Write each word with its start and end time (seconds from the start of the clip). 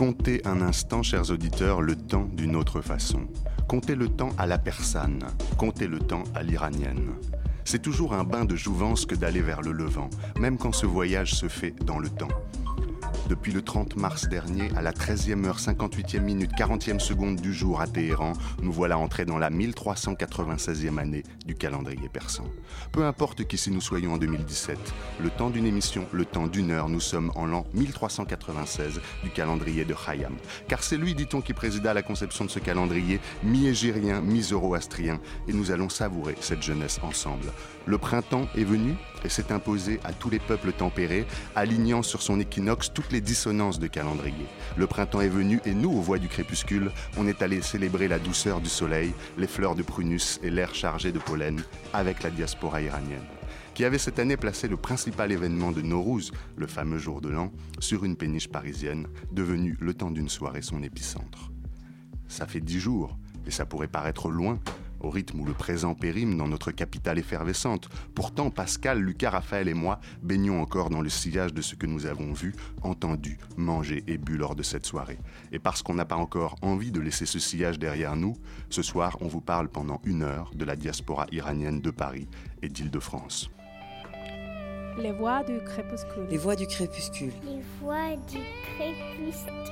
Comptez 0.00 0.40
un 0.46 0.62
instant, 0.62 1.02
chers 1.02 1.30
auditeurs, 1.30 1.82
le 1.82 1.94
temps 1.94 2.26
d'une 2.32 2.56
autre 2.56 2.80
façon. 2.80 3.28
Comptez 3.68 3.94
le 3.94 4.08
temps 4.08 4.30
à 4.38 4.46
la 4.46 4.56
persane, 4.56 5.26
comptez 5.58 5.86
le 5.88 5.98
temps 5.98 6.24
à 6.34 6.42
l'iranienne. 6.42 7.10
C'est 7.66 7.82
toujours 7.82 8.14
un 8.14 8.24
bain 8.24 8.46
de 8.46 8.56
jouvence 8.56 9.04
que 9.04 9.14
d'aller 9.14 9.42
vers 9.42 9.60
le 9.60 9.72
levant, 9.72 10.08
même 10.38 10.56
quand 10.56 10.72
ce 10.72 10.86
voyage 10.86 11.34
se 11.34 11.48
fait 11.48 11.74
dans 11.84 11.98
le 11.98 12.08
temps. 12.08 12.30
Depuis 13.30 13.52
le 13.52 13.62
30 13.62 13.94
mars 13.94 14.28
dernier, 14.28 14.72
à 14.74 14.82
la 14.82 14.90
13e 14.90 15.44
heure 15.44 15.60
58e 15.60 16.18
minute 16.18 16.50
40e 16.58 16.98
seconde 16.98 17.36
du 17.36 17.54
jour 17.54 17.80
à 17.80 17.86
Téhéran, 17.86 18.32
nous 18.60 18.72
voilà 18.72 18.98
entrés 18.98 19.24
dans 19.24 19.38
la 19.38 19.50
1396e 19.50 20.98
année 20.98 21.22
du 21.46 21.54
calendrier 21.54 22.08
persan. 22.08 22.46
Peu 22.90 23.04
importe 23.04 23.46
qu'ici 23.46 23.70
nous 23.70 23.80
soyons 23.80 24.14
en 24.14 24.18
2017, 24.18 24.76
le 25.20 25.30
temps 25.30 25.48
d'une 25.48 25.64
émission, 25.64 26.08
le 26.10 26.24
temps 26.24 26.48
d'une 26.48 26.72
heure, 26.72 26.88
nous 26.88 26.98
sommes 26.98 27.30
en 27.36 27.46
l'an 27.46 27.66
1396 27.72 29.00
du 29.22 29.30
calendrier 29.30 29.84
de 29.84 29.94
Khayyam. 29.94 30.34
Car 30.66 30.82
c'est 30.82 30.96
lui, 30.96 31.14
dit-on, 31.14 31.40
qui 31.40 31.54
présida 31.54 31.94
la 31.94 32.02
conception 32.02 32.44
de 32.44 32.50
ce 32.50 32.58
calendrier, 32.58 33.20
mi-égérien, 33.44 34.22
mi-zoroastrien, 34.22 35.20
et 35.46 35.52
nous 35.52 35.70
allons 35.70 35.88
savourer 35.88 36.34
cette 36.40 36.64
jeunesse 36.64 36.98
ensemble. 37.04 37.52
Le 37.90 37.98
printemps 37.98 38.46
est 38.54 38.62
venu 38.62 38.94
et 39.24 39.28
s'est 39.28 39.50
imposé 39.50 39.98
à 40.04 40.12
tous 40.12 40.30
les 40.30 40.38
peuples 40.38 40.70
tempérés, 40.70 41.26
alignant 41.56 42.02
sur 42.02 42.22
son 42.22 42.38
équinoxe 42.38 42.92
toutes 42.94 43.10
les 43.10 43.20
dissonances 43.20 43.80
de 43.80 43.88
calendrier. 43.88 44.46
Le 44.76 44.86
printemps 44.86 45.22
est 45.22 45.28
venu 45.28 45.60
et 45.64 45.74
nous, 45.74 45.90
aux 45.90 46.00
voix 46.00 46.18
du 46.18 46.28
crépuscule, 46.28 46.92
on 47.16 47.26
est 47.26 47.42
allé 47.42 47.60
célébrer 47.62 48.06
la 48.06 48.20
douceur 48.20 48.60
du 48.60 48.68
soleil, 48.68 49.12
les 49.38 49.48
fleurs 49.48 49.74
de 49.74 49.82
prunus 49.82 50.38
et 50.44 50.50
l'air 50.50 50.72
chargé 50.72 51.10
de 51.10 51.18
pollen 51.18 51.64
avec 51.92 52.22
la 52.22 52.30
diaspora 52.30 52.80
iranienne 52.80 53.26
qui 53.74 53.84
avait 53.84 53.98
cette 53.98 54.18
année 54.18 54.36
placé 54.36 54.68
le 54.68 54.76
principal 54.76 55.32
événement 55.32 55.72
de 55.72 55.80
Nowruz, 55.80 56.32
le 56.56 56.66
fameux 56.66 56.98
jour 56.98 57.20
de 57.20 57.28
l'an, 57.28 57.50
sur 57.78 58.04
une 58.04 58.16
péniche 58.16 58.48
parisienne, 58.48 59.06
devenue 59.32 59.78
le 59.80 59.94
temps 59.94 60.10
d'une 60.10 60.28
soirée 60.28 60.60
son 60.60 60.82
épicentre. 60.82 61.50
Ça 62.28 62.46
fait 62.46 62.60
dix 62.60 62.78
jours, 62.78 63.16
et 63.46 63.50
ça 63.50 63.64
pourrait 63.64 63.88
paraître 63.88 64.28
loin, 64.28 64.58
au 65.00 65.10
rythme 65.10 65.40
où 65.40 65.44
le 65.44 65.52
présent 65.52 65.94
périme 65.94 66.36
dans 66.36 66.48
notre 66.48 66.70
capitale 66.70 67.18
effervescente. 67.18 67.88
Pourtant, 68.14 68.50
Pascal, 68.50 69.00
Lucas, 69.00 69.30
Raphaël 69.30 69.68
et 69.68 69.74
moi 69.74 70.00
baignons 70.22 70.60
encore 70.60 70.90
dans 70.90 71.00
le 71.00 71.08
sillage 71.08 71.54
de 71.54 71.62
ce 71.62 71.74
que 71.74 71.86
nous 71.86 72.06
avons 72.06 72.32
vu, 72.32 72.54
entendu, 72.82 73.38
mangé 73.56 74.04
et 74.06 74.18
bu 74.18 74.36
lors 74.36 74.54
de 74.54 74.62
cette 74.62 74.86
soirée. 74.86 75.18
Et 75.52 75.58
parce 75.58 75.82
qu'on 75.82 75.94
n'a 75.94 76.04
pas 76.04 76.16
encore 76.16 76.56
envie 76.62 76.92
de 76.92 77.00
laisser 77.00 77.26
ce 77.26 77.38
sillage 77.38 77.78
derrière 77.78 78.16
nous, 78.16 78.36
ce 78.68 78.82
soir, 78.82 79.16
on 79.20 79.28
vous 79.28 79.40
parle 79.40 79.68
pendant 79.68 80.00
une 80.04 80.22
heure 80.22 80.50
de 80.54 80.64
la 80.64 80.76
diaspora 80.76 81.26
iranienne 81.32 81.80
de 81.80 81.90
Paris 81.90 82.28
et 82.62 82.68
d'Île-de-France. 82.68 83.50
Les 84.98 85.12
voix 85.12 85.42
du 85.44 85.58
crépuscule. 85.60 86.26
Les 86.28 86.36
voix 86.36 86.56
du 86.56 86.66
crépuscule. 86.66 87.32
Les 87.44 87.62
voix 87.80 88.16
du 88.28 88.38
crépuscule. 88.76 89.70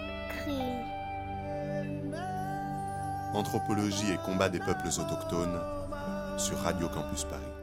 Anthropologie 3.34 4.12
et 4.12 4.19
combat 4.25 4.48
des 4.48 4.59
peuples 4.59 4.89
autochtones 4.89 5.61
sur 6.39 6.59
Radio 6.59 6.89
Campus 6.89 7.25
Paris. 7.25 7.58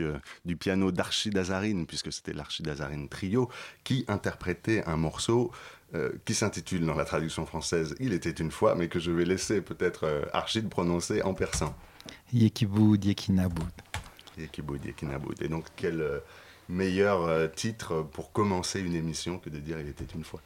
Euh, 0.00 0.18
du 0.44 0.56
piano 0.56 0.92
d'Archidazarine, 0.92 1.86
puisque 1.86 2.12
c'était 2.12 2.32
l'Archidazarine 2.32 3.08
Trio, 3.08 3.48
qui 3.84 4.04
interprétait 4.08 4.84
un 4.86 4.96
morceau 4.96 5.50
euh, 5.94 6.12
qui 6.24 6.34
s'intitule 6.34 6.84
dans 6.86 6.94
la 6.94 7.04
traduction 7.04 7.46
française 7.46 7.94
Il 8.00 8.12
était 8.12 8.30
une 8.30 8.50
fois, 8.50 8.74
mais 8.74 8.88
que 8.88 8.98
je 8.98 9.10
vais 9.10 9.24
laisser 9.24 9.60
peut-être 9.60 10.04
euh, 10.04 10.24
Archid 10.32 10.68
prononcer 10.68 11.22
en 11.22 11.34
persan. 11.34 11.74
Yekibud 12.32 13.04
Yekinabud. 13.04 13.72
Yekibud 14.38 14.84
Yekinabud. 14.84 15.42
Et 15.42 15.48
donc, 15.48 15.66
quel 15.76 16.22
meilleur 16.68 17.52
titre 17.52 18.02
pour 18.12 18.32
commencer 18.32 18.80
une 18.80 18.94
émission 18.94 19.38
que 19.38 19.50
de 19.50 19.58
dire 19.58 19.78
Il 19.78 19.88
était 19.88 20.06
une 20.14 20.24
fois? 20.24 20.40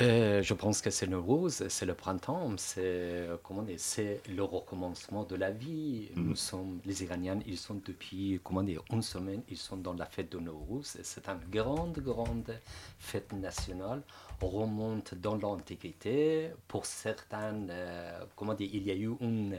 Euh, 0.00 0.40
je 0.42 0.54
pense 0.54 0.80
que 0.80 0.90
c'est 0.90 1.06
le 1.06 1.18
rose, 1.18 1.66
c'est 1.68 1.84
le 1.84 1.94
printemps, 1.94 2.54
c'est 2.56 3.28
comment 3.42 3.62
dire, 3.62 3.78
c'est 3.78 4.20
le 4.28 4.42
recommencement 4.42 5.24
de 5.24 5.34
la 5.36 5.50
vie. 5.50 6.08
Mm. 6.14 6.28
Nous 6.28 6.36
sommes 6.36 6.80
les 6.86 7.02
Iraniens, 7.02 7.40
ils 7.46 7.58
sont 7.58 7.80
depuis 7.84 8.40
comment 8.44 8.62
dire 8.62 8.82
une 8.92 9.02
semaine, 9.02 9.42
ils 9.48 9.56
sont 9.56 9.76
dans 9.76 9.94
la 9.94 10.06
fête 10.06 10.30
de 10.30 10.38
Nowruz. 10.38 10.96
C'est 11.02 11.28
une 11.28 11.40
grande 11.50 11.98
grande 11.98 12.58
fête 12.98 13.32
nationale. 13.32 14.02
On 14.42 14.48
remonte 14.48 15.14
dans 15.16 15.36
l'Antiquité. 15.36 16.50
Pour 16.66 16.86
certains, 16.86 17.68
euh, 17.68 18.20
comment 18.36 18.54
dire, 18.54 18.70
il 18.72 18.84
y 18.86 18.90
a 18.90 18.94
eu 18.94 19.10
une, 19.20 19.58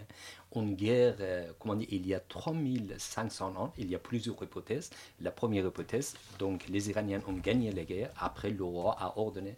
une 0.56 0.74
guerre, 0.76 1.18
euh, 1.20 1.52
comment 1.60 1.76
dire, 1.76 1.88
il 1.92 2.08
y 2.08 2.16
a 2.16 2.20
3500 2.20 3.56
ans. 3.58 3.74
Il 3.78 3.92
y 3.92 3.96
a 3.96 4.00
plusieurs 4.00 4.42
hypothèses. 4.42 4.90
La 5.20 5.30
première 5.30 5.68
hypothèse, 5.68 6.16
donc 6.40 6.68
les 6.68 6.90
Iraniens 6.90 7.22
ont 7.28 7.34
gagné 7.34 7.72
la 7.72 7.84
guerre. 7.84 8.10
Après, 8.18 8.50
le 8.50 8.64
roi 8.64 8.96
a 9.00 9.18
ordonné 9.20 9.56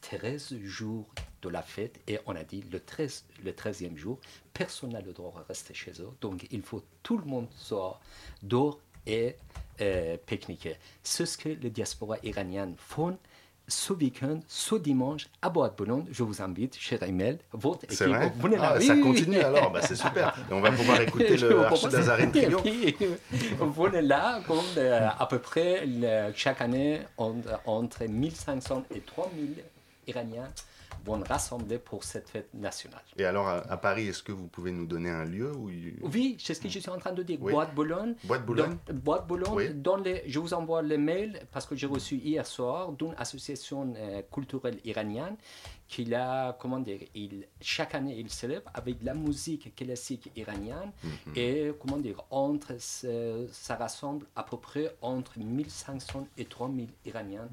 13 0.00 0.58
jours 0.62 1.06
de 1.42 1.48
la 1.48 1.62
fête 1.62 2.00
et 2.06 2.18
on 2.26 2.34
a 2.34 2.44
dit 2.44 2.64
le, 2.70 2.80
13, 2.80 3.24
le 3.44 3.52
13e 3.52 3.96
jour, 3.96 4.18
personne 4.52 4.90
n'a 4.90 5.00
le 5.00 5.12
droit 5.12 5.32
de 5.40 5.46
rester 5.46 5.74
chez 5.74 5.92
eux. 6.00 6.10
Donc 6.20 6.46
il 6.50 6.62
faut 6.62 6.82
tout 7.02 7.18
le 7.18 7.24
monde 7.24 7.46
soit 7.56 8.00
dehors 8.42 8.78
et 9.06 9.36
euh, 9.80 10.16
pique-niquer. 10.26 10.76
C'est 11.02 11.26
ce 11.26 11.38
que 11.38 11.48
les 11.48 11.70
diaspora 11.70 12.16
iraniennes 12.22 12.74
font 12.76 13.16
ce 13.68 13.92
week-end, 13.92 14.40
ce 14.48 14.76
dimanche, 14.76 15.28
à 15.42 15.50
Boîte 15.50 15.76
Boulogne. 15.76 16.06
Je 16.10 16.22
vous 16.22 16.40
invite, 16.40 16.76
cher 16.78 17.02
Emel, 17.02 17.38
votre 17.52 17.84
équipe. 17.84 17.98
Vrai 18.06 18.56
là. 18.56 18.74
Ah, 18.76 18.80
ça 18.80 18.96
continue 18.96 19.40
alors, 19.40 19.70
bah, 19.70 19.82
c'est 19.82 19.94
super. 19.94 20.34
Et 20.50 20.54
on 20.54 20.60
va 20.60 20.72
pouvoir 20.72 21.00
écouter 21.02 21.36
le 21.36 21.64
Archidazarine 21.64 22.32
Trio. 22.32 22.60
venez 23.60 24.02
là, 24.02 24.40
comme, 24.46 24.58
euh, 24.78 25.08
à 25.18 25.26
peu 25.26 25.38
près 25.38 25.86
chaque 26.34 26.62
année, 26.62 27.00
entre 27.18 28.04
1500 28.04 28.84
et 28.94 29.00
3000 29.00 29.62
iraniens 30.08 30.50
vont 31.04 31.22
rassembler 31.22 31.78
pour 31.78 32.04
cette 32.04 32.28
fête 32.28 32.52
nationale. 32.54 33.02
Et 33.16 33.24
alors, 33.24 33.48
à, 33.48 33.76
Paris, 33.76 34.08
est-ce 34.08 34.22
que 34.22 34.32
vous 34.32 34.48
pouvez 34.48 34.72
nous 34.72 34.86
donner 34.86 35.10
un 35.10 35.24
lieu 35.24 35.52
où 35.54 35.70
Oui, 36.02 36.36
c'est 36.38 36.54
ce 36.54 36.60
que 36.60 36.68
je 36.68 36.78
suis 36.78 36.90
en 36.90 36.98
train 36.98 37.12
de 37.12 37.22
dire. 37.22 37.38
Boîte 37.38 37.74
Boulogne. 37.74 38.14
Boîte 38.24 38.44
Boulogne. 38.44 38.76
Boîte 38.92 39.26
Boulogne. 39.26 39.80
Dans 39.80 39.96
les, 39.96 40.24
je 40.26 40.38
vous 40.38 40.54
envoie 40.54 40.82
les 40.82 40.98
mails 40.98 41.40
parce 41.52 41.66
que 41.66 41.76
j'ai 41.76 41.86
reçu 41.86 42.16
hier 42.16 42.46
soir 42.46 42.92
d'une 42.92 43.14
association 43.16 43.94
euh, 43.96 44.22
culturelle 44.32 44.78
iranienne 44.84 45.36
qui 45.88 46.14
a, 46.14 46.52
comment 46.52 46.80
dire, 46.80 47.00
il, 47.14 47.46
chaque 47.62 47.94
année, 47.94 48.16
il 48.18 48.28
célèbre 48.30 48.70
avec 48.74 49.02
la 49.02 49.14
musique 49.14 49.74
classique 49.74 50.30
iranienne 50.36 50.92
mhm. 51.02 51.32
et, 51.34 51.72
comment 51.80 51.96
dire, 51.96 52.22
entre, 52.30 52.74
ça 52.78 53.76
rassemble 53.76 54.26
à 54.36 54.42
peu 54.42 54.58
près 54.58 54.94
entre 55.00 55.38
1500 55.38 56.28
et 56.36 56.44
3000 56.44 56.88
Iraniens 57.06 57.48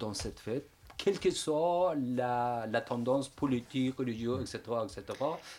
dans 0.00 0.14
cette 0.14 0.40
fête 0.40 0.68
quelle 0.96 1.18
que 1.18 1.30
soit 1.30 1.94
la, 1.96 2.66
la 2.70 2.80
tendance 2.80 3.28
politique, 3.28 3.96
religieuse, 3.96 4.40
etc., 4.42 4.76
etc., 4.84 5.04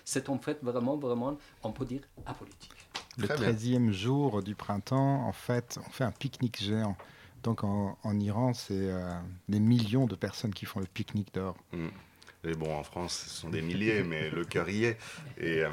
c'est 0.03 0.29
en 0.29 0.37
fait 0.39 0.59
vraiment, 0.61 0.97
vraiment, 0.97 1.37
on 1.63 1.71
peut 1.71 1.85
dire, 1.85 2.01
apolitique. 2.25 2.71
Le 3.17 3.27
13e 3.27 3.91
jour 3.91 4.43
du 4.43 4.55
printemps, 4.55 5.25
en 5.25 5.31
fait, 5.31 5.79
on 5.85 5.89
fait 5.89 6.03
un 6.03 6.11
pique-nique 6.11 6.61
géant. 6.61 6.95
Donc 7.43 7.63
en, 7.63 7.97
en 8.03 8.19
Iran, 8.19 8.53
c'est 8.53 8.73
euh, 8.73 9.11
des 9.47 9.59
millions 9.59 10.05
de 10.05 10.15
personnes 10.15 10.53
qui 10.53 10.65
font 10.65 10.79
le 10.79 10.85
pique-nique 10.85 11.33
dehors. 11.33 11.57
Mm 12.51 12.57
bon, 12.57 12.75
en 12.75 12.83
France, 12.83 13.25
ce 13.27 13.41
sont 13.41 13.49
des 13.49 13.61
milliers, 13.61 14.03
mais 14.03 14.29
le 14.29 14.45
cœur 14.45 14.69
y 14.69 14.85
est. 14.85 14.97
Et 15.37 15.63
euh, 15.63 15.69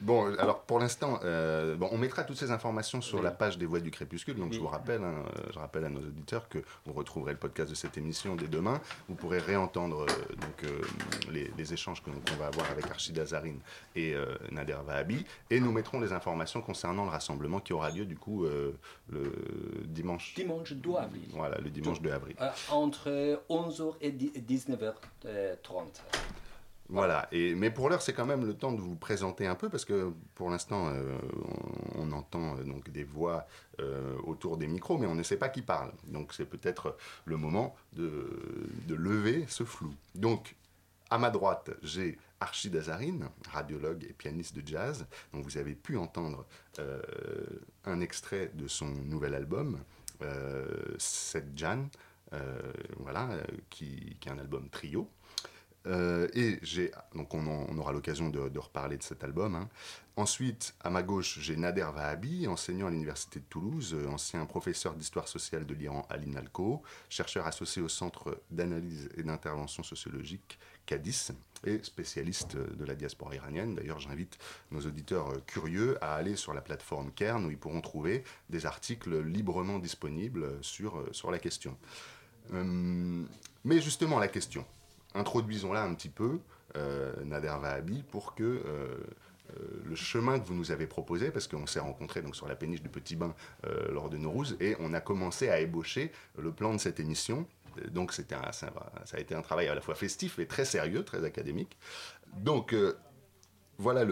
bon, 0.00 0.34
alors 0.38 0.62
pour 0.62 0.78
l'instant, 0.78 1.20
euh, 1.24 1.76
bon, 1.76 1.88
on 1.92 1.98
mettra 1.98 2.24
toutes 2.24 2.38
ces 2.38 2.50
informations 2.50 3.00
sur 3.00 3.22
la 3.22 3.30
page 3.30 3.58
des 3.58 3.66
Voix 3.66 3.80
du 3.80 3.90
Crépuscule. 3.90 4.36
Donc 4.36 4.52
je 4.52 4.58
vous 4.58 4.68
rappelle, 4.68 5.02
hein, 5.02 5.24
je 5.52 5.58
rappelle 5.58 5.84
à 5.84 5.88
nos 5.88 6.00
auditeurs 6.00 6.48
que 6.48 6.58
vous 6.86 6.92
retrouverez 6.92 7.32
le 7.32 7.38
podcast 7.38 7.70
de 7.70 7.74
cette 7.74 7.96
émission 7.98 8.36
dès 8.36 8.48
demain. 8.48 8.80
Vous 9.08 9.14
pourrez 9.14 9.38
réentendre 9.38 10.02
euh, 10.02 10.34
donc 10.36 10.72
les, 11.30 11.72
échanges 11.72 12.02
qu'on 12.02 12.34
va 12.38 12.46
avoir 12.46 12.70
avec 12.70 12.90
Archid 12.90 13.16
Azarine 13.18 13.60
et 13.94 14.14
Nader 14.50 14.76
Vahabi, 14.84 15.24
et 15.48 15.60
nous 15.60 15.70
mettrons 15.70 16.00
les 16.00 16.12
informations 16.12 16.60
concernant 16.60 17.04
le 17.04 17.10
rassemblement 17.10 17.60
qui 17.60 17.72
aura 17.72 17.90
lieu 17.90 18.04
du 18.04 18.16
coup 18.16 18.44
le 18.44 19.32
dimanche. 19.84 20.34
Dimanche 20.34 20.72
2 20.72 20.90
avril. 20.96 21.22
Voilà, 21.30 21.58
le 21.58 21.70
dimanche 21.70 22.02
2 22.02 22.10
avril. 22.10 22.36
entre 22.70 23.40
11h 23.48 23.94
et 24.00 24.10
19h30. 24.10 24.92
Voilà, 26.92 27.26
mais 27.32 27.70
pour 27.70 27.88
l'heure, 27.88 28.02
c'est 28.02 28.12
quand 28.12 28.26
même 28.26 28.44
le 28.44 28.52
temps 28.52 28.72
de 28.72 28.80
vous 28.80 28.96
présenter 28.96 29.46
un 29.46 29.54
peu, 29.54 29.70
parce 29.70 29.86
que 29.86 30.12
pour 30.34 30.50
l'instant, 30.50 30.88
euh, 30.88 31.16
on, 31.94 32.12
entend 32.12 32.58
euh, 32.58 32.64
donc 32.64 32.90
des 32.90 33.02
voix 33.02 33.46
euh, 33.80 34.14
autour 34.24 34.58
des 34.58 34.66
micros, 34.66 34.98
mais 34.98 35.06
on 35.06 35.14
ne 35.14 35.22
sait 35.22 35.38
pas 35.38 35.48
qui 35.48 35.62
parle. 35.62 35.90
Donc 36.04 36.34
c'est 36.34 36.44
peut-être 36.44 36.98
le 37.24 37.38
moment 37.38 37.74
de, 37.94 38.28
lever 38.88 39.46
ce 39.48 39.64
flou. 39.64 39.94
Donc, 40.14 40.54
à 41.08 41.16
ma 41.16 41.30
droite, 41.30 41.70
j'ai 41.82 42.18
Archid 42.40 42.76
Azarine, 42.76 43.30
radiologue 43.50 44.04
et 44.04 44.12
pianiste 44.12 44.54
de 44.54 44.66
jazz, 44.66 45.06
dont 45.32 45.40
vous 45.40 45.56
avez 45.56 45.74
pu 45.74 45.96
entendre 45.96 46.44
un 47.86 48.00
extrait 48.00 48.50
de 48.52 48.68
son 48.68 48.88
nouvel 48.88 49.34
album, 49.34 49.78
Cette 50.98 51.56
Jan, 51.56 51.88
voilà, 52.98 53.30
qui 53.70 54.18
est 54.26 54.30
un 54.30 54.38
album 54.38 54.68
trio. 54.68 55.08
Euh, 55.86 56.28
et 56.34 56.58
j'ai, 56.62 56.92
donc 57.14 57.34
on, 57.34 57.78
aura 57.78 57.92
l'occasion 57.92 58.28
de, 58.28 58.58
reparler 58.58 58.96
de 58.96 59.02
cet 59.02 59.24
album. 59.24 59.54
Hein. 59.54 59.68
Ensuite, 60.16 60.74
à 60.80 60.90
ma 60.90 61.02
gauche, 61.02 61.38
j'ai 61.40 61.56
Nader 61.56 61.88
Vahabi, 61.94 62.46
enseignant 62.46 62.86
à 62.86 62.90
l'Université 62.90 63.40
de 63.40 63.44
Toulouse, 63.46 63.94
euh, 63.94 64.08
ancien 64.08 64.44
professeur 64.46 64.94
d'histoire 64.94 65.26
sociale 65.26 65.66
de 65.66 65.74
l'Iran 65.74 66.06
à 66.10 66.16
l'INALCO, 66.16 66.82
chercheur 67.08 67.46
associé 67.46 67.82
au 67.82 67.88
Centre 67.88 68.40
d'analyse 68.50 69.08
et 69.16 69.22
d'intervention 69.22 69.82
sociologique 69.82 70.58
CADIS 70.86 71.30
et 71.64 71.80
spécialiste 71.82 72.56
de 72.56 72.84
la 72.84 72.94
diaspora 72.94 73.34
iranienne. 73.34 73.74
D'ailleurs, 73.74 74.00
j'invite 74.00 74.38
nos 74.70 74.80
auditeurs 74.80 75.30
euh, 75.30 75.42
curieux 75.46 75.96
à 76.04 76.14
aller 76.14 76.36
sur 76.36 76.54
la 76.54 76.60
plateforme 76.60 77.10
Kern 77.12 77.44
où 77.44 77.50
ils 77.50 77.58
pourront 77.58 77.80
trouver 77.80 78.24
des 78.50 78.66
articles 78.66 79.20
librement 79.20 79.78
disponibles 79.78 80.58
sur, 80.60 81.08
sur 81.12 81.30
la 81.30 81.38
question. 81.38 81.76
mais 82.50 83.80
justement, 83.80 84.18
la 84.18 84.28
question 84.28 84.64
introduisons-la 85.14 85.82
un 85.82 85.94
petit 85.94 86.08
peu, 86.08 86.40
euh, 86.76 87.12
Nader 87.24 87.54
Vahabi, 87.60 88.02
pour 88.02 88.34
que 88.34 88.42
euh, 88.42 88.62
euh, 88.66 89.82
le 89.84 89.94
chemin 89.94 90.38
que 90.38 90.46
vous 90.46 90.54
nous 90.54 90.70
avez 90.70 90.86
proposé, 90.86 91.30
parce 91.30 91.46
qu'on 91.46 91.66
s'est 91.66 91.80
rencontrés 91.80 92.22
donc, 92.22 92.34
sur 92.34 92.48
la 92.48 92.56
péniche 92.56 92.82
du 92.82 92.88
Petit 92.88 93.16
Bain 93.16 93.34
lors 93.90 94.08
de 94.08 94.16
Norouz, 94.16 94.56
et 94.60 94.76
on 94.80 94.94
a 94.94 95.00
commencé 95.00 95.48
à 95.48 95.60
ébaucher 95.60 96.12
le 96.38 96.52
plan 96.52 96.72
de 96.72 96.78
cette 96.78 97.00
émission. 97.00 97.46
Donc 97.90 98.12
c'était 98.12 98.36
ça, 98.52 98.70
a 99.12 99.18
été 99.18 99.34
un 99.34 99.40
travail 99.40 99.68
à 99.68 99.74
la 99.74 99.80
fois 99.80 99.94
festif 99.94 100.38
et 100.38 100.46
très 100.46 100.66
sérieux, 100.66 101.04
très 101.04 101.24
académique. 101.24 101.78
Donc 102.36 102.74
voilà 103.78 104.02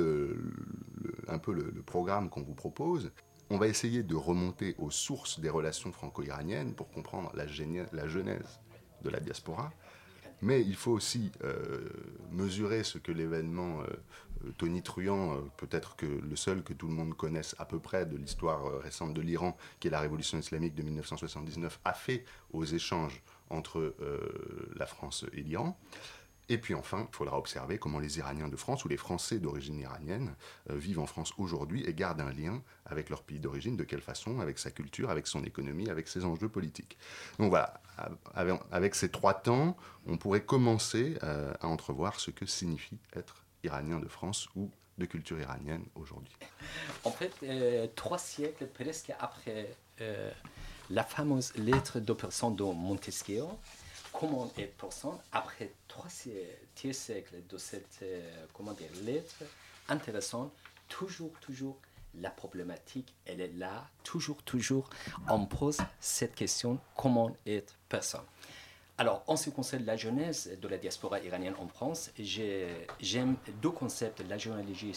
un 1.29 1.39
peu 1.39 1.53
le, 1.53 1.83
programme 1.83 2.31
qu'on 2.31 2.43
vous 2.43 2.55
propose. 2.55 3.11
On 3.51 3.59
va 3.59 3.67
essayer 3.67 4.03
de 4.03 4.15
remonter 4.15 4.77
aux 4.79 4.91
sources 4.91 5.41
des 5.41 5.51
relations 5.51 5.93
franco-iraniennes 5.93 6.75
pour 6.75 6.91
comprendre 6.91 7.31
la 7.35 7.47
genèse 7.47 8.61
de 9.03 9.11
la 9.11 9.21
diaspora. 9.21 9.73
Mais 10.43 10.63
il 10.63 10.77
faut 10.77 10.93
aussi 10.93 11.33
euh, 11.45 11.89
mesurer 12.31 12.83
ce 12.83 12.99
que 12.99 13.13
l'événement 13.13 13.81
euh, 13.83 14.53
Tony 14.57 14.83
Truant, 14.83 15.35
euh, 15.35 15.41
peut-être 15.57 15.97
que 15.97 16.07
le 16.07 16.37
seul 16.37 16.63
que 16.63 16.73
tout 16.73 16.89
le 16.89 16.95
monde 16.95 17.15
connaisse 17.15 17.55
à 17.59 17.67
peu 17.67 17.79
près 17.79 18.07
de 18.07 18.17
l'histoire 18.17 18.81
récente 18.81 19.13
de 19.13 19.21
l'Iran, 19.21 19.57
qui 19.81 19.89
est 19.89 19.91
la 19.91 20.01
révolution 20.01 20.39
islamique 20.39 20.75
de 20.75 20.83
1979, 20.83 21.81
a 21.85 21.93
fait 21.93 22.25
aux 22.53 22.65
échanges 22.65 23.23
entre 23.51 23.95
la 24.77 24.87
France 24.87 25.25
et 25.33 25.43
l'Iran. 25.43 25.77
Et 26.51 26.59
puis 26.59 26.75
enfin, 26.75 27.07
il 27.09 27.17
faudra 27.17 27.39
observer 27.39 27.79
comment 27.79 28.01
les 28.01 28.19
Iraniens 28.19 28.49
de 28.49 28.57
France 28.57 28.85
ou 28.85 28.89
les 28.89 28.97
Français 28.97 29.39
d'origine 29.39 29.79
iranienne 29.79 30.35
euh, 30.69 30.75
vivent 30.75 30.99
en 30.99 31.07
France 31.07 31.33
aujourd'hui 31.39 31.85
et 31.87 31.95
gardent 31.95 32.23
un 32.23 32.33
lien 32.33 32.61
avec 32.87 33.09
leur 33.09 33.23
pays 33.23 33.39
d'origine, 33.39 33.77
de 33.77 33.85
quelle 33.85 34.01
façon, 34.01 34.41
avec 34.41 34.59
sa 34.59 34.73
culture, 34.73 35.11
avec 35.11 35.29
son 35.29 35.45
économie, 35.45 35.89
avec 35.89 36.09
ses 36.09 36.25
enjeux 36.25 36.49
politiques. 36.49 36.99
Donc 37.39 37.51
voilà, 37.51 37.81
avec, 38.73 38.97
ces 38.97 39.11
trois 39.11 39.35
temps, 39.35 39.77
on 40.07 40.19
pourrait 40.19 40.43
commencer 40.43 41.17
euh, 41.23 41.55
à 41.61 41.69
entrevoir 41.69 42.19
ce 42.19 42.33
que 42.33 42.47
signifie 42.47 42.99
être 43.15 43.45
iranien 43.63 44.01
de 44.01 44.09
France 44.09 44.49
ou 44.57 44.73
de 44.99 45.07
culture 45.07 45.39
iranienne 45.39 45.85
aujourd'hui. 45.95 46.35
En 47.05 47.13
fait, 47.13 47.33
euh, 47.45 47.87
trois 47.95 48.19
siècles 48.19 48.67
presque 48.67 49.13
après 49.21 49.73
la 50.89 51.05
fameuse 51.05 51.55
lettre 51.57 52.01
de 52.01 52.13
personne 52.15 52.57
de 52.57 52.65
Montesquieu, 52.65 53.45
comment 54.13 54.51
est 54.57 54.67
personne 54.67 55.19
après 55.33 55.73
trois 55.89 56.09
siècles 56.09 57.37
de 57.49 57.59
cette 57.59 58.01
euh, 58.03 58.47
comment 58.53 58.73
dire, 58.73 58.91
lettre 59.05 59.45
intéressante, 59.89 60.53
toujours, 60.89 61.33
toujours, 61.41 61.77
la 62.21 62.31
problématique, 62.31 63.15
elle 63.27 63.41
est 63.41 63.53
là, 63.57 63.87
toujours, 64.03 64.43
toujours, 64.43 64.91
on 65.29 65.47
pose 65.47 65.79
cette 66.01 66.35
question, 66.35 66.79
comment 66.97 67.37
être 67.47 67.75
personne 67.89 68.25
alors, 68.99 69.25
en 69.29 69.37
ce 69.37 69.45
qui 69.45 69.53
concerne 69.53 69.87
la 69.87 69.97
jeunesse 69.97 70.51
de 70.61 70.69
la 70.69 70.77
diaspora 70.77 71.21
iranienne 71.21 71.55
en 71.59 71.69
France, 71.69 72.11
j'aime 72.19 73.37
deux 73.63 73.71
concepts, 73.71 74.23
la 74.29 74.37
généalogie 74.37 74.91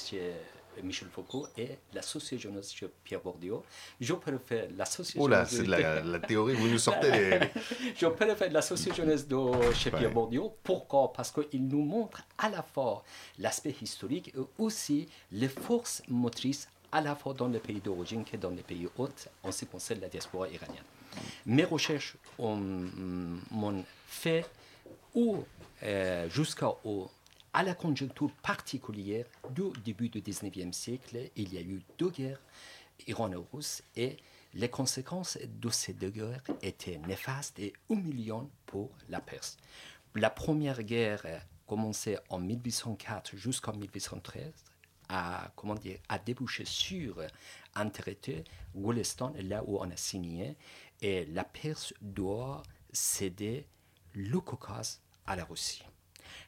Michel 0.82 1.10
Foucault 1.10 1.48
et 1.58 1.77
la 1.94 2.01
sociogenèse 2.01 2.72
chez 2.72 2.88
Pierre 3.03 3.22
Bourdieu. 3.22 3.56
Je 4.00 4.13
préfère 4.13 4.68
la 4.75 4.86
sociogenèse. 4.86 5.30
Là, 5.30 5.46
c'est 5.46 5.63
de 5.63 6.12
la, 6.12 6.20
théorie, 6.20 6.53
vous 6.53 6.68
nous 6.68 6.80
sortez 6.80 7.12
les. 7.12 7.39
je 7.96 8.08
préfère 8.08 8.51
la 8.51 8.62
sociogenèse 8.62 9.27
de 9.27 9.38
chez 9.74 9.92
Pierre 9.92 10.12
Bourdieu. 10.12 10.44
Pourquoi? 10.63 11.13
Parce 11.13 11.32
qu'il 11.32 11.68
nous 11.68 11.84
montre 11.84 12.24
à 12.38 12.50
la 12.50 12.63
fois 12.63 13.03
l'aspect 13.39 13.75
historique 13.82 14.30
et 14.30 14.42
aussi 14.58 15.08
les 15.32 15.50
forces 15.50 16.01
motrices 16.08 16.68
à 16.92 17.01
la 17.01 17.15
fois 17.15 17.34
dans 17.34 17.48
les 17.48 17.60
pays 17.60 17.82
d'origine 17.82 18.24
que 18.24 18.38
dans 18.38 18.51
les 18.51 18.62
pays 18.62 18.88
hôtes 18.98 19.27
en 19.44 19.51
ce 19.51 19.60
qui 19.60 19.65
concerne 19.65 20.01
la 20.01 20.10
diaspora 20.10 20.48
iranienne. 20.48 20.84
Mes 21.46 21.63
recherches 21.63 22.15
m'ont 22.39 23.84
fait 24.08 24.46
ou 25.13 25.44
euh, 25.84 26.30
jusqu'au 26.30 27.10
à 27.53 27.62
la 27.62 27.75
conjoncture 27.75 28.31
particulière 28.41 29.25
du 29.51 29.63
début 29.86 30.10
du 30.10 30.22
19e 30.22 30.74
siècle, 30.74 31.29
il 31.36 31.53
y 31.53 31.57
a 31.57 31.62
eu 31.62 31.83
deux 32.00 32.10
guerres 32.10 32.41
irano-russes 33.07 33.83
et 33.95 34.17
les 34.55 34.69
conséquences 34.69 35.38
de 35.38 35.69
ces 35.69 35.93
deux 35.93 36.10
guerres 36.10 36.43
étaient 36.63 36.98
néfastes 37.07 37.60
et 37.60 37.74
humiliantes 37.89 38.50
pour 38.65 38.89
la 39.10 39.22
Perse. 39.22 39.57
La 40.15 40.31
première 40.31 40.81
guerre 40.81 41.25
commencée 41.67 42.17
en 42.29 42.39
1804 42.39 43.36
jusqu'en 43.36 43.74
1813 43.74 44.51
a, 45.10 45.51
comment 45.55 45.75
dire, 45.75 46.00
a 46.10 46.17
débouché 46.17 46.65
sur 46.65 47.22
un 47.75 47.89
traité, 47.89 48.43
Golestan, 48.75 49.33
là 49.39 49.63
où 49.65 49.77
on 49.77 49.89
a 49.91 49.98
signé, 49.98 50.55
et 51.01 51.25
la 51.25 51.43
Perse 51.43 51.93
doit 52.01 52.63
céder 52.91 53.67
le 54.13 54.39
Caucase 54.39 55.01
à 55.25 55.36
la 55.36 55.45
Russie. 55.45 55.83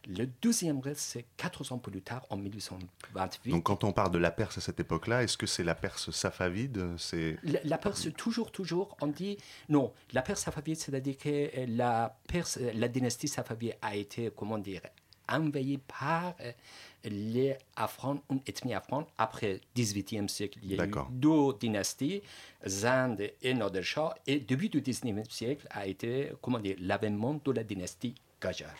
Le 0.08 0.28
deuxième 0.42 0.80
guerre, 0.80 0.98
c'est 0.98 1.26
14 1.38 1.72
ans 1.72 1.78
plus 1.78 2.02
tard, 2.02 2.26
en 2.30 2.38
1828. 2.38 3.52
Donc 3.52 3.64
quand 3.64 3.84
on 3.84 3.92
parle 3.92 4.12
de 4.12 4.18
la 4.18 4.32
Perse 4.32 4.58
à 4.58 4.62
cette 4.62 4.80
époque-là, 4.80 5.24
est-ce 5.24 5.38
que 5.38 5.46
c'est 5.46 5.64
la 5.64 5.76
Perse 5.76 6.12
safavide 6.12 6.96
c'est... 6.98 7.38
La, 7.44 7.60
la, 7.64 7.78
Perse, 7.78 8.08
toujours, 8.16 8.52
toujours, 8.52 8.96
on 9.02 9.08
dit 9.08 9.38
non. 9.70 9.94
La 10.14 10.22
Perse 10.22 10.42
safavide, 10.42 10.78
c'est-à-dire 10.78 11.18
que 11.18 11.50
la, 11.68 12.18
Perse, 12.28 12.60
la 12.74 12.88
dynastie 12.88 13.28
safavide 13.28 13.76
a 13.82 13.96
été, 13.96 14.32
comment 14.36 14.58
dire, 14.58 14.82
envahie 15.28 15.78
par 15.78 16.36
les 17.04 17.56
Afghans, 17.76 18.22
une 18.30 18.42
ethnie 18.48 18.74
afghane. 18.74 19.06
Après 19.18 19.62
18e 19.76 20.28
siècle, 20.28 20.60
il 20.64 20.74
y 20.74 20.80
a 20.80 20.86
eu 20.86 20.92
deux 21.12 21.54
dynasties, 21.60 22.22
Zand 22.68 23.18
et 23.42 23.54
Nader 23.54 23.82
Et 24.28 24.40
début 24.40 24.70
du 24.70 24.82
19e 24.82 25.30
siècle 25.30 25.68
a 25.70 25.88
été, 25.88 26.32
comment 26.42 26.60
dire, 26.60 26.76
l'avènement 26.80 27.40
de 27.44 27.52
la 27.52 27.64
dynastie 27.64 28.16
Qajar. 28.40 28.74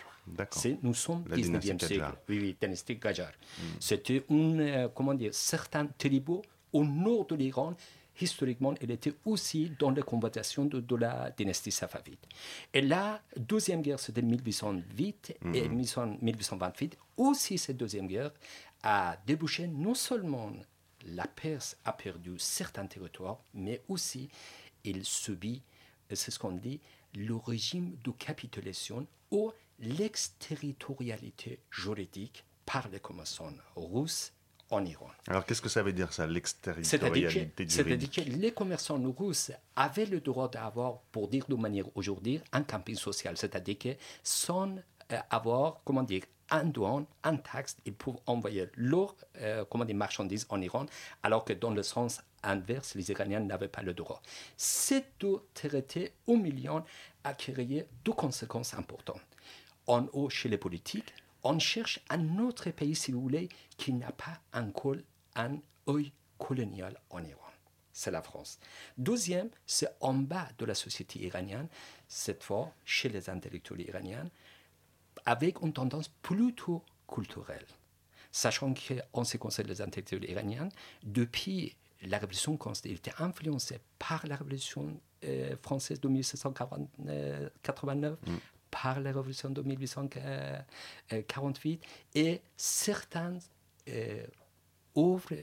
Nous 0.82 0.94
sommes 0.94 1.24
au 1.32 1.36
19e 1.36 1.86
siècle. 1.86 2.06
Oui, 2.30 2.40
oui, 2.40 2.58
dynastie 2.60 3.00
Qajar. 3.00 3.30
Hmm. 3.30 3.62
C'était 3.80 4.24
une, 4.30 4.60
euh, 4.62 4.88
comment 4.94 5.14
dire, 5.14 5.34
certains 5.34 5.86
tribus 5.86 6.42
au 6.74 6.84
nord 6.84 7.26
de 7.28 7.36
l'Iran 7.36 7.76
historiquement, 8.22 8.74
elle 8.80 8.92
était 8.92 9.14
aussi 9.26 9.72
dans 9.78 9.92
la 9.92 10.02
convocation 10.02 10.66
de, 10.66 10.96
la 10.96 11.32
dynastie 11.32 11.72
safavide. 11.72 12.18
Et 12.74 12.82
la 12.82 13.22
deuxième 13.36 13.82
guerre, 13.82 14.00
c'était 14.00 14.22
1808 14.22 15.36
et 15.54 15.68
1828. 15.68 16.96
Hmm. 16.96 17.22
Aussi, 17.28 17.58
cette 17.58 17.78
deuxième 17.78 18.08
guerre 18.08 18.32
a 18.84 19.18
débouché 19.26 19.68
non 19.68 19.94
seulement 19.94 20.52
la 21.08 21.28
Perse 21.28 21.78
a 21.86 21.94
perdu 21.94 22.36
certains 22.38 22.86
territoires, 22.88 23.40
mais 23.54 23.82
aussi 23.88 24.30
il 24.84 25.04
subit, 25.04 25.62
c'est 26.12 26.32
ce 26.32 26.40
qu'on 26.40 26.52
dit, 26.52 26.80
le 27.16 27.36
régime 27.36 27.96
de 28.04 28.12
capitulation 28.12 29.06
ou 29.32 29.52
l'exterritorialité 29.80 31.60
juridique 31.70 32.46
par 32.66 32.88
les 32.90 33.00
commerçants 33.00 33.54
russes 33.76 34.34
en 34.72 34.84
Iran. 34.84 35.08
Alors 35.28 35.46
qu'est-ce 35.46 35.62
que 35.62 35.70
ça 35.70 35.84
veut 35.84 35.94
dire 35.94 36.12
ça, 36.12 36.26
l'exterritorialité 36.26 37.68
C'est-à-dire 37.70 38.10
que 38.10 38.22
les 38.22 38.52
commerçants 38.52 39.00
russes 39.18 39.52
avaient 39.76 40.08
le 40.08 40.22
droit 40.22 40.50
d'avoir, 40.50 41.02
pour 41.12 41.28
dire 41.28 41.46
de 41.48 41.56
manière 41.56 41.86
aujourd'hui, 41.96 42.42
un 42.52 42.64
camping 42.64 42.96
social, 42.96 43.38
c'est-à-dire 43.38 43.78
que 43.78 43.90
sans 44.24 44.76
euh, 45.12 45.18
avoir, 45.30 45.82
comment 45.84 46.04
dire, 46.04 46.24
un 46.50 46.66
douane, 46.66 47.06
un 47.24 47.38
taxe, 47.38 47.78
ils 47.86 47.94
peuvent 47.94 48.18
envoyer 48.26 48.68
leurs 48.76 49.16
euh, 49.42 49.66
marchandises 49.94 50.46
en 50.50 50.62
Iran, 50.62 50.86
alors 51.24 51.44
que 51.44 51.54
dans 51.54 51.72
le 51.72 51.84
sens 51.84 52.22
inverse, 52.44 52.96
les 52.96 53.10
Iraniens 53.12 53.40
n'avaient 53.40 53.68
pas 53.68 53.82
le 53.82 53.94
droit. 53.94 54.22
Ces 54.56 55.04
deux 55.20 55.40
traités 55.54 56.14
humiliants 56.28 56.86
a 57.24 57.34
créé 57.34 57.88
deux 58.04 58.14
conséquences 58.14 58.76
importantes. 58.76 59.22
En 59.88 60.08
haut, 60.14 60.30
chez 60.30 60.50
les 60.50 60.58
politiques, 60.58 61.14
on 61.44 61.60
cherche 61.60 62.00
un 62.10 62.40
autre 62.40 62.70
pays, 62.72 62.96
si 62.96 63.12
vous 63.12 63.22
voulez, 63.22 63.50
qui 63.78 63.94
n'a 63.94 64.12
pas 64.12 64.42
encore 64.54 64.96
un 65.36 65.58
œil 65.88 66.12
colonial 66.38 67.00
en 67.10 67.24
Iran. 67.24 67.40
C'est 67.94 68.12
la 68.12 68.22
France. 68.22 68.60
Deuxième, 68.98 69.50
c'est 69.66 69.88
en 70.02 70.16
bas 70.16 70.50
de 70.58 70.66
la 70.66 70.76
société 70.76 71.20
iranienne, 71.20 71.70
cette 72.08 72.44
fois 72.44 72.74
chez 72.84 73.08
les 73.10 73.30
intellectuels 73.30 73.82
iraniens, 73.82 74.30
avec 75.26 75.62
une 75.62 75.72
tendance 75.72 76.10
plutôt 76.22 76.84
culturelle. 77.08 77.66
Sachant 78.32 78.74
qu'en 78.74 79.24
ce 79.24 79.34
qui 79.34 79.38
concerne 79.38 79.68
les 79.70 79.82
intellectuels 79.82 80.28
iraniens, 80.30 80.68
depuis 81.04 81.76
la 82.02 82.18
révolution, 82.18 82.58
quand 82.58 82.84
il 82.84 82.94
était 82.94 83.14
influencé 83.20 83.80
par 83.98 84.28
la 84.28 84.36
révolution 84.36 85.00
euh, 85.24 85.56
française 85.62 86.02
de 86.02 86.08
1789, 86.08 88.18
mm. 88.28 88.36
Par 88.82 89.00
la 89.00 89.12
révolution 89.12 89.50
de 89.50 89.62
1848, 89.62 91.82
et 92.16 92.42
certaines 92.58 93.40
euh, 93.88 94.26
œuvres 94.98 95.36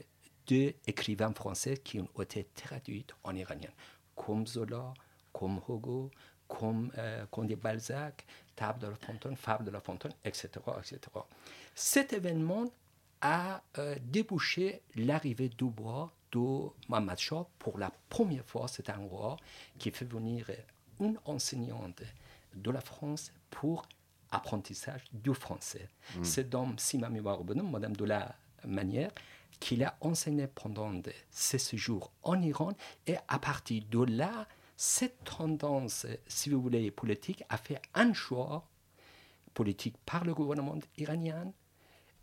d'écrivains 0.45 1.33
français 1.33 1.77
qui 1.77 1.99
ont 1.99 2.21
été 2.21 2.43
traduites 2.53 3.15
en 3.23 3.35
iranien, 3.35 3.71
comme 4.15 4.45
Zola, 4.45 4.93
comme 5.31 5.59
Hugo, 5.67 6.11
comme 6.47 6.91
euh, 6.99 7.25
Balzac, 7.59 8.23
Table 8.55 8.77
de 8.79 8.85
la 8.87 8.95
Fontaine, 8.95 9.35
Fable 9.35 9.65
de 9.65 9.71
la 9.71 9.79
Fontaine, 9.79 10.13
etc. 10.23 10.49
etc. 10.77 10.99
Cet 11.73 12.13
événement 12.13 12.65
a 13.21 13.63
euh, 13.79 13.95
débouché 14.03 14.83
l'arrivée 14.95 15.49
du 15.49 15.65
bois 15.65 16.13
de 16.31 16.69
Mohamed 16.87 17.17
Shah. 17.17 17.47
Pour 17.57 17.79
la 17.79 17.91
première 18.09 18.45
fois, 18.45 18.67
c'est 18.67 18.91
un 18.91 18.97
roi 18.97 19.37
qui 19.79 19.89
fait 19.89 20.05
venir 20.05 20.45
une 20.99 21.17
enseignante 21.25 22.03
de 22.55 22.71
la 22.71 22.81
France 22.81 23.31
pour 23.49 23.83
apprentissage 24.31 25.03
du 25.11 25.33
français. 25.33 25.89
Hmm. 26.15 26.23
C'est 26.23 26.49
dans 26.49 26.77
Sima 26.77 27.09
Madame 27.09 27.95
de 27.95 28.05
la 28.05 28.35
Manière, 28.65 29.11
qu'il 29.59 29.83
a 29.83 29.95
enseigné 30.01 30.47
pendant 30.47 30.91
ses 31.29 31.57
séjours 31.57 32.11
en 32.23 32.41
Iran. 32.41 32.71
Et 33.07 33.15
à 33.27 33.39
partir 33.39 33.83
de 33.89 34.03
là, 34.03 34.47
cette 34.75 35.23
tendance, 35.23 36.07
si 36.27 36.49
vous 36.49 36.61
voulez, 36.61 36.91
politique, 36.91 37.43
a 37.49 37.57
fait 37.57 37.81
un 37.93 38.13
choix 38.13 38.67
politique 39.53 39.95
par 40.05 40.23
le 40.23 40.33
gouvernement 40.33 40.79
iranien 40.97 41.51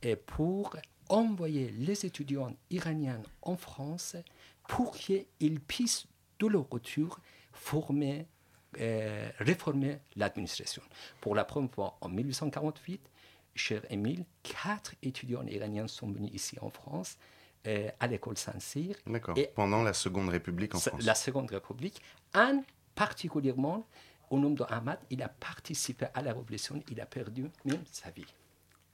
et 0.03 0.17
pour 0.17 0.77
envoyer 1.09 1.71
les 1.71 2.07
étudiants 2.07 2.55
iraniens 2.71 3.23
en 3.43 3.57
France 3.57 4.17
pour 4.69 4.97
qu'ils 4.97 5.61
puissent 5.61 6.07
de 6.39 6.47
leur 6.47 6.69
retour 6.71 7.19
former, 7.53 8.27
euh, 8.79 9.29
réformer 9.39 9.99
l'administration. 10.17 10.83
Pour 11.21 11.35
la 11.35 11.45
première 11.45 11.71
fois 11.71 11.99
en 12.01 12.09
1848, 12.09 13.01
cher 13.55 13.83
Émile, 13.91 14.25
quatre 14.43 14.95
étudiants 15.03 15.45
iraniens 15.47 15.89
sont 15.89 16.11
venus 16.11 16.31
ici 16.33 16.57
en 16.61 16.71
France 16.71 17.19
euh, 17.67 17.91
à 17.99 18.07
l'école 18.07 18.39
Saint-Cyr. 18.39 18.97
D'accord. 19.07 19.37
Pendant 19.55 19.83
la 19.83 19.93
Seconde 19.93 20.29
République 20.29 20.75
en 20.75 20.79
France. 20.79 21.03
La 21.03 21.15
Seconde 21.15 21.51
République. 21.51 22.01
Un 22.33 22.63
particulièrement, 22.95 23.87
au 24.31 24.39
nom 24.39 24.51
de 24.51 24.65
Ahmad, 24.69 24.99
il 25.11 25.23
a 25.23 25.29
participé 25.29 26.07
à 26.15 26.23
la 26.23 26.33
révolution, 26.33 26.83
il 26.91 27.01
a 27.01 27.07
perdu 27.07 27.51
même 27.65 27.83
sa 27.91 28.11
vie. 28.11 28.27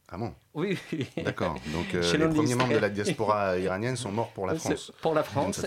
Ah 0.09 0.17
bon 0.19 0.33
Oui. 0.55 0.79
D'accord. 1.17 1.55
Donc 1.73 1.87
euh, 1.95 2.17
les 2.17 2.29
premiers 2.29 2.55
membres 2.55 2.75
de 2.75 2.79
la 2.79 2.91
diaspora 2.91 3.59
iranienne 3.59 3.97
sont 3.97 4.13
morts 4.13 4.31
pour 4.31 4.47
la 4.47 4.55
France. 4.55 4.93
Pour 5.03 5.15
la 5.15 5.25
France. 5.25 5.67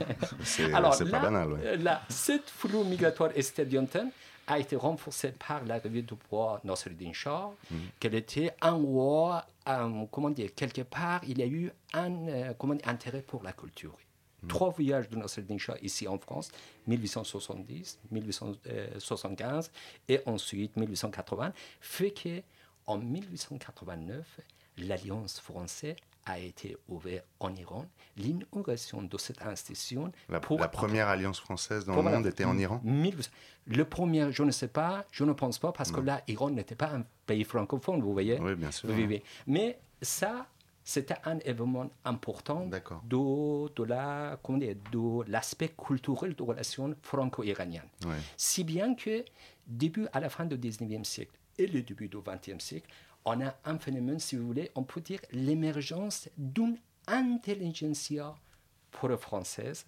c'est 0.44 0.70
pas 0.70 1.18
banal. 1.18 1.52
Ouais. 1.52 1.76
Là, 1.78 2.02
cette 2.08 2.50
flou 2.50 2.84
migratoire 2.84 3.30
estudiantine 3.34 4.10
a 4.46 4.58
été 4.58 4.76
renforcée 4.76 5.32
par 5.32 5.64
l'arrivée 5.64 6.02
du 6.02 6.14
roi 6.28 6.60
Nasruddin 6.64 7.12
Shah, 7.12 7.50
mm. 7.70 7.76
qu'elle 7.98 8.14
était 8.16 8.52
un 8.60 8.72
roi, 8.72 9.46
comment 10.10 10.30
dire, 10.30 10.54
quelque 10.54 10.82
part, 10.82 11.22
il 11.26 11.40
a 11.40 11.46
eu 11.46 11.70
un 11.94 12.28
euh, 12.28 12.52
comment 12.58 12.76
intérêt 12.84 13.22
pour 13.22 13.42
la 13.42 13.52
culture. 13.52 13.96
Mm. 14.42 14.48
Trois 14.48 14.70
voyages 14.70 15.08
de 15.08 15.16
Nasruddin 15.16 15.56
Shah 15.56 15.76
ici 15.82 16.06
en 16.08 16.18
France, 16.18 16.50
1870, 16.86 18.00
1875 18.10 19.70
et 20.08 20.20
ensuite 20.26 20.76
1880, 20.76 21.52
fait 21.80 22.10
que 22.10 22.42
en 22.90 22.98
1889, 22.98 24.40
l'Alliance 24.78 25.38
française 25.38 25.94
a 26.26 26.38
été 26.40 26.76
ouverte 26.88 27.24
en 27.38 27.54
Iran. 27.54 27.86
L'inauguration 28.16 29.02
de 29.02 29.16
cette 29.16 29.40
institution. 29.42 30.12
La, 30.28 30.40
la 30.58 30.68
première 30.68 31.08
alliance 31.08 31.38
française 31.38 31.84
dans 31.84 31.94
le 31.94 32.02
monde 32.02 32.26
était 32.26 32.44
en 32.44 32.58
Iran 32.58 32.80
Le 33.66 33.84
premier, 33.84 34.32
je 34.32 34.42
ne 34.42 34.50
sais 34.50 34.68
pas, 34.68 35.06
je 35.12 35.22
ne 35.24 35.32
pense 35.32 35.58
pas, 35.58 35.70
parce 35.72 35.92
que 35.92 36.00
là, 36.00 36.22
l'Iran 36.26 36.50
n'était 36.50 36.74
pas 36.74 36.90
un 36.90 37.04
pays 37.26 37.44
francophone, 37.44 38.02
vous 38.02 38.12
voyez. 38.12 38.40
Oui, 38.40 38.56
bien 38.56 38.72
sûr. 38.72 38.88
Mais 39.46 39.78
ça, 40.02 40.46
c'était 40.82 41.14
un 41.24 41.38
événement 41.38 41.90
important 42.04 42.66
de, 42.66 43.68
de, 43.76 43.82
la, 43.84 44.36
de 44.42 45.30
l'aspect 45.30 45.68
culturel 45.68 46.34
de 46.34 46.42
relations 46.42 46.96
franco-iraniennes. 47.02 47.88
Si 48.36 48.64
bien 48.64 48.96
que, 48.96 49.24
début 49.68 50.08
à 50.12 50.18
la 50.18 50.28
fin 50.28 50.44
du 50.44 50.56
19e 50.56 51.04
siècle 51.04 51.39
et 51.60 51.66
le 51.66 51.82
début 51.82 52.08
du 52.08 52.16
20e 52.16 52.58
siècle, 52.58 52.88
on 53.24 53.40
a 53.40 53.54
un 53.64 53.78
phénomène, 53.78 54.18
si 54.18 54.36
vous 54.36 54.46
voulez, 54.46 54.70
on 54.74 54.82
peut 54.82 55.00
dire 55.00 55.20
l'émergence 55.30 56.28
d'une 56.38 56.78
intelligentsia 57.06 58.34
pro-française. 58.90 59.84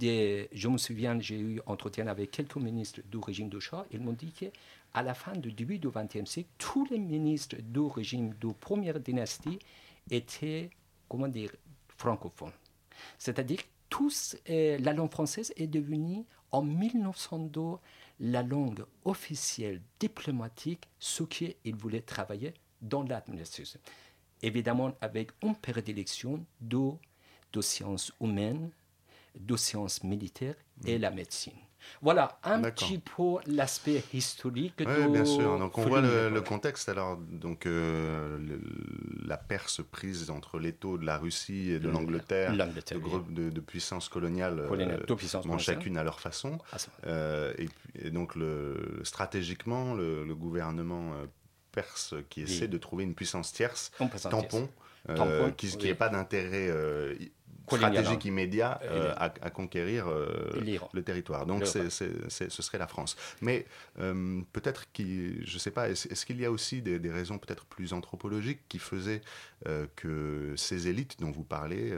je 0.00 0.68
me 0.68 0.76
souviens, 0.76 1.18
j'ai 1.18 1.38
eu 1.38 1.60
entretien 1.66 2.06
avec 2.08 2.30
quelques 2.30 2.56
ministres 2.56 3.00
du 3.10 3.16
régime 3.16 3.48
de 3.48 3.58
Shah. 3.58 3.86
Ils 3.90 4.00
m'ont 4.00 4.12
dit 4.12 4.32
qu'à 4.32 5.02
la 5.02 5.14
fin 5.14 5.32
du 5.32 5.50
début 5.50 5.78
du 5.78 5.88
XXe 5.88 6.28
siècle, 6.28 6.50
tous 6.58 6.84
les 6.90 6.98
ministres 6.98 7.56
du 7.58 7.80
régime 7.80 8.34
de 8.34 8.48
première 8.52 9.00
dynastie 9.00 9.58
étaient, 10.10 10.68
comment 11.08 11.28
dire, 11.28 11.50
francophones. 11.96 12.52
C'est-à-dire 13.18 13.60
que 13.88 13.96
euh, 14.50 14.78
la 14.78 14.92
langue 14.92 15.10
française 15.10 15.52
est 15.56 15.66
devenue 15.68 16.24
en 16.52 16.62
1902 16.62 17.78
la 18.20 18.42
langue 18.42 18.84
officielle 19.04 19.82
diplomatique, 20.00 20.88
ce 20.98 21.22
qu'il 21.24 21.76
voulait 21.76 22.00
travailler 22.00 22.54
dans 22.80 23.02
l'administration. 23.02 23.80
Évidemment, 24.42 24.94
avec 25.00 25.30
une 25.42 25.56
prédilection 25.56 26.44
de, 26.60 26.90
de 27.52 27.60
sciences 27.60 28.12
humaines, 28.20 28.70
de 29.38 29.56
sciences 29.56 30.02
militaires 30.02 30.56
et 30.84 30.98
mm. 30.98 31.00
la 31.00 31.10
médecine. 31.10 31.58
Voilà 32.02 32.38
un 32.44 32.62
petit 32.62 32.98
peu 32.98 33.36
l'aspect 33.46 34.02
historique. 34.12 34.74
Oui, 34.80 35.08
bien 35.10 35.24
sûr. 35.24 35.58
Donc 35.58 35.76
on 35.78 35.82
voit 35.82 36.00
le, 36.00 36.40
contexte. 36.40 36.88
Alors, 36.88 37.16
donc 37.16 37.66
euh, 37.66 38.38
le- 38.38 38.60
la 39.26 39.36
Perse 39.36 39.80
prise 39.90 40.30
entre 40.30 40.58
l'étau 40.58 40.98
de 40.98 41.04
la 41.06 41.18
Russie 41.18 41.70
et 41.70 41.78
de 41.78 41.86
Le- 41.86 41.92
l'Angleterre, 41.92 42.52
de, 42.52 43.32
de, 43.34 43.50
de 43.50 43.60
puissances 43.60 44.08
coloniales, 44.08 44.60
euh, 44.60 44.98
bon, 45.44 45.58
chacune 45.58 45.96
à 45.98 46.04
leur 46.04 46.20
façon. 46.20 46.58
Ah, 46.72 46.76
Euh, 47.06 47.52
et, 47.58 47.66
puis- 47.66 48.06
et 48.06 48.10
donc, 48.10 48.34
le, 48.36 49.00
stratégiquement, 49.04 49.94
le, 49.94 50.34
gouvernement 50.34 51.12
perse 51.72 52.14
qui 52.28 52.44
Oui. 52.44 52.50
essaie 52.50 52.68
de 52.68 52.78
trouver 52.78 53.04
une 53.04 53.14
puissance 53.14 53.52
tierce, 53.52 53.90
tampon, 54.30 54.68
euh, 55.08 55.16
Tampon, 55.16 55.52
qui 55.56 55.68
oui. 55.76 55.84
n'ait 55.84 55.94
pas 55.94 56.08
d'intérêt 56.08 56.68
euh, 56.70 57.14
stratégique 57.66 58.24
immédiat 58.24 58.80
euh, 58.84 59.12
à, 59.16 59.24
à 59.24 59.50
conquérir 59.50 60.06
euh, 60.08 60.26
le 60.92 61.02
territoire. 61.02 61.46
Donc, 61.46 61.66
ce 61.66 61.88
serait 61.88 62.78
la 62.78 62.86
France. 62.86 63.16
Mais 63.40 63.66
euh, 63.98 64.40
peut-être 64.52 64.90
qu'il, 64.92 65.42
je 65.46 65.58
sais 65.58 65.70
pas, 65.70 65.88
est-ce, 65.90 66.26
qu'il 66.26 66.40
y 66.40 66.44
a 66.44 66.50
aussi 66.50 66.82
des, 66.82 66.98
des 66.98 67.10
raisons 67.10 67.38
peut-être 67.38 67.64
plus 67.64 67.92
anthropologiques 67.92 68.60
qui 68.68 68.78
faisaient 68.78 69.20
que 69.96 70.52
ces 70.56 70.88
élites 70.88 71.18
dont 71.20 71.30
vous 71.30 71.42
parlez 71.42 71.92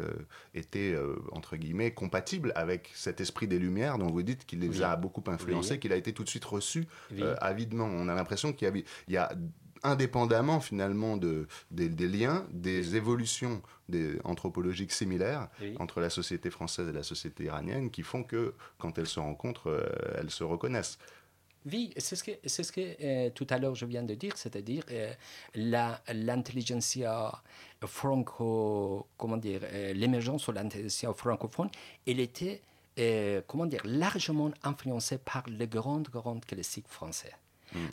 étaient 0.54 0.96
entre 1.32 1.56
guillemets 1.56 1.90
compatibles 1.90 2.52
avec 2.54 2.90
cet 2.94 3.20
esprit 3.20 3.46
des 3.48 3.58
Lumières 3.58 3.98
dont 3.98 4.10
vous 4.10 4.22
dites 4.22 4.46
qu'il 4.46 4.60
les 4.60 4.68
Oui. 4.68 4.82
a 4.82 4.96
beaucoup 4.96 5.22
influencés, 5.26 5.74
Oui. 5.74 5.80
qu'il 5.80 5.92
a 5.92 5.96
été 5.96 6.12
tout 6.12 6.24
de 6.24 6.28
suite 6.28 6.44
reçu 6.44 6.86
Oui. 7.12 7.22
avidement. 7.40 7.84
On 7.86 8.08
a 8.08 8.14
l'impression 8.14 8.52
qu'il 8.52 8.84
y 9.08 9.16
a 9.16 9.30
indépendamment 9.82 10.60
finalement 10.60 11.16
de, 11.16 11.46
des, 11.70 11.88
des 11.88 12.08
liens, 12.08 12.46
des 12.50 12.96
évolutions 12.96 13.62
des 13.88 14.18
anthropologiques 14.24 14.92
similaires 14.92 15.48
Oui. 15.62 15.74
entre 15.78 16.00
la 16.00 16.10
société 16.10 16.50
française 16.50 16.88
et 16.88 16.92
la 16.92 17.02
société 17.02 17.44
iranienne 17.44 17.90
qui 17.90 18.02
font 18.02 18.22
que 18.22 18.54
quand 18.78 18.98
elles 18.98 19.06
se 19.06 19.18
rencontrent, 19.20 19.70
euh, 19.70 20.18
elles 20.18 20.30
se 20.30 20.44
reconnaissent. 20.44 20.98
Oui, 21.70 21.92
c'est 21.96 22.16
ce 22.16 22.22
que, 22.24 22.30
c'est 22.46 22.62
ce 22.62 22.70
que 22.72 22.80
euh, 23.02 23.30
tout 23.30 23.46
à 23.50 23.58
l'heure 23.58 23.74
je 23.74 23.84
viens 23.84 24.02
de 24.02 24.14
dire, 24.14 24.36
c'est-à-dire 24.36 24.84
euh, 24.90 25.12
la, 25.54 26.00
l'intelligentsia 26.14 27.32
franco, 27.84 29.06
comment 29.16 29.36
dire, 29.36 29.60
euh, 29.64 29.92
l'émergence 29.92 30.48
de 30.48 30.52
l'intelligentsia 30.52 31.12
francophone, 31.12 31.68
elle 32.06 32.20
était, 32.20 32.62
comment 33.46 33.66
dire, 33.66 33.82
largement 33.84 34.50
influencée 34.64 35.18
par 35.18 35.44
les 35.48 35.66
grandes, 35.68 36.08
grandes 36.08 36.44
classiques 36.44 36.88
français. 36.88 37.32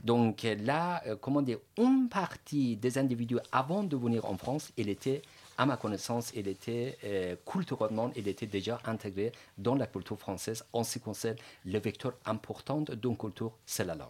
Donc 0.03 0.45
euh, 0.45 0.55
là, 0.55 1.01
euh, 1.05 1.15
comment 1.15 1.41
dire, 1.41 1.59
une 1.77 2.07
partie 2.09 2.75
des 2.77 2.97
individus 2.97 3.39
avant 3.51 3.83
de 3.83 3.95
venir 3.95 4.25
en 4.25 4.37
France, 4.37 4.71
il 4.77 4.89
était, 4.89 5.21
à 5.57 5.65
ma 5.65 5.77
connaissance, 5.77 6.31
il 6.35 6.47
était 6.47 6.97
euh, 7.03 7.35
culturellement, 7.45 8.11
il 8.15 8.27
était 8.27 8.47
déjà 8.47 8.79
intégré 8.85 9.31
dans 9.57 9.75
la 9.75 9.87
culture 9.87 10.17
française 10.17 10.63
en 10.73 10.83
ce 10.83 10.93
qui 10.93 10.99
concerne 11.01 11.37
le 11.65 11.79
vecteur 11.79 12.13
important 12.25 12.81
d'une 12.81 13.17
culture, 13.17 13.53
c'est 13.65 13.85
la 13.85 13.95
langue. 13.95 14.09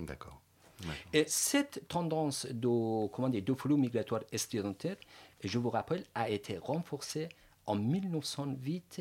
D'accord. 0.00 0.40
Et 1.12 1.24
cette 1.26 1.88
tendance 1.88 2.46
de, 2.46 3.08
comment 3.08 3.28
dire, 3.28 3.42
de 3.42 3.52
flux 3.54 3.76
migratoire 3.76 4.22
estudiantin, 4.30 4.94
je 5.42 5.58
vous 5.58 5.70
rappelle, 5.70 6.04
a 6.14 6.30
été 6.30 6.56
renforcée 6.56 7.28
en 7.66 7.74
1908, 7.74 9.00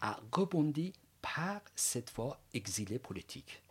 a 0.00 0.18
rebondi 0.32 0.94
par 1.20 1.60
cette 1.76 2.08
fois 2.08 2.40
exilés 2.54 2.98
politiques. 2.98 3.62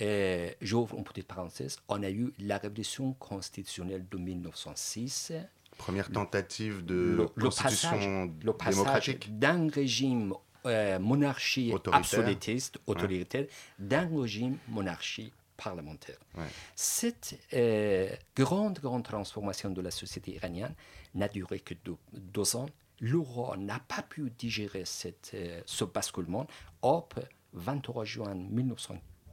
Et 0.00 0.56
J'ouvre 0.60 0.96
une 0.98 1.04
petite 1.04 1.26
parenthèse, 1.28 1.78
on 1.88 2.02
a 2.02 2.10
eu 2.10 2.32
la 2.38 2.58
révolution 2.58 3.12
constitutionnelle 3.14 4.06
de 4.10 4.16
1906, 4.18 5.32
Première 5.78 6.10
tentative 6.10 6.84
de 6.84 6.94
le, 6.94 7.28
le 7.34 7.44
constitution 7.44 7.90
passage, 7.90 8.30
le 8.44 8.52
passage 8.52 8.74
démocratique. 8.74 9.38
d'un 9.38 9.68
régime 9.68 10.34
euh, 10.66 10.98
monarchie 11.00 11.72
Autoritaire. 11.72 11.98
absolutiste, 11.98 12.78
autoritaire, 12.86 13.46
d'un 13.78 14.08
régime 14.20 14.56
monarchie 14.68 15.32
parlementaire. 15.56 16.18
Ouais. 16.36 16.44
Cette 16.76 17.38
euh, 17.54 18.08
grande, 18.36 18.78
grande 18.78 19.02
transformation 19.02 19.70
de 19.70 19.80
la 19.80 19.90
société 19.90 20.32
iranienne 20.34 20.74
n'a 21.14 21.28
duré 21.28 21.58
que 21.60 21.74
deux, 21.84 21.96
deux 22.12 22.54
ans. 22.56 22.66
L'Iran 23.00 23.56
n'a 23.56 23.80
pas 23.80 24.02
pu 24.02 24.30
digérer 24.38 24.84
cette, 24.84 25.32
euh, 25.34 25.60
ce 25.66 25.84
basculement. 25.84 26.46
Hop, 26.82 27.18
23 27.52 28.04
juin 28.04 28.34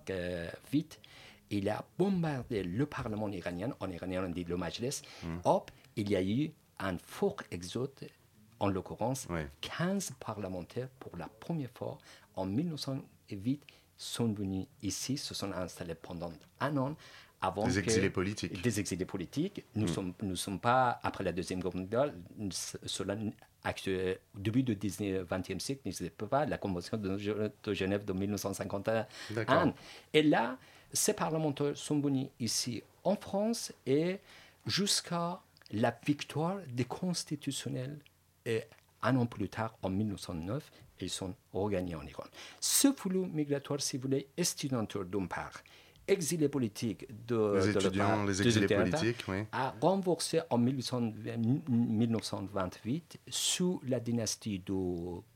1908, 0.08 1.00
il 1.52 1.70
a 1.70 1.84
bombardé 1.98 2.64
le 2.64 2.86
Parlement 2.86 3.28
iranien, 3.30 3.72
en 3.80 3.90
iranien 3.90 4.24
on 4.26 4.30
dit 4.30 4.44
le 4.46 4.58
Majlis. 4.58 5.02
Hop, 5.44 5.72
il 5.96 6.10
y 6.10 6.16
a 6.16 6.24
eu 6.24 6.52
un 6.80 6.98
fort 6.98 7.38
exode, 7.52 7.92
en 8.60 8.68
l'occurrence, 8.70 9.28
Ouais. 9.30 9.48
15 9.62 10.14
parlementaires 10.20 10.88
pour 11.00 11.18
la 11.18 11.28
première 11.28 11.70
fois 11.72 11.98
en 12.36 12.46
1908 12.46 13.64
sont 13.98 14.32
venus 14.34 14.66
ici, 14.82 15.18
se 15.18 15.34
sont 15.34 15.52
installés 15.52 15.96
pendant 15.96 16.32
un 16.60 16.78
an 16.78 16.96
avant 17.42 17.68
Des 17.68 17.74
que- 17.74 17.80
exilés 17.80 18.10
politiques. 18.10 18.62
Des 18.62 18.80
exilés 18.80 19.06
politiques. 19.06 19.66
Nous 19.76 19.84
ne 19.84 19.88
sommes, 19.92 20.14
nous 20.22 20.36
sommes 20.36 20.60
pas, 20.60 21.00
après 21.04 21.24
la 21.24 21.32
Deuxième 21.32 21.60
Guerre 21.60 21.76
mondiale, 21.76 22.14
cela, 22.86 23.16
actu- 23.64 24.16
au 24.36 24.40
début 24.40 24.64
du 24.64 24.76
20e 24.76 25.60
siècle, 25.60 25.82
n'existait 25.86 26.10
pas 26.12 26.46
la 26.46 26.58
Convention 26.58 26.98
de, 26.98 27.18
Ge- 27.18 27.52
de 27.64 27.74
Genève 27.74 28.06
de 28.06 28.14
1951. 28.14 29.08
D'accord. 29.32 29.74
Et 30.14 30.22
là, 30.24 30.58
ces 30.94 31.14
parlementaires 31.14 31.76
sont 31.76 32.00
venus 32.00 32.28
ici 32.40 32.84
en 33.04 33.16
France 33.16 33.74
et 33.88 34.20
jusqu'à 34.68 35.40
la 35.72 35.98
victoire 36.06 36.58
des 36.68 36.86
constitutionnels 36.86 37.98
et 38.46 38.64
un 39.02 39.16
an 39.16 39.26
plus 39.26 39.50
tard, 39.50 39.76
en 39.82 39.90
1909, 39.90 40.70
ils 41.00 41.10
sont 41.10 41.34
regagnés 41.54 41.96
en 41.96 42.06
Iran. 42.06 42.24
Ce 42.60 42.92
flux 42.94 43.26
migratoire, 43.26 43.82
si 43.82 43.98
vous 43.98 44.04
voulez, 44.04 44.28
estudiantin 44.38 45.04
d'une 45.06 45.28
part, 45.28 45.54
exilés 46.12 46.50
politiques 46.50 47.08
de, 47.28 47.56
Les 47.56 47.74
de 47.74 47.80
étudiants, 47.80 48.24
les 48.24 48.42
exilés 48.42 48.68
politiques, 48.68 49.24
oui. 49.28 49.44
a 49.52 49.74
renforcé 49.82 50.42
en 50.50 50.58
1820 50.58 51.38
1928 51.70 53.20
sous 53.28 53.82
la 53.88 54.00
dynastie 54.00 54.60
de 54.60 54.74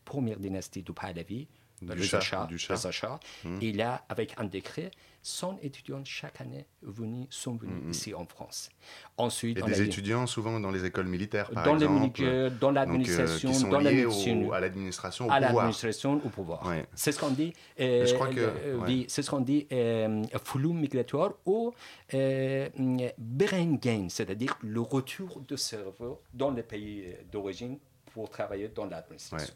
première 0.04 0.40
dynastie 0.40 0.84
du 0.84 0.94
Pahlavi, 0.94 1.48
Du 1.82 1.92
Reza 1.92 2.20
Shah, 2.20 2.48
Shah, 2.48 2.48
du 2.48 2.58
Shah. 2.58 3.20
Et 3.62 3.72
là, 3.74 4.06
avec 4.10 4.34
un 4.38 4.46
décret, 4.46 4.92
100 5.28 5.58
étudiants 5.64 6.04
chaque 6.06 6.40
année 6.40 6.68
venus, 6.84 7.26
sont 7.32 7.56
venus 7.56 7.82
ici 7.98 8.14
en 8.14 8.26
France. 8.28 8.70
Ensuite, 9.18 9.58
Et 9.58 9.64
on 9.64 9.66
des 9.66 9.80
a 9.82 9.84
eu- 9.84 9.88
étudiants 9.88 10.28
souvent 10.28 10.60
dans 10.60 10.70
les 10.70 10.86
écoles 10.86 11.08
militaires, 11.08 11.50
par 11.50 11.64
dans, 11.66 11.74
les 11.74 11.86
exemple. 11.86 12.00
militaires, 12.00 12.52
dans 12.62 12.70
euh, 12.70 12.72
l'administration, 12.74 13.52
sont 13.52 13.70
dans 13.70 13.80
la 13.80 13.92
liés 13.92 14.06
médecine, 14.06 14.46
au- 14.46 14.54
à 14.54 14.60
l'administration, 14.60 15.26
au 15.26 15.32
à 15.32 15.38
pouvoir. 15.38 15.54
l'administration, 15.56 16.22
au 16.24 16.30
pouvoir. 16.30 16.68
Ouais. 16.68 16.86
C'est 16.94 17.12
ce 17.12 17.20
qu'on 17.20 17.32
dit. 17.32 17.54
je 17.80 18.14
crois 18.14 18.28
que- 18.28 18.40
euh, 18.40 18.78
ouais. 18.78 18.84
oui, 18.86 19.06
c'est 19.10 19.24
ce 19.24 19.32
qu'on 19.32 19.40
dit 19.42 19.66
euh, 19.72 20.22
flou 20.44 20.74
migratoire 20.74 21.32
ou 21.48 21.74
euh, 22.14 22.70
Berengain, 23.18 24.06
c'est-à-dire 24.10 24.56
le 24.62 24.82
retour 24.82 25.42
de 25.48 25.56
cerveau 25.56 26.22
dans 26.36 26.52
les 26.52 26.62
pays 26.64 27.16
d'origine 27.32 27.80
pour 28.14 28.30
travailler 28.30 28.68
dans 28.68 28.86
l'administration. 28.86 29.56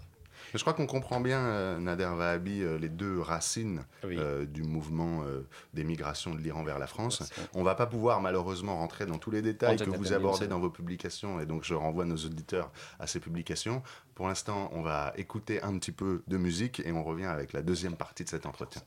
Je 0.54 0.60
crois 0.60 0.74
qu'on 0.74 0.88
comprend 0.88 1.20
bien, 1.20 1.40
euh, 1.40 1.80
Nader 1.80 2.10
Vahabi, 2.16 2.62
euh, 2.62 2.78
les 2.78 2.90
deux 2.90 3.20
racines 3.20 3.86
Oui. 4.04 4.16
euh, 4.18 4.46
du 4.46 4.64
mouvement 4.64 5.24
des 5.74 5.84
migrations 5.84 6.34
de 6.34 6.40
l'Iran 6.40 6.64
vers 6.64 6.80
la 6.80 6.88
France. 6.88 7.24
On 7.54 7.64
va 7.64 7.76
pas 7.76 7.86
pouvoir 7.86 8.22
malheureusement 8.22 8.78
rentrer 8.78 9.06
dans 9.06 9.18
tous 9.18 9.32
les 9.32 9.42
détails 9.42 9.78
que 9.78 9.90
vous 9.90 10.14
abordez 10.14 10.48
dans 10.48 10.60
vos 10.60 10.70
publications, 10.70 11.40
et 11.40 11.46
donc 11.46 11.64
je 11.64 11.74
renvoie 11.74 12.06
nos 12.06 12.18
auditeurs 12.18 12.72
à 13.00 13.08
ces 13.08 13.20
publications. 13.20 13.82
Pour 14.16 14.28
l'instant, 14.28 14.70
on 14.74 14.82
va 14.82 15.14
écouter 15.16 15.62
un 15.62 15.78
petit 15.78 15.92
peu 15.92 16.24
de 16.28 16.38
musique 16.38 16.82
et 16.86 16.92
on 16.92 17.04
revient 17.04 17.26
avec 17.26 17.54
la 17.54 17.62
deuxième 17.62 17.96
partie 17.96 18.24
de 18.24 18.30
cet 18.30 18.46
entretien. 18.46 18.82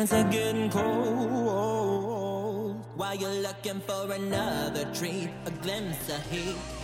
Hands 0.00 0.12
are 0.14 0.30
getting 0.32 0.70
cold 0.70 1.92
while 2.96 3.14
you're 3.14 3.42
looking 3.42 3.80
for 3.80 4.10
another 4.12 4.86
treat, 4.94 5.28
a 5.44 5.50
glimpse 5.50 6.08
of 6.08 6.30
heat. 6.30 6.79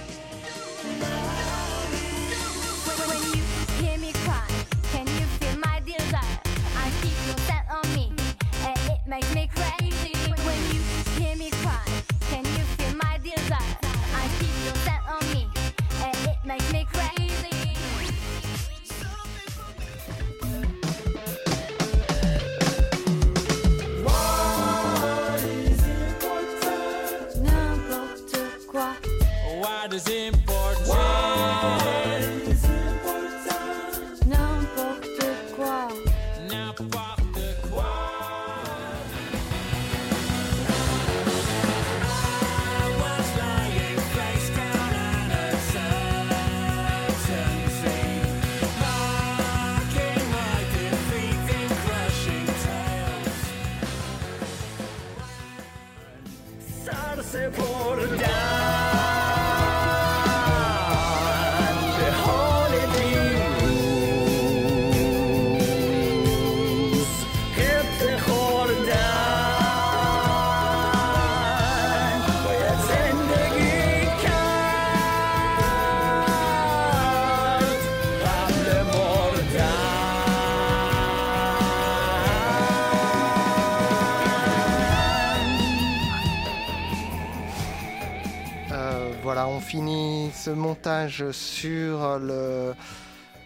Sur 91.32 92.18
le 92.20 92.72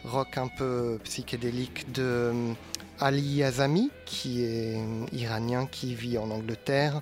rock 0.04 0.36
un 0.36 0.48
peu 0.48 0.98
psychédélique 1.04 1.90
de 1.92 2.02
euh, 2.02 2.52
Ali 3.00 3.42
Azami, 3.42 3.90
qui 4.04 4.44
est 4.44 4.78
iranien, 5.12 5.66
qui 5.66 5.94
vit 5.94 6.18
en 6.18 6.30
Angleterre. 6.30 7.00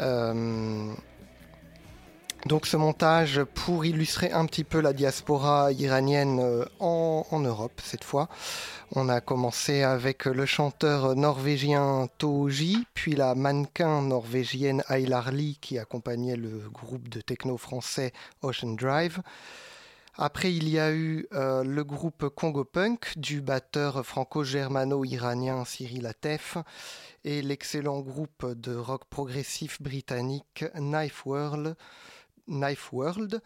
Euh, 0.00 0.92
donc 2.46 2.66
ce 2.66 2.76
montage 2.76 3.44
pour 3.54 3.84
illustrer 3.84 4.32
un 4.32 4.46
petit 4.46 4.64
peu 4.64 4.80
la 4.80 4.92
diaspora 4.92 5.70
iranienne 5.70 6.40
euh, 6.40 6.64
en 6.80 7.38
Europe 7.38 7.80
cette 7.84 8.04
fois. 8.04 8.28
On 8.96 9.08
a 9.08 9.20
commencé 9.20 9.82
avec 9.82 10.24
le 10.24 10.46
chanteur 10.46 11.16
norvégien 11.16 12.08
Toji, 12.18 12.86
puis 12.94 13.16
la 13.16 13.34
mannequin 13.34 14.02
norvégienne 14.02 14.84
Aylarli 14.88 15.58
qui 15.60 15.80
accompagnait 15.80 16.36
le 16.36 16.70
groupe 16.70 17.08
de 17.08 17.20
techno 17.20 17.56
français 17.56 18.12
Ocean 18.42 18.74
Drive. 18.74 19.20
Après, 20.16 20.54
il 20.54 20.68
y 20.68 20.78
a 20.78 20.92
eu 20.92 21.26
euh, 21.32 21.64
le 21.64 21.82
groupe 21.82 22.28
Congo 22.28 22.64
Punk 22.64 23.18
du 23.18 23.40
batteur 23.40 24.06
franco-germano-iranien 24.06 25.64
Cyril 25.64 26.06
Atef 26.06 26.56
et 27.24 27.42
l'excellent 27.42 27.98
groupe 27.98 28.46
de 28.46 28.76
rock 28.76 29.06
progressif 29.10 29.82
britannique 29.82 30.64
Knife 30.76 31.26
World, 31.26 31.74
Knife 32.46 32.92
World 32.92 33.42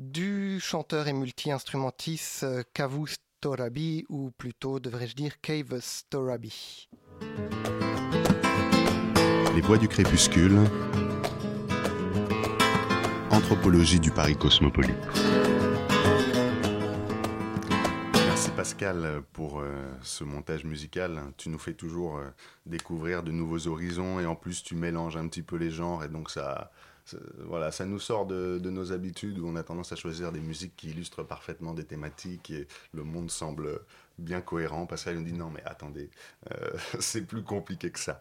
du 0.00 0.58
chanteur 0.58 1.06
et 1.06 1.12
multi-instrumentiste 1.12 2.42
euh, 2.42 2.64
Kavus 2.74 3.14
Torabi, 3.40 4.04
ou 4.08 4.30
plutôt 4.36 4.80
devrais-je 4.80 5.14
dire 5.14 5.40
Kavus 5.40 6.04
Torabi. 6.10 6.88
Les 9.54 9.60
voix 9.62 9.78
du 9.78 9.88
crépuscule. 9.88 10.58
Anthropologie 13.30 14.00
du 14.00 14.10
Paris 14.10 14.36
cosmopolite. 14.36 14.94
Merci 18.26 18.50
Pascal 18.50 19.22
pour 19.32 19.60
euh, 19.60 19.70
ce 20.02 20.24
montage 20.24 20.64
musical. 20.64 21.20
Tu 21.36 21.48
nous 21.48 21.58
fais 21.58 21.74
toujours 21.74 22.18
euh, 22.18 22.28
découvrir 22.66 23.22
de 23.22 23.30
nouveaux 23.32 23.66
horizons 23.66 24.20
et 24.20 24.26
en 24.26 24.34
plus 24.36 24.62
tu 24.62 24.74
mélanges 24.74 25.16
un 25.16 25.26
petit 25.28 25.42
peu 25.42 25.56
les 25.56 25.70
genres 25.70 26.04
et 26.04 26.08
donc 26.08 26.30
ça- 26.30 26.70
voilà, 27.46 27.70
ça 27.72 27.84
nous 27.84 27.98
sort 27.98 28.26
de, 28.26 28.58
nos 28.62 28.92
habitudes 28.92 29.38
où 29.38 29.46
on 29.48 29.56
a 29.56 29.62
tendance 29.62 29.92
à 29.92 29.96
choisir 29.96 30.32
des 30.32 30.40
musiques 30.40 30.76
qui 30.76 30.90
illustrent 30.90 31.22
parfaitement 31.22 31.74
des 31.74 31.84
thématiques 31.84 32.50
et 32.50 32.66
le 32.92 33.04
monde 33.04 33.30
semble 33.30 33.80
bien 34.20 34.40
cohérent. 34.40 34.86
Pascal 34.86 35.16
nous 35.16 35.24
dit 35.24 35.32
non 35.32 35.50
mais 35.50 35.62
attendez, 35.64 36.10
euh, 36.52 36.70
c'est 37.00 37.22
plus 37.22 37.42
compliqué 37.42 37.90
que 37.90 37.98
ça. 37.98 38.20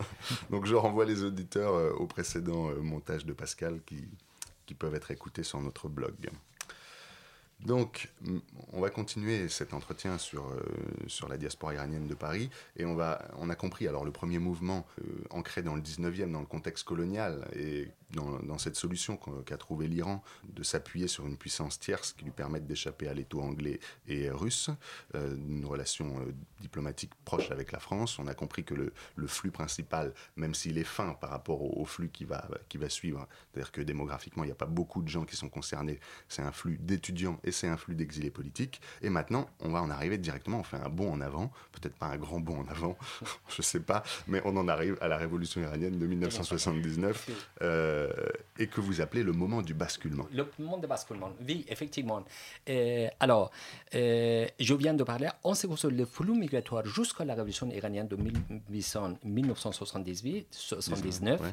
donc 0.50 0.66
je 0.66 0.74
renvoie 0.74 1.04
les 1.04 1.24
auditeurs 1.24 1.74
euh, 1.74 1.92
au 1.92 2.06
précédent 2.06 2.70
euh, 2.70 2.80
montage 2.80 3.26
de 3.26 3.32
Pascal 3.32 3.80
qui, 3.84 4.08
qui 4.66 4.74
peuvent 4.74 4.94
être 4.94 5.10
écoutés 5.10 5.42
sur 5.42 5.60
notre 5.60 5.88
blog. 5.88 6.14
Donc, 7.66 8.10
on 8.72 8.80
va 8.80 8.88
continuer 8.88 9.50
cet 9.50 9.74
entretien 9.74 10.16
sur, 10.16 10.50
sur 11.08 11.28
la 11.28 11.36
diaspora 11.36 11.74
iranienne 11.74 12.06
de 12.06 12.14
Paris 12.14 12.48
et 12.78 12.86
on, 12.86 12.94
va, 12.94 13.28
on 13.36 13.50
a 13.50 13.54
compris 13.54 13.86
alors 13.86 14.06
le 14.06 14.12
premier 14.12 14.38
mouvement 14.38 14.86
ancré 15.28 15.60
dans 15.60 15.74
le 15.74 15.82
19e, 15.82 16.32
dans 16.32 16.40
le 16.40 16.46
contexte 16.46 16.84
colonial 16.84 17.46
et 17.54 17.90
dans, 18.14 18.38
dans 18.40 18.58
cette 18.58 18.76
solution 18.76 19.18
qu'a 19.46 19.56
trouvé 19.56 19.88
l'Iran 19.88 20.22
de 20.48 20.62
s'appuyer 20.62 21.08
sur 21.08 21.26
une 21.26 21.36
puissance 21.36 21.78
tierce 21.78 22.12
qui 22.12 22.24
lui 22.24 22.30
permette 22.30 22.66
d'échapper 22.66 23.08
à 23.08 23.14
l'étau 23.14 23.40
anglais 23.40 23.80
et 24.08 24.30
russe, 24.30 24.70
euh, 25.14 25.36
une 25.36 25.64
relation 25.64 26.20
euh, 26.20 26.32
diplomatique 26.60 27.12
proche 27.24 27.50
avec 27.50 27.72
la 27.72 27.78
France. 27.78 28.18
On 28.18 28.26
a 28.26 28.34
compris 28.34 28.64
que 28.64 28.74
le, 28.74 28.92
le 29.16 29.26
flux 29.26 29.50
principal, 29.50 30.12
même 30.36 30.54
s'il 30.54 30.78
est 30.78 30.84
fin 30.84 31.14
par 31.14 31.30
rapport 31.30 31.62
au, 31.62 31.80
au 31.80 31.84
flux 31.84 32.10
qui 32.10 32.24
va, 32.24 32.48
qui 32.68 32.78
va 32.78 32.88
suivre, 32.88 33.26
c'est-à-dire 33.52 33.72
que 33.72 33.80
démographiquement, 33.80 34.44
il 34.44 34.48
n'y 34.48 34.52
a 34.52 34.56
pas 34.56 34.66
beaucoup 34.66 35.02
de 35.02 35.08
gens 35.08 35.24
qui 35.24 35.36
sont 35.36 35.48
concernés, 35.48 36.00
c'est 36.28 36.42
un 36.42 36.52
flux 36.52 36.78
d'étudiants 36.78 37.40
et 37.44 37.52
c'est 37.52 37.68
un 37.68 37.76
flux 37.76 37.94
d'exilés 37.94 38.30
politiques. 38.30 38.80
Et 39.02 39.10
maintenant, 39.10 39.48
on 39.60 39.70
va 39.70 39.82
en 39.82 39.90
arriver 39.90 40.18
directement, 40.18 40.60
on 40.60 40.64
fait 40.64 40.76
un 40.76 40.88
bond 40.88 41.12
en 41.12 41.20
avant, 41.20 41.52
peut-être 41.72 41.96
pas 41.96 42.06
un 42.06 42.16
grand 42.16 42.40
bond 42.40 42.60
en 42.60 42.68
avant, 42.68 42.96
je 43.48 43.62
sais 43.62 43.80
pas, 43.80 44.02
mais 44.26 44.40
on 44.44 44.56
en 44.56 44.68
arrive 44.68 44.96
à 45.00 45.08
la 45.08 45.16
révolution 45.16 45.60
iranienne 45.60 45.98
de 45.98 46.06
1979 46.06 47.30
euh, 47.62 47.99
et 48.58 48.66
que 48.66 48.80
vous 48.80 49.00
appelez 49.00 49.22
le 49.22 49.32
moment 49.32 49.62
du 49.62 49.74
basculement. 49.74 50.26
Le 50.32 50.46
monde 50.58 50.82
de 50.82 50.86
basculement, 50.86 51.30
oui, 51.46 51.64
effectivement. 51.68 52.24
Euh, 52.68 53.08
alors, 53.18 53.50
euh, 53.94 54.46
je 54.58 54.74
viens 54.74 54.94
de 54.94 55.04
parler 55.04 55.28
en 55.42 55.54
ce 55.54 55.62
qui 55.62 55.68
concerne 55.68 55.96
le 55.96 56.04
flux 56.04 56.34
migratoire 56.34 56.84
jusqu'à 56.86 57.24
la 57.24 57.34
révolution 57.34 57.68
iranienne 57.70 58.08
de 58.08 58.16
1800 58.16 59.18
1978, 59.24 60.48
79. 60.50 61.40
ouais. 61.40 61.48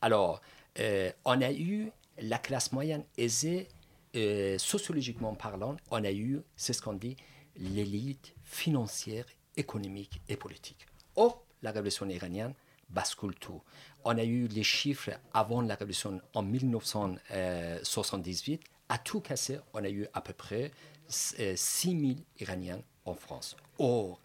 Alors, 0.00 0.40
euh, 0.80 1.10
on 1.24 1.40
a 1.40 1.52
eu 1.52 1.90
la 2.20 2.38
classe 2.38 2.72
moyenne 2.72 3.04
aisée, 3.16 3.68
euh, 4.16 4.58
sociologiquement 4.58 5.34
parlant, 5.34 5.76
on 5.90 6.04
a 6.04 6.12
eu, 6.12 6.40
c'est 6.56 6.72
ce 6.72 6.82
qu'on 6.82 6.94
dit, 6.94 7.16
l'élite 7.56 8.34
financière, 8.44 9.24
économique 9.56 10.20
et 10.28 10.36
politique. 10.36 10.86
Or, 11.16 11.44
la 11.62 11.72
révolution 11.72 12.08
iranienne 12.08 12.54
bascule 12.90 13.34
tout. 13.34 13.62
On 14.04 14.16
a 14.16 14.24
eu 14.24 14.46
les 14.48 14.62
chiffres 14.62 15.10
avant 15.34 15.62
la 15.62 15.74
révolution 15.74 16.20
en 16.34 16.42
1978. 16.42 18.62
À 18.88 18.98
tout 18.98 19.20
casser, 19.20 19.58
on 19.74 19.82
a 19.84 19.90
eu 19.90 20.06
à 20.14 20.20
peu 20.20 20.32
près 20.32 20.70
6 21.08 21.56
000 21.56 22.00
Iraniens 22.40 22.82
en 23.04 23.14
France. 23.14 23.56
Or, 23.78 24.20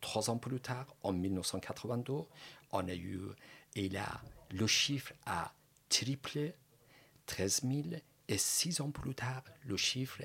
trois 0.00 0.30
ans 0.30 0.38
plus 0.38 0.60
tard, 0.60 0.86
en 1.02 1.12
1982, 1.12 2.24
on 2.72 2.88
a 2.88 2.94
eu, 2.94 3.20
et 3.74 3.88
là, 3.88 4.20
le 4.50 4.66
chiffre 4.66 5.12
a 5.26 5.52
triplé, 5.88 6.54
13 7.26 7.62
000, 7.62 7.82
et 8.28 8.38
six 8.38 8.80
ans 8.80 8.90
plus 8.90 9.14
tard, 9.14 9.42
le 9.64 9.76
chiffre 9.76 10.20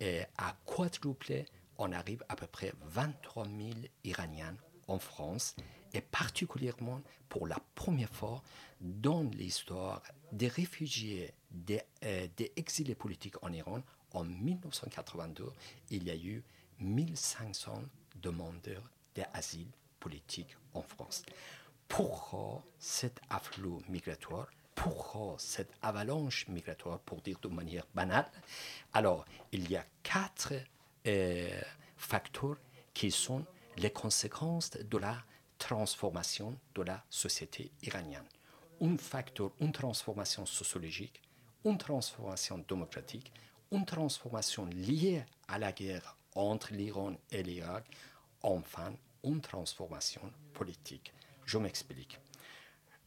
est 0.00 0.26
à 0.38 0.56
quadruplé. 0.64 1.46
On 1.78 1.92
arrive 1.92 2.24
à 2.28 2.36
peu 2.36 2.46
près 2.46 2.72
23 2.82 3.44
000 3.44 3.56
Iraniens 4.04 4.56
en 4.88 4.98
France, 4.98 5.56
et 5.96 6.02
particulièrement 6.02 7.00
pour 7.30 7.46
la 7.46 7.58
première 7.74 8.12
fois 8.12 8.42
dans 8.80 9.22
l'histoire 9.22 10.02
des 10.30 10.48
réfugiés, 10.48 11.32
des, 11.50 11.80
euh, 12.04 12.28
exilés 12.56 12.94
politiques 12.94 13.42
en 13.42 13.50
Iran, 13.50 13.82
en 14.12 14.24
1982, 14.24 15.50
il 15.90 16.04
y 16.04 16.10
a 16.10 16.16
eu 16.16 16.42
1500 16.80 17.82
demandeurs 18.16 18.90
d'asile 19.14 19.68
politique 19.98 20.54
en 20.74 20.82
France. 20.82 21.22
Pourquoi 21.88 22.62
cet 22.78 23.18
afflux 23.30 23.78
migratoire? 23.88 24.48
Pourquoi 24.74 25.36
cette 25.38 25.72
avalanche 25.80 26.46
migratoire, 26.48 26.98
pour 27.00 27.22
dire 27.22 27.38
de 27.40 27.48
manière 27.48 27.86
banale? 27.94 28.30
Alors, 28.92 29.24
il 29.50 29.70
y 29.70 29.76
a 29.76 29.84
quatre 30.02 30.52
euh, 31.06 31.60
facteurs 31.96 32.58
qui 32.92 33.10
sont 33.10 33.46
les 33.78 33.90
conséquences 33.90 34.70
de 34.70 34.98
la 34.98 35.16
transformation 35.58 36.58
de 36.74 36.82
la 36.82 37.04
société 37.10 37.70
iranienne. 37.82 38.26
Un 38.80 38.96
facteur, 38.96 39.50
une 39.60 39.72
transformation 39.72 40.44
sociologique, 40.46 41.22
une 41.64 41.78
transformation 41.78 42.58
démocratique, 42.68 43.32
une 43.72 43.84
transformation 43.84 44.66
liée 44.66 45.24
à 45.48 45.58
la 45.58 45.72
guerre 45.72 46.16
entre 46.34 46.72
l'Iran 46.72 47.14
et 47.30 47.42
l'Irak, 47.42 47.86
enfin 48.42 48.94
une 49.24 49.40
transformation 49.40 50.22
politique. 50.52 51.12
Je 51.44 51.58
m'explique. 51.58 52.20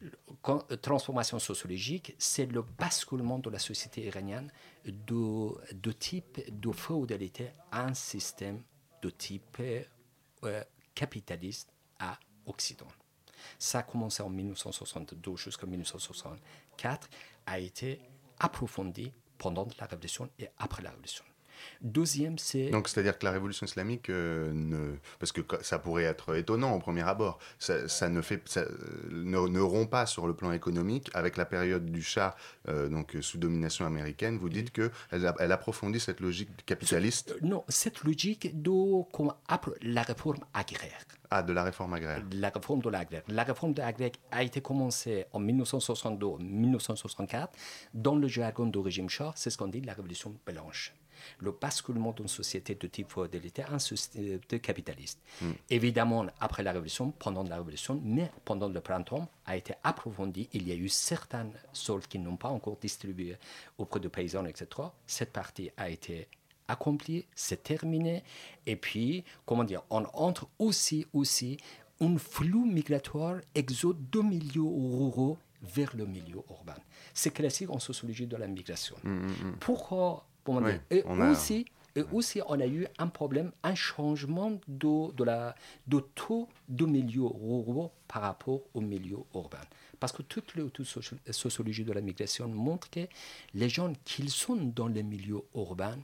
Euh, 0.02 0.78
Transformation 0.78 1.40
sociologique, 1.40 2.16
c'est 2.18 2.46
le 2.46 2.62
basculement 2.62 3.40
de 3.40 3.50
la 3.50 3.60
société 3.60 4.06
iranienne 4.06 4.52
de, 4.86 5.74
de 5.74 5.92
type 5.92 6.42
de 6.60 6.72
féodalité 6.72 7.52
à 7.72 7.86
un 7.86 7.94
système 7.94 8.64
de 9.02 9.10
type 9.10 9.62
euh, 10.44 10.64
capitaliste 10.96 11.74
à 12.00 12.18
Occident. 12.50 12.88
Ça 13.58 13.80
a 13.80 13.84
commencé 13.84 14.22
en 14.22 14.30
1962 14.30 15.36
jusqu'en 15.38 15.68
1964, 15.68 17.10
a 17.46 17.60
été 17.60 18.02
approfondi 18.40 19.12
pendant 19.38 19.68
la 19.80 19.86
Révolution 19.86 20.30
et 20.40 20.50
après 20.58 20.84
la 20.84 20.90
Révolution. 20.92 21.24
Deuxième, 21.82 22.38
c'est... 22.38 22.70
Donc, 22.70 22.88
c'est-à-dire 22.88 23.18
que 23.18 23.26
la 23.26 23.32
révolution 23.32 23.66
islamique, 23.66 24.10
euh, 24.10 24.52
ne... 24.54 24.96
parce 25.20 25.32
que 25.32 25.42
ça 25.62 25.80
pourrait 25.80 26.04
être 26.04 26.36
étonnant 26.36 26.74
au 26.74 26.80
premier 26.80 27.02
abord, 27.02 27.40
ça, 27.58 27.88
ça 27.88 28.10
ne, 28.10 28.22
fait, 28.22 28.48
ça, 28.48 28.66
ne, 29.10 29.48
ne 29.48 29.60
rompt 29.60 29.90
pas 29.90 30.06
sur 30.06 30.28
le 30.28 30.34
plan 30.34 30.52
économique 30.52 31.10
avec 31.14 31.38
la 31.38 31.46
période 31.46 31.86
du 31.86 32.02
Shah, 32.02 32.36
euh, 32.68 32.90
donc 32.90 33.16
sous 33.22 33.38
domination 33.38 33.86
américaine. 33.86 34.38
Vous 34.38 34.50
dites 34.50 34.72
que 34.72 34.92
elle, 35.12 35.52
approfondit 35.52 36.00
cette 36.00 36.20
logique 36.20 36.50
capitaliste 36.66 37.32
Euh, 37.32 37.40
Non, 37.42 37.64
cette 37.68 38.04
logique 38.04 38.62
de 38.62 38.72
appelle 39.48 39.74
la 39.82 40.04
réforme 40.04 40.40
agraire. 40.54 41.06
Ah, 41.32 41.44
de 41.44 41.54
la 41.54 41.64
réforme 41.64 41.94
agraire. 41.94 42.24
La 42.32 42.50
réforme 42.50 42.82
de 42.82 42.90
l'agraire. 42.90 43.22
La 43.28 43.44
réforme 43.44 43.74
de 43.74 43.82
l'agraire 43.82 44.12
a 44.32 44.42
été 44.42 44.62
commencée 44.62 45.26
en 45.32 45.40
1962-1964. 45.42 47.50
Dans 47.94 48.16
le 48.16 48.28
jargon 48.28 48.66
du 48.66 48.80
régime 48.80 49.10
Shah, 49.10 49.32
c'est 49.36 49.52
ce 49.52 49.58
qu'on 49.58 49.68
dit 49.68 49.82
la 49.82 49.94
révolution 49.94 50.36
blanche. 50.46 50.94
Le 51.40 51.52
basculement 51.52 52.14
d'une 52.14 52.30
société 52.30 52.76
de 52.76 52.88
type 52.88 53.12
féodalité 53.12 53.64
à 53.64 53.74
une 53.74 53.80
société 53.80 54.60
capitaliste. 54.60 55.20
Évidemment, 55.70 56.26
après 56.40 56.64
la 56.64 56.72
révolution, 56.72 57.12
pendant 57.12 57.44
la 57.44 57.58
révolution, 57.58 58.02
mais 58.04 58.32
pendant 58.46 58.70
le 58.70 58.80
printemps, 58.80 59.28
a 59.46 59.56
été 59.56 59.76
approfondi. 59.84 60.50
Il 60.54 60.68
y 60.68 60.72
a 60.72 60.76
eu 60.76 60.90
certaines 60.90 61.52
soldes 61.74 62.08
qui 62.08 62.18
n'ont 62.18 62.38
pas 62.38 62.50
encore 62.50 62.78
distribué 62.78 63.38
auprès 63.78 64.00
de 64.00 64.08
paysans, 64.08 64.46
etc. 64.46 64.68
Cette 65.06 65.34
partie 65.34 65.70
a 65.78 65.90
été 65.90 66.28
accompli, 66.70 67.26
c'est 67.36 67.64
terminé. 67.64 68.24
Et 68.66 68.76
puis, 68.76 69.24
comment 69.46 69.64
dire, 69.66 69.82
on 69.90 70.04
entre 70.14 70.48
aussi, 70.60 71.06
aussi 71.14 71.58
un 72.02 72.18
flux 72.18 72.66
migratoire 72.66 73.38
exode 73.56 74.10
de 74.10 74.22
milieux 74.22 74.62
ruraux 74.64 75.38
vers 75.62 75.94
le 75.96 76.06
milieu 76.06 76.38
urbain. 76.50 76.78
C'est 77.14 77.32
classique 77.32 77.70
en 77.70 77.80
sociologie 77.80 78.28
de 78.28 78.38
la 78.38 78.48
migration. 78.48 78.96
Pourquoi 79.60 80.26
comment 80.44 80.60
Oui, 80.62 80.72
dire, 80.74 80.82
Et 80.92 81.04
a- 81.04 81.32
aussi, 81.32 81.66
et 81.96 82.04
aussi, 82.14 82.40
on 82.48 82.60
a 82.60 82.68
eu 82.68 82.88
un 82.98 83.08
problème, 83.08 83.52
un 83.64 83.76
changement 83.76 84.52
de, 84.68 85.12
de, 85.14 85.24
la, 85.24 85.56
de 85.88 86.00
taux 86.16 86.48
de 86.70 86.86
milieux 86.86 87.26
ruraux 87.26 87.92
par 88.08 88.22
rapport 88.22 88.62
au 88.74 88.80
milieu 88.82 89.18
urbain. 89.36 89.60
Parce 90.00 90.14
que 90.14 90.22
toute 90.22 90.54
la 90.56 91.34
sociologie 91.34 91.84
de 91.84 91.92
la 91.92 92.00
migration 92.02 92.48
montre 92.48 92.90
que 92.90 93.02
les 93.54 93.68
gens 93.68 93.92
qui 94.06 94.30
sont 94.30 94.56
dans 94.56 94.88
les 94.88 95.04
milieux 95.04 95.42
urbains 95.56 95.98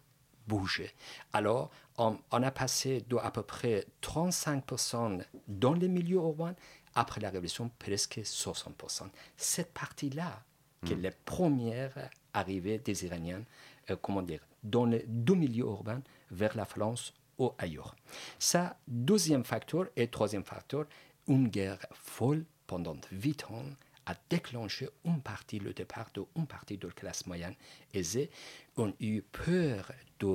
bouger. 0.48 0.92
Alors, 1.34 1.72
on, 1.98 2.18
on 2.32 2.44
a 2.44 2.52
passé 2.52 3.04
de 3.10 3.16
à 3.18 3.32
peu 3.32 3.44
près 3.44 3.86
35% 4.02 5.24
dans 5.48 5.74
les 5.74 5.88
milieux 5.88 6.18
urbains, 6.18 6.56
après 6.96 7.22
la 7.22 7.30
révolution, 7.30 7.70
presque 7.78 8.20
60%. 8.20 9.10
Cette 9.38 9.74
partie-là, 9.74 10.44
qui 10.86 10.94
est 10.94 10.98
la 10.98 11.12
première 11.12 12.10
arrivée 12.34 12.78
des 12.78 13.06
Iraniens, 13.06 13.44
euh, 13.90 13.96
comment 14.02 14.22
dire, 14.22 14.42
dans 14.64 14.86
les 14.86 15.04
deux 15.08 15.36
milieux 15.36 15.66
urbains 15.66 16.02
vers 16.32 16.56
la 16.56 16.66
France 16.66 17.14
ou 17.38 17.52
ailleurs. 17.58 17.96
Ça, 18.40 18.78
deuxième 18.88 19.44
facteur, 19.44 19.88
et 19.96 20.08
troisième 20.08 20.44
facteur, 20.44 20.86
une 21.28 21.48
guerre 21.48 21.80
folle 21.92 22.46
pendant 22.68 22.96
huit 23.12 23.46
ans 23.46 23.66
a 24.06 24.14
déclenché 24.30 24.90
une 25.04 25.22
partie, 25.22 25.60
le 25.60 25.74
départ 25.74 26.10
de 26.14 26.24
une 26.36 26.48
partie 26.48 26.78
de 26.78 26.88
la 26.88 26.94
classe 26.94 27.26
moyenne 27.26 27.56
aisée, 27.94 28.30
ont 28.78 28.94
eu 29.00 29.22
peur 29.22 29.92
de, 30.20 30.28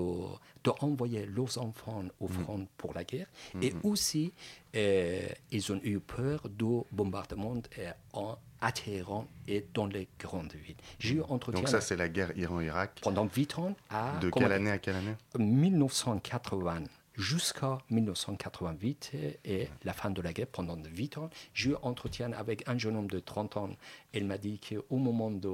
de 0.65 0.71
envoyer 0.81 1.27
leurs 1.27 1.59
enfants 1.59 2.05
au 2.21 2.29
front 2.29 2.67
pour 2.77 2.95
la 2.95 3.05
guerre, 3.05 3.27
et 3.63 3.73
aussi 3.83 4.33
euh, 4.77 5.27
ils 5.51 5.73
ont 5.73 5.81
eu 5.83 6.01
peur 6.01 6.43
de 6.49 6.83
bombardements 6.93 7.63
euh, 7.79 7.93
en 8.13 8.37
atterrant 8.61 9.27
et 9.49 9.67
dans 9.73 9.87
les 9.87 10.09
grandes 10.19 10.53
villes. 10.53 10.77
J'ai 10.99 11.15
eu 11.17 11.23
entretien 11.23 11.61
Donc 11.61 11.69
ça, 11.69 11.81
c'est 11.81 11.97
la 11.97 12.09
guerre 12.09 12.37
Iran-Irak. 12.37 13.01
pendant 13.03 13.27
8 13.27 13.59
ans 13.59 13.75
à 13.89 14.19
De 14.21 14.31
quelle 14.31 14.53
année 14.53 14.71
à 14.71 14.79
quelle 14.79 14.97
année? 14.97 15.17
1980 15.39 16.85
jusqu'à 17.21 17.79
1988 17.91 19.13
et 19.45 19.69
la 19.85 19.93
fin 19.93 20.11
de 20.11 20.21
la 20.23 20.33
guerre 20.33 20.47
pendant 20.47 20.77
8 20.77 21.19
ans. 21.19 21.31
J'ai 21.55 21.71
eu 21.71 21.75
entretien 21.83 22.33
avec 22.33 22.67
un 22.69 22.79
jeune 22.79 22.97
homme 22.97 23.09
de 23.09 23.21
30 23.21 23.57
ans. 23.59 23.71
Il 24.15 24.27
m'a 24.27 24.39
dit 24.39 24.59
qu'au 24.59 24.97
moment 24.97 25.31
de 25.31 25.49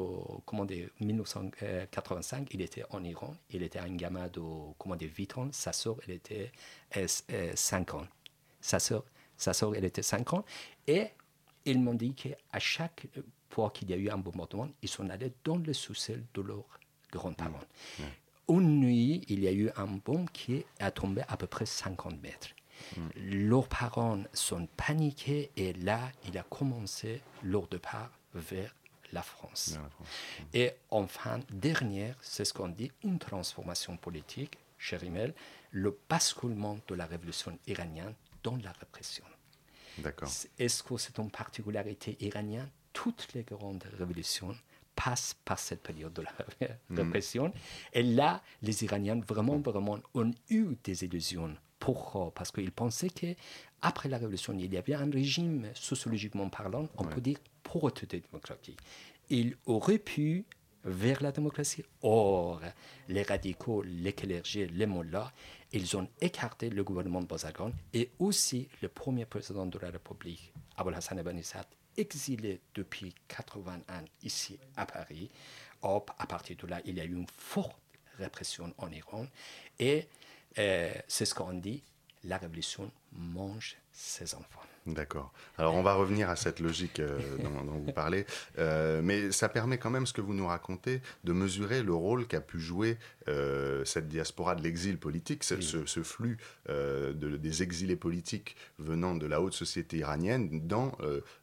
comment 0.44 0.64
dire, 0.64 0.88
1985, 1.00 2.48
il 2.52 2.62
était 2.62 2.84
en 2.90 3.02
Iran. 3.04 3.34
Il 3.50 3.62
était 3.62 3.80
un 3.80 3.94
gamin 3.94 4.28
de 4.28 4.40
comment 4.78 4.96
dire, 4.96 5.10
8 5.16 5.38
ans. 5.38 5.48
Sa 5.52 5.72
soeur, 5.72 5.96
elle 6.06 6.14
était 6.14 6.52
euh, 6.96 7.06
euh, 7.32 7.52
5 7.54 7.94
ans. 7.94 8.06
Sa 8.60 8.78
soeur, 8.78 9.04
sa 9.36 9.52
sœur, 9.52 9.74
elle 9.74 9.84
était 9.84 10.02
5 10.02 10.32
ans. 10.34 10.44
Et 10.86 11.08
ils 11.64 11.80
m'ont 11.80 11.94
dit 11.94 12.14
qu'à 12.14 12.58
chaque 12.58 13.08
fois 13.50 13.70
qu'il 13.70 13.90
y 13.90 13.92
a 13.92 13.96
eu 13.96 14.08
un 14.08 14.18
bombardement, 14.18 14.68
ils 14.82 14.88
sont 14.88 15.08
allés 15.10 15.32
dans 15.44 15.56
le 15.56 15.72
sous-sol 15.72 16.22
de 16.32 16.42
leurs 16.42 16.78
grands-parents. 17.12 17.60
Une 18.48 18.80
nuit, 18.80 19.22
il 19.28 19.40
y 19.40 19.48
a 19.48 19.52
eu 19.52 19.70
un 19.76 19.86
bombe 19.86 20.30
qui 20.30 20.64
a 20.78 20.90
tombé 20.90 21.22
à 21.28 21.36
peu 21.36 21.46
près 21.46 21.66
50 21.66 22.22
mètres. 22.22 22.48
Leurs 23.16 23.68
parents 23.68 24.22
sont 24.32 24.66
paniqués 24.76 25.50
et 25.56 25.72
là, 25.72 26.12
il 26.28 26.38
a 26.38 26.42
commencé 26.42 27.22
leur 27.42 27.66
départ 27.66 28.10
vers 28.34 28.74
la 29.12 29.22
France. 29.22 29.70
Vers 29.72 29.82
la 29.82 29.90
France. 29.90 30.08
Et 30.52 30.72
enfin, 30.90 31.40
dernière, 31.50 32.16
c'est 32.20 32.44
ce 32.44 32.52
qu'on 32.52 32.68
dit, 32.68 32.92
une 33.02 33.18
transformation 33.18 33.96
politique, 33.96 34.58
cher 34.78 35.02
Imel, 35.02 35.34
le 35.70 35.98
basculement 36.08 36.78
de 36.86 36.94
la 36.94 37.06
révolution 37.06 37.58
iranienne 37.66 38.14
dans 38.42 38.56
la 38.56 38.72
répression. 38.72 39.24
D'accord. 39.98 40.28
Est-ce 40.58 40.82
que 40.82 40.96
c'est 40.98 41.18
une 41.18 41.30
particularité 41.30 42.16
iranienne? 42.20 42.68
Toutes 42.92 43.32
les 43.34 43.42
grandes 43.42 43.84
révolutions 43.98 44.54
passent 44.96 45.36
par 45.44 45.58
cette 45.58 45.82
période 45.82 46.12
de 46.12 46.22
la 46.22 46.32
répression. 46.90 47.52
Et 47.92 48.02
là, 48.02 48.42
les 48.62 48.84
Iraniens 48.84 49.20
vraiment, 49.20 49.58
vraiment 49.58 49.98
ont 50.14 50.32
eu 50.50 50.76
des 50.82 51.04
illusions. 51.04 51.54
Pourquoi 51.78 52.32
Parce 52.34 52.50
qu'ils 52.50 52.72
pensaient 52.72 53.10
qu'après 53.10 54.08
la 54.08 54.18
révolution, 54.18 54.54
il 54.58 54.72
y 54.72 54.76
avait 54.76 54.94
un 54.94 55.10
régime, 55.10 55.68
sociologiquement 55.74 56.48
parlant, 56.48 56.88
on 56.96 57.04
peut 57.04 57.20
dire 57.20 57.38
proto-démocratique. 57.62 58.80
Il 59.28 59.56
aurait 59.66 59.98
pu 59.98 60.46
vers 60.86 61.22
la 61.22 61.32
démocratie. 61.32 61.84
Or, 62.02 62.60
les 63.08 63.22
radicaux, 63.22 63.82
les 63.82 64.12
clergés, 64.12 64.66
les 64.68 64.86
mollahs, 64.86 65.32
ils 65.72 65.96
ont 65.96 66.08
écarté 66.20 66.70
le 66.70 66.82
gouvernement 66.84 67.20
de 67.20 67.26
Bazagan 67.26 67.72
et 67.92 68.10
aussi 68.18 68.68
le 68.80 68.88
premier 68.88 69.26
président 69.26 69.66
de 69.66 69.78
la 69.78 69.90
République, 69.90 70.52
Abul 70.76 70.94
Hassan 70.94 71.18
Ibn 71.18 71.36
Issad, 71.36 71.66
exilé 71.96 72.60
depuis 72.74 73.14
81 73.28 74.04
ici 74.22 74.58
à 74.76 74.86
Paris. 74.86 75.30
Hop, 75.82 76.10
à 76.18 76.26
partir 76.26 76.56
de 76.56 76.66
là, 76.66 76.80
il 76.84 76.96
y 76.96 77.00
a 77.00 77.04
eu 77.04 77.14
une 77.14 77.26
forte 77.28 77.78
répression 78.18 78.72
en 78.78 78.90
Iran. 78.90 79.26
Et 79.78 80.08
euh, 80.58 80.92
c'est 81.08 81.26
ce 81.26 81.34
qu'on 81.34 81.52
dit, 81.52 81.82
la 82.24 82.38
révolution 82.38 82.90
mange 83.12 83.76
ses 83.92 84.34
enfants. 84.34 84.62
D'accord. 84.86 85.32
Alors 85.58 85.74
on 85.74 85.82
va 85.82 85.94
revenir 85.94 86.30
à 86.30 86.36
cette 86.36 86.60
logique 86.60 87.00
euh, 87.00 87.18
dont, 87.42 87.64
dont 87.64 87.78
vous 87.78 87.90
parlez, 87.92 88.24
euh, 88.58 89.00
mais 89.02 89.32
ça 89.32 89.48
permet 89.48 89.78
quand 89.78 89.90
même 89.90 90.06
ce 90.06 90.12
que 90.12 90.20
vous 90.20 90.32
nous 90.34 90.46
racontez 90.46 91.00
de 91.24 91.32
mesurer 91.32 91.82
le 91.82 91.92
rôle 91.92 92.26
qu'a 92.28 92.40
pu 92.40 92.60
jouer 92.60 92.96
euh, 93.28 93.84
cette 93.84 94.06
diaspora 94.06 94.54
de 94.54 94.62
l'exil 94.62 94.96
politique, 94.98 95.42
ce, 95.42 95.54
Oui. 95.54 95.62
ce- 95.64 95.86
ce 95.86 96.02
flux 96.04 96.38
de- 96.68 97.36
des 97.36 97.62
exilés 97.64 97.96
politiques 97.96 98.56
venant 98.78 99.14
de 99.16 99.26
la 99.26 99.40
haute 99.40 99.54
société 99.54 99.96
iranienne 99.98 100.60
dans 100.68 100.92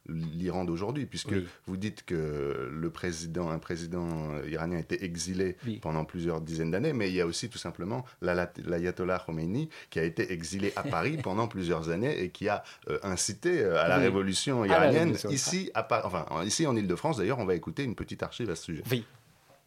l'Iran 0.08 0.64
d'aujourd'hui, 0.64 1.04
puisque 1.06 1.28
Oui. 1.32 1.46
vous 1.66 1.76
dites 1.76 2.04
que 2.06 2.70
le 2.72 2.90
président, 2.90 3.50
un 3.50 3.58
président 3.58 4.42
iranien 4.46 4.78
était 4.78 5.04
exilé 5.04 5.56
Oui. 5.66 5.78
pendant 5.80 6.04
plusieurs 6.06 6.40
dizaines 6.40 6.70
d'années, 6.70 6.92
mais 6.94 7.10
il 7.10 7.14
y 7.14 7.20
a 7.20 7.26
aussi 7.26 7.50
tout 7.50 7.58
simplement 7.58 8.06
l'ayatollah 8.22 9.22
Khomeini 9.24 9.68
qui 9.90 9.98
a 9.98 10.04
été 10.04 10.32
exilé 10.32 10.72
à 10.76 10.82
Paris 10.82 11.18
pendant 11.22 11.46
plusieurs 11.48 11.90
années 11.90 12.22
et 12.22 12.30
qui 12.30 12.48
a 12.48 12.62
incité 13.02 13.33
euh, 13.46 13.82
à 13.82 13.88
la 13.88 13.98
Oui. 13.98 14.04
révolution 14.04 14.64
iranienne 14.64 15.16
ici, 15.30 15.70
à 15.74 15.82
Pa- 15.82 16.02
enfin, 16.04 16.26
en- 16.30 16.42
ici 16.42 16.66
en 16.66 16.76
Ile-de-France. 16.76 17.18
D'ailleurs, 17.18 17.38
on 17.38 17.44
va 17.44 17.54
écouter 17.54 17.84
une 17.84 17.94
petite 17.94 18.22
archive 18.22 18.50
à 18.50 18.56
ce 18.56 18.64
sujet. 18.64 18.82
Oui. 18.90 19.04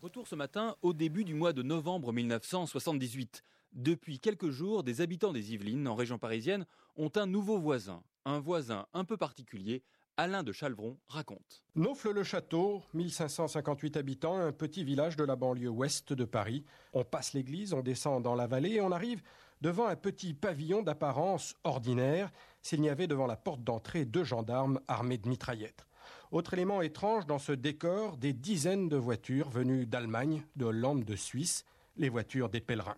Retour 0.01 0.27
ce 0.27 0.35
matin 0.35 0.75
au 0.81 0.93
début 0.93 1.23
du 1.23 1.33
mois 1.33 1.53
de 1.53 1.63
novembre 1.63 2.13
1978. 2.13 3.43
Depuis 3.73 4.19
quelques 4.19 4.49
jours, 4.49 4.83
des 4.83 5.01
habitants 5.01 5.33
des 5.33 5.53
Yvelines, 5.53 5.87
en 5.87 5.95
région 5.95 6.17
parisienne, 6.17 6.65
ont 6.95 7.11
un 7.15 7.25
nouveau 7.25 7.57
voisin. 7.59 8.01
Un 8.25 8.39
voisin 8.39 8.85
un 8.93 9.03
peu 9.05 9.17
particulier. 9.17 9.83
Alain 10.19 10.41
de 10.41 10.51
Chalvron 10.51 10.97
raconte. 11.07 11.63
Naufle-le-Château, 11.75 12.81
1558 12.95 13.97
habitants, 13.97 14.37
un 14.37 14.51
petit 14.51 14.83
village 14.83 15.15
de 15.15 15.23
la 15.23 15.35
banlieue 15.35 15.69
ouest 15.69 16.11
de 16.13 16.25
Paris. 16.25 16.63
On 16.93 17.03
passe 17.03 17.33
l'église, 17.33 17.73
on 17.73 17.81
descend 17.81 18.23
dans 18.23 18.33
la 18.33 18.47
vallée 18.47 18.71
et 18.75 18.81
on 18.81 18.91
arrive 18.91 19.21
devant 19.61 19.87
un 19.87 19.95
petit 19.95 20.33
pavillon 20.33 20.81
d'apparence 20.81 21.55
ordinaire, 21.63 22.31
s'il 22.67 22.81
n'y 22.81 22.89
avait 22.89 23.07
devant 23.07 23.27
la 23.27 23.37
porte 23.37 23.63
d'entrée 23.63 24.03
deux 24.03 24.25
gendarmes 24.25 24.81
armés 24.89 25.17
de 25.17 25.29
mitraillettes. 25.29 25.87
Autre 26.31 26.53
élément 26.53 26.81
étrange 26.81 27.25
dans 27.25 27.39
ce 27.39 27.53
décor, 27.53 28.17
des 28.17 28.33
dizaines 28.33 28.89
de 28.89 28.97
voitures 28.97 29.49
venues 29.49 29.85
d'Allemagne, 29.85 30.43
de 30.57 30.65
Hollande, 30.65 31.05
de 31.05 31.15
Suisse, 31.15 31.63
les 31.95 32.09
voitures 32.09 32.49
des 32.49 32.59
pèlerins. 32.59 32.97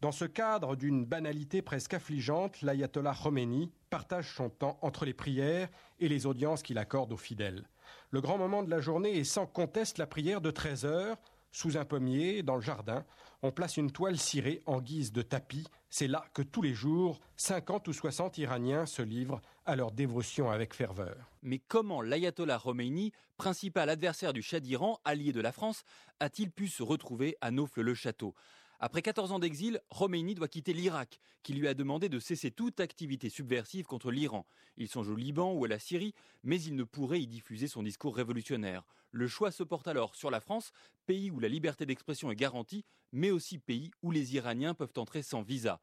Dans 0.00 0.10
ce 0.10 0.24
cadre 0.24 0.74
d'une 0.74 1.04
banalité 1.04 1.62
presque 1.62 1.94
affligeante, 1.94 2.60
l'ayatollah 2.62 3.14
Khomeini 3.14 3.70
partage 3.88 4.34
son 4.34 4.50
temps 4.50 4.78
entre 4.82 5.04
les 5.04 5.14
prières 5.14 5.68
et 6.00 6.08
les 6.08 6.26
audiences 6.26 6.64
qu'il 6.64 6.78
accorde 6.78 7.12
aux 7.12 7.16
fidèles. 7.16 7.68
Le 8.10 8.20
grand 8.20 8.36
moment 8.36 8.64
de 8.64 8.70
la 8.70 8.80
journée 8.80 9.16
est 9.16 9.22
sans 9.24 9.46
conteste 9.46 9.98
la 9.98 10.08
prière 10.08 10.40
de 10.40 10.50
13 10.50 10.84
heures, 10.84 11.16
Sous 11.50 11.76
un 11.76 11.84
pommier, 11.84 12.42
dans 12.42 12.56
le 12.56 12.60
jardin, 12.60 13.04
on 13.42 13.50
place 13.50 13.76
une 13.76 13.90
toile 13.90 14.18
cirée 14.18 14.62
en 14.66 14.80
guise 14.80 15.12
de 15.12 15.22
tapis. 15.22 15.66
C'est 15.90 16.08
là 16.08 16.24
que 16.34 16.42
tous 16.42 16.62
les 16.62 16.74
jours, 16.74 17.20
50 17.36 17.88
ou 17.88 17.92
60 17.92 18.38
Iraniens 18.38 18.84
se 18.84 19.02
livrent 19.02 19.40
à 19.64 19.76
leur 19.76 19.90
dévotion 19.92 20.50
avec 20.50 20.74
ferveur. 20.74 21.30
Mais 21.42 21.58
comment 21.58 22.02
l'ayatollah 22.02 22.58
Khomeini, 22.62 23.12
principal 23.36 23.88
adversaire 23.88 24.32
du 24.32 24.42
Shah 24.42 24.60
d'Iran, 24.60 24.98
allié 25.04 25.32
de 25.32 25.40
la 25.40 25.52
France, 25.52 25.84
a-t-il 26.20 26.50
pu 26.50 26.68
se 26.68 26.82
retrouver 26.82 27.36
à 27.40 27.50
Naufle-le-Château 27.50 28.34
après 28.80 29.02
14 29.02 29.32
ans 29.32 29.40
d'exil, 29.40 29.80
Khomeini 29.90 30.36
doit 30.36 30.46
quitter 30.46 30.72
l'Irak, 30.72 31.18
qui 31.42 31.52
lui 31.52 31.66
a 31.66 31.74
demandé 31.74 32.08
de 32.08 32.20
cesser 32.20 32.52
toute 32.52 32.78
activité 32.78 33.28
subversive 33.28 33.86
contre 33.86 34.12
l'Iran. 34.12 34.46
Il 34.76 34.86
songe 34.86 35.08
au 35.08 35.16
Liban 35.16 35.52
ou 35.52 35.64
à 35.64 35.68
la 35.68 35.80
Syrie, 35.80 36.14
mais 36.44 36.62
il 36.62 36.76
ne 36.76 36.84
pourrait 36.84 37.20
y 37.20 37.26
diffuser 37.26 37.66
son 37.66 37.82
discours 37.82 38.14
révolutionnaire. 38.14 38.84
Le 39.10 39.26
choix 39.26 39.50
se 39.50 39.64
porte 39.64 39.88
alors 39.88 40.14
sur 40.14 40.30
la 40.30 40.38
France, 40.38 40.70
pays 41.06 41.32
où 41.32 41.40
la 41.40 41.48
liberté 41.48 41.86
d'expression 41.86 42.30
est 42.30 42.36
garantie, 42.36 42.84
mais 43.10 43.32
aussi 43.32 43.58
pays 43.58 43.90
où 44.02 44.12
les 44.12 44.36
Iraniens 44.36 44.74
peuvent 44.74 44.92
entrer 44.96 45.22
sans 45.22 45.42
visa. 45.42 45.80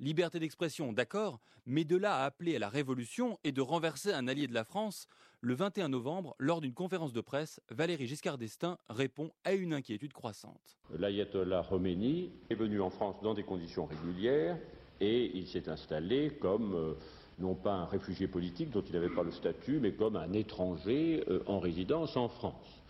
Liberté 0.00 0.38
d'expression, 0.38 0.92
d'accord, 0.92 1.40
mais 1.66 1.84
de 1.84 1.96
là 1.96 2.22
à 2.22 2.24
appeler 2.24 2.54
à 2.54 2.60
la 2.60 2.68
révolution 2.68 3.36
et 3.42 3.50
de 3.50 3.60
renverser 3.60 4.12
un 4.12 4.28
allié 4.28 4.46
de 4.46 4.54
la 4.54 4.62
France, 4.62 5.08
le 5.40 5.54
21 5.54 5.88
novembre, 5.88 6.36
lors 6.38 6.60
d'une 6.60 6.72
conférence 6.72 7.12
de 7.12 7.20
presse, 7.20 7.60
Valéry 7.68 8.06
Giscard 8.06 8.38
d'Estaing 8.38 8.78
répond 8.88 9.32
à 9.42 9.54
une 9.54 9.72
inquiétude 9.72 10.12
croissante. 10.12 10.78
L'ayatollah 10.96 11.66
Khomeini 11.68 12.30
est 12.48 12.54
venu 12.54 12.80
en 12.80 12.90
France 12.90 13.16
dans 13.22 13.34
des 13.34 13.42
conditions 13.42 13.86
régulières 13.86 14.56
et 15.00 15.36
il 15.36 15.48
s'est 15.48 15.68
installé 15.68 16.30
comme 16.40 16.74
euh, 16.76 16.94
non 17.40 17.56
pas 17.56 17.72
un 17.72 17.86
réfugié 17.86 18.28
politique 18.28 18.70
dont 18.70 18.82
il 18.82 18.92
n'avait 18.92 19.08
pas 19.08 19.24
le 19.24 19.32
statut, 19.32 19.80
mais 19.80 19.92
comme 19.92 20.14
un 20.14 20.32
étranger 20.32 21.24
euh, 21.28 21.42
en 21.46 21.58
résidence 21.58 22.16
en 22.16 22.28
France. 22.28 22.84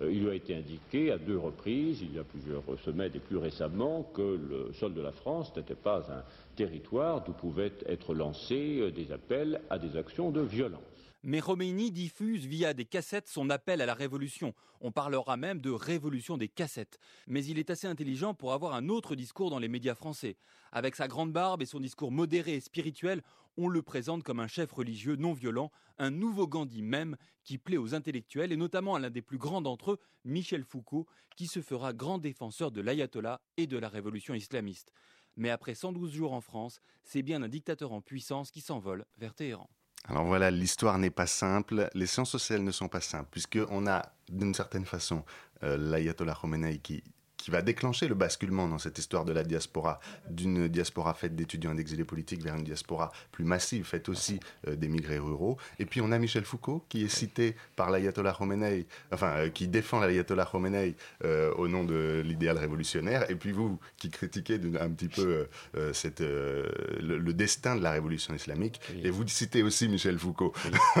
Euh, 0.00 0.12
il 0.12 0.22
lui 0.22 0.30
a 0.30 0.34
été 0.34 0.54
indiqué 0.54 1.12
à 1.12 1.18
deux 1.18 1.38
reprises, 1.38 2.00
il 2.02 2.14
y 2.14 2.18
a 2.18 2.24
plusieurs 2.24 2.62
semaines 2.84 3.12
et 3.14 3.18
plus 3.18 3.36
récemment, 3.36 4.02
que 4.14 4.22
le 4.22 4.72
sol 4.72 4.94
de 4.94 5.00
la 5.00 5.12
France 5.12 5.54
n'était 5.56 5.74
pas 5.74 6.06
un 6.10 6.24
territoire 6.56 7.22
d'où 7.24 7.32
pouvaient 7.32 7.72
être 7.86 8.14
lancés 8.14 8.78
euh, 8.80 8.90
des 8.90 9.12
appels 9.12 9.60
à 9.70 9.78
des 9.78 9.96
actions 9.96 10.30
de 10.30 10.40
violence. 10.40 10.80
Mais 11.22 11.40
Khomeini 11.40 11.90
diffuse 11.90 12.46
via 12.46 12.72
des 12.72 12.86
cassettes 12.86 13.28
son 13.28 13.50
appel 13.50 13.82
à 13.82 13.86
la 13.86 13.92
révolution. 13.92 14.54
On 14.80 14.90
parlera 14.90 15.36
même 15.36 15.60
de 15.60 15.70
révolution 15.70 16.38
des 16.38 16.48
cassettes. 16.48 16.98
Mais 17.26 17.44
il 17.44 17.58
est 17.58 17.68
assez 17.68 17.86
intelligent 17.86 18.32
pour 18.32 18.54
avoir 18.54 18.74
un 18.74 18.88
autre 18.88 19.14
discours 19.14 19.50
dans 19.50 19.58
les 19.58 19.68
médias 19.68 19.94
français. 19.94 20.38
Avec 20.72 20.96
sa 20.96 21.08
grande 21.08 21.30
barbe 21.30 21.60
et 21.60 21.66
son 21.66 21.78
discours 21.78 22.10
modéré 22.10 22.54
et 22.54 22.60
spirituel, 22.60 23.20
on 23.60 23.68
le 23.68 23.82
présente 23.82 24.22
comme 24.22 24.40
un 24.40 24.46
chef 24.46 24.72
religieux 24.72 25.16
non 25.16 25.34
violent, 25.34 25.70
un 25.98 26.10
nouveau 26.10 26.46
Gandhi 26.46 26.80
même, 26.80 27.16
qui 27.44 27.58
plaît 27.58 27.76
aux 27.76 27.94
intellectuels 27.94 28.52
et 28.52 28.56
notamment 28.56 28.94
à 28.94 28.98
l'un 28.98 29.10
des 29.10 29.20
plus 29.20 29.36
grands 29.36 29.60
d'entre 29.60 29.92
eux, 29.92 29.98
Michel 30.24 30.64
Foucault, 30.64 31.06
qui 31.36 31.46
se 31.46 31.60
fera 31.60 31.92
grand 31.92 32.18
défenseur 32.18 32.70
de 32.70 32.80
l'ayatollah 32.80 33.42
et 33.58 33.66
de 33.66 33.76
la 33.76 33.90
révolution 33.90 34.32
islamiste. 34.32 34.92
Mais 35.36 35.50
après 35.50 35.74
112 35.74 36.10
jours 36.12 36.32
en 36.32 36.40
France, 36.40 36.80
c'est 37.02 37.22
bien 37.22 37.42
un 37.42 37.48
dictateur 37.48 37.92
en 37.92 38.00
puissance 38.00 38.50
qui 38.50 38.62
s'envole 38.62 39.04
vers 39.18 39.34
Téhéran. 39.34 39.68
Alors 40.04 40.24
voilà, 40.24 40.50
l'histoire 40.50 40.98
n'est 40.98 41.10
pas 41.10 41.26
simple, 41.26 41.90
les 41.92 42.06
sciences 42.06 42.30
sociales 42.30 42.64
ne 42.64 42.70
sont 42.70 42.88
pas 42.88 43.02
simples, 43.02 43.28
puisqu'on 43.30 43.86
a 43.86 44.14
d'une 44.30 44.54
certaine 44.54 44.86
façon 44.86 45.22
euh, 45.62 45.76
l'ayatollah 45.76 46.34
Khomeini 46.40 46.80
qui 46.80 47.04
qui 47.40 47.50
va 47.50 47.62
déclencher 47.62 48.06
le 48.08 48.14
basculement 48.14 48.68
dans 48.68 48.78
cette 48.78 48.98
histoire 48.98 49.24
de 49.24 49.32
la 49.32 49.42
diaspora, 49.42 50.00
d'une 50.28 50.68
diaspora 50.68 51.14
faite 51.14 51.34
d'étudiants 51.34 51.72
et 51.72 51.76
d'exilés 51.76 52.04
politiques 52.04 52.42
vers 52.42 52.54
une 52.54 52.64
diaspora 52.64 53.10
plus 53.32 53.44
massive, 53.44 53.84
faite 53.84 54.08
aussi 54.08 54.40
euh, 54.68 54.76
d'émigrés 54.76 55.18
ruraux. 55.18 55.56
Et 55.78 55.86
puis 55.86 56.00
on 56.00 56.12
a 56.12 56.18
Michel 56.18 56.44
Foucault, 56.44 56.84
qui 56.88 57.04
est 57.04 57.08
cité 57.08 57.56
par 57.76 57.90
l'ayatollah 57.90 58.34
Khomeini, 58.38 58.86
enfin, 59.12 59.32
euh, 59.36 59.48
qui 59.48 59.68
défend 59.68 60.00
l'ayatollah 60.00 60.44
Khomeini 60.44 60.94
euh, 61.24 61.52
au 61.54 61.68
nom 61.68 61.84
de 61.84 62.22
l'idéal 62.24 62.58
révolutionnaire. 62.58 63.30
Et 63.30 63.36
puis 63.36 63.52
vous, 63.52 63.78
qui 63.96 64.10
critiquez 64.10 64.60
un 64.78 64.90
petit 64.90 65.08
peu 65.08 65.48
cette, 65.92 66.20
le, 66.20 67.32
destin 67.32 67.76
de 67.76 67.82
la 67.82 67.92
révolution 67.92 68.34
islamique. 68.34 68.80
Et 69.02 69.10
vous 69.10 69.26
citez 69.26 69.62
aussi 69.62 69.88
Michel 69.88 70.18
Foucault. 70.18 70.52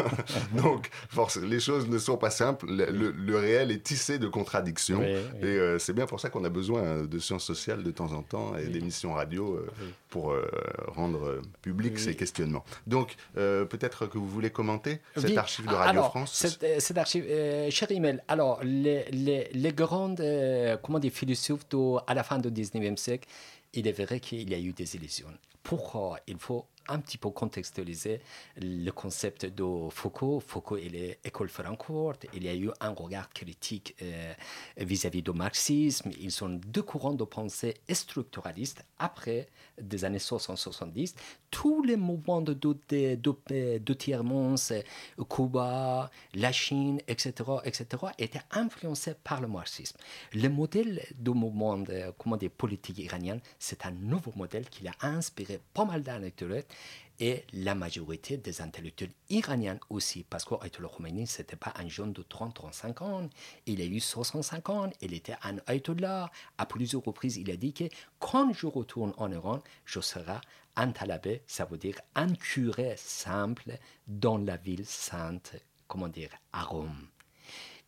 Donc, 0.54 0.90
force, 1.08 1.36
les 1.36 1.60
choses 1.60 1.88
ne 1.88 1.98
sont 1.98 2.16
pas 2.16 2.30
simples. 2.30 2.66
Le, 2.68 3.36
réel 3.36 3.70
est 3.70 3.82
tissé 3.82 4.18
de 4.18 4.28
contradictions. 4.28 5.02
et 5.02 5.76
c'est 5.78 5.92
bien 5.92 6.06
pour 6.06 6.20
ça 6.20 6.29
qu'on 6.30 6.44
a 6.44 6.48
besoin 6.48 7.04
de 7.04 7.18
sciences 7.18 7.44
sociales 7.44 7.82
de 7.82 7.90
temps 7.90 8.12
en 8.12 8.22
temps 8.22 8.56
et 8.56 8.66
d'émissions 8.66 9.12
radio 9.12 9.54
euh, 9.54 9.68
pour 10.08 10.32
euh, 10.32 10.46
rendre 10.88 11.24
euh, 11.24 11.42
public 11.62 11.98
ces 11.98 12.14
questionnements. 12.14 12.64
Donc, 12.86 13.16
peut-être 13.34 14.06
que 14.06 14.18
vous 14.18 14.28
voulez 14.28 14.50
commenter 14.50 15.00
cette 15.16 15.36
archive 15.36 15.66
de 15.66 15.74
Radio 15.74 16.02
France 16.02 16.32
cette, 16.32 16.80
cette, 16.80 16.98
archive, 16.98 17.24
cher 17.70 17.90
Emile, 17.90 18.22
alors, 18.28 18.60
les, 18.62 19.04
les, 19.10 19.48
les 19.52 19.72
grandes 19.72 20.22
comment 20.82 20.98
des 20.98 21.10
philosophes 21.10 21.66
à 22.06 22.14
la 22.14 22.22
fin 22.22 22.38
du 22.38 22.48
19e 22.48 22.96
siècle, 22.96 23.28
il 23.72 23.86
est 23.86 23.92
vrai 23.92 24.20
qu'il 24.20 24.48
y 24.50 24.54
a 24.54 24.58
eu 24.58 24.72
des 24.72 24.96
illusions. 24.96 25.28
Pourquoi 25.62 26.18
il 26.26 26.38
faut 26.38 26.66
un 26.90 26.98
petit 26.98 27.18
peu 27.18 27.30
contextualiser 27.30 28.20
le 28.60 28.90
concept 28.90 29.46
de 29.46 29.88
Foucault. 29.90 30.40
Foucault 30.40 30.76
et 30.76 30.88
l'école 31.24 31.48
Francfort, 31.48 32.16
il 32.34 32.44
y 32.44 32.48
a 32.48 32.54
eu 32.54 32.70
un 32.80 32.90
regard 32.90 33.30
critique 33.30 33.96
euh, 34.02 34.34
vis-à-vis 34.76 35.22
du 35.22 35.32
marxisme. 35.32 36.10
Ils 36.20 36.32
sont 36.32 36.48
deux 36.50 36.82
courants 36.82 37.14
de 37.14 37.24
pensée 37.24 37.74
structuralistes 37.90 38.84
après 38.98 39.48
des 39.80 40.04
années 40.04 40.18
60-70. 40.18 41.14
Tous 41.50 41.82
les 41.82 41.96
mouvements 41.96 42.42
de, 42.42 42.54
de 42.54 43.94
tiers-monde, 43.94 44.58
Cuba, 45.28 46.10
la 46.34 46.52
Chine, 46.52 47.00
etc., 47.08 47.32
etc., 47.64 47.86
étaient 48.18 48.42
influencés 48.50 49.14
par 49.22 49.40
le 49.40 49.48
marxisme. 49.48 49.96
Le 50.32 50.48
modèle 50.48 51.02
du 51.16 51.30
mouvement 51.30 51.78
de, 51.78 52.12
comment 52.18 52.36
dire, 52.36 52.50
politique 52.50 52.98
iranien, 52.98 53.38
c'est 53.58 53.86
un 53.86 53.92
nouveau 53.92 54.32
modèle 54.36 54.68
qui 54.68 54.86
a 54.88 54.94
inspiré 55.02 55.60
pas 55.74 55.84
mal 55.84 56.02
d'intellectuels 56.02 56.64
et 57.20 57.44
la 57.52 57.74
majorité 57.74 58.38
des 58.38 58.62
intellectuels 58.62 59.12
iraniens 59.28 59.78
aussi, 59.90 60.24
parce 60.28 60.44
qu'Ayatollah 60.44 60.88
Khomeini, 60.88 61.26
ce 61.26 61.42
n'était 61.42 61.56
pas 61.56 61.74
un 61.76 61.86
jeune 61.86 62.14
de 62.14 62.22
30-35 62.22 63.02
ans, 63.04 63.28
il 63.66 63.82
a 63.82 63.84
eu 63.84 64.00
65 64.00 64.70
ans, 64.70 64.90
il 65.02 65.12
était 65.12 65.36
un 65.42 65.58
Ayatollah. 65.66 66.30
À 66.56 66.66
plusieurs 66.66 67.04
reprises, 67.04 67.36
il 67.36 67.50
a 67.50 67.56
dit 67.56 67.74
que 67.74 67.84
quand 68.18 68.54
je 68.54 68.66
retourne 68.66 69.12
en 69.18 69.30
Iran, 69.30 69.60
je 69.84 70.00
serai 70.00 70.38
un 70.76 70.92
talabé, 70.92 71.42
ça 71.46 71.66
veut 71.66 71.78
dire 71.78 72.00
un 72.14 72.34
curé 72.34 72.94
simple 72.96 73.78
dans 74.06 74.38
la 74.38 74.56
ville 74.56 74.86
sainte, 74.86 75.56
comment 75.88 76.08
dire, 76.08 76.30
à 76.52 76.62
Rome. 76.62 77.08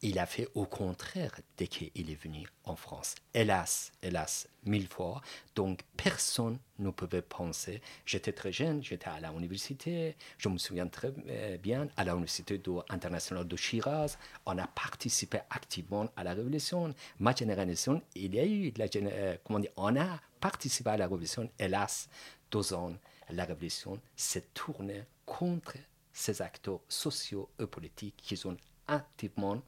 Il 0.05 0.19
a 0.19 0.27
fait 0.27 0.49
au 0.55 0.67
contraire 0.67 1.33
dès 1.57 1.69
qu'il 1.69 2.11
est 2.11 2.21
venu 2.21 2.49
en 2.65 2.75
France. 2.75 3.15
Hélas, 3.35 3.93
hélas, 4.03 4.49
mille 4.65 4.89
fois. 4.89 5.23
Donc 5.55 5.83
personne 5.97 6.59
ne 6.81 6.91
pouvait 6.91 7.23
penser. 7.23 7.81
J'étais 8.05 8.33
très 8.33 8.51
jeune, 8.51 8.83
j'étais 8.83 9.07
à 9.07 9.21
l'université, 9.21 10.17
je 10.39 10.49
me 10.49 10.59
souviens 10.59 10.89
très 10.89 11.13
euh, 11.29 11.57
bien, 11.57 11.87
à 11.97 12.03
l'université 12.03 12.61
internationale 12.89 13.47
de 13.47 13.57
Shiraz. 13.57 14.17
On 14.45 14.59
a 14.59 14.67
participé 14.67 15.39
activement 15.51 16.09
à 16.17 16.25
la 16.25 16.35
révolution. 16.35 16.93
Ma 17.21 17.33
génération, 17.33 18.03
il 18.17 18.35
y 18.35 18.41
a 18.41 18.45
eu, 18.45 18.73
la, 18.77 18.87
euh, 18.97 19.37
comment 19.45 19.61
dire, 19.61 19.71
on 19.77 19.95
a 19.95 20.19
participé 20.41 20.91
à 20.91 20.97
la 20.97 21.05
révolution. 21.05 21.49
Hélas, 21.61 22.09
deux 22.51 22.75
ans, 22.75 22.93
la 23.31 23.45
révolution 23.45 24.01
s'est 24.17 24.49
tournée 24.53 25.05
contre 25.25 25.77
ces 26.13 26.43
acteurs 26.43 26.81
sociaux 26.89 27.49
et 27.61 27.67
politiques 27.67 28.17
qui 28.17 28.37
sont 28.37 28.57
activement 28.89 29.63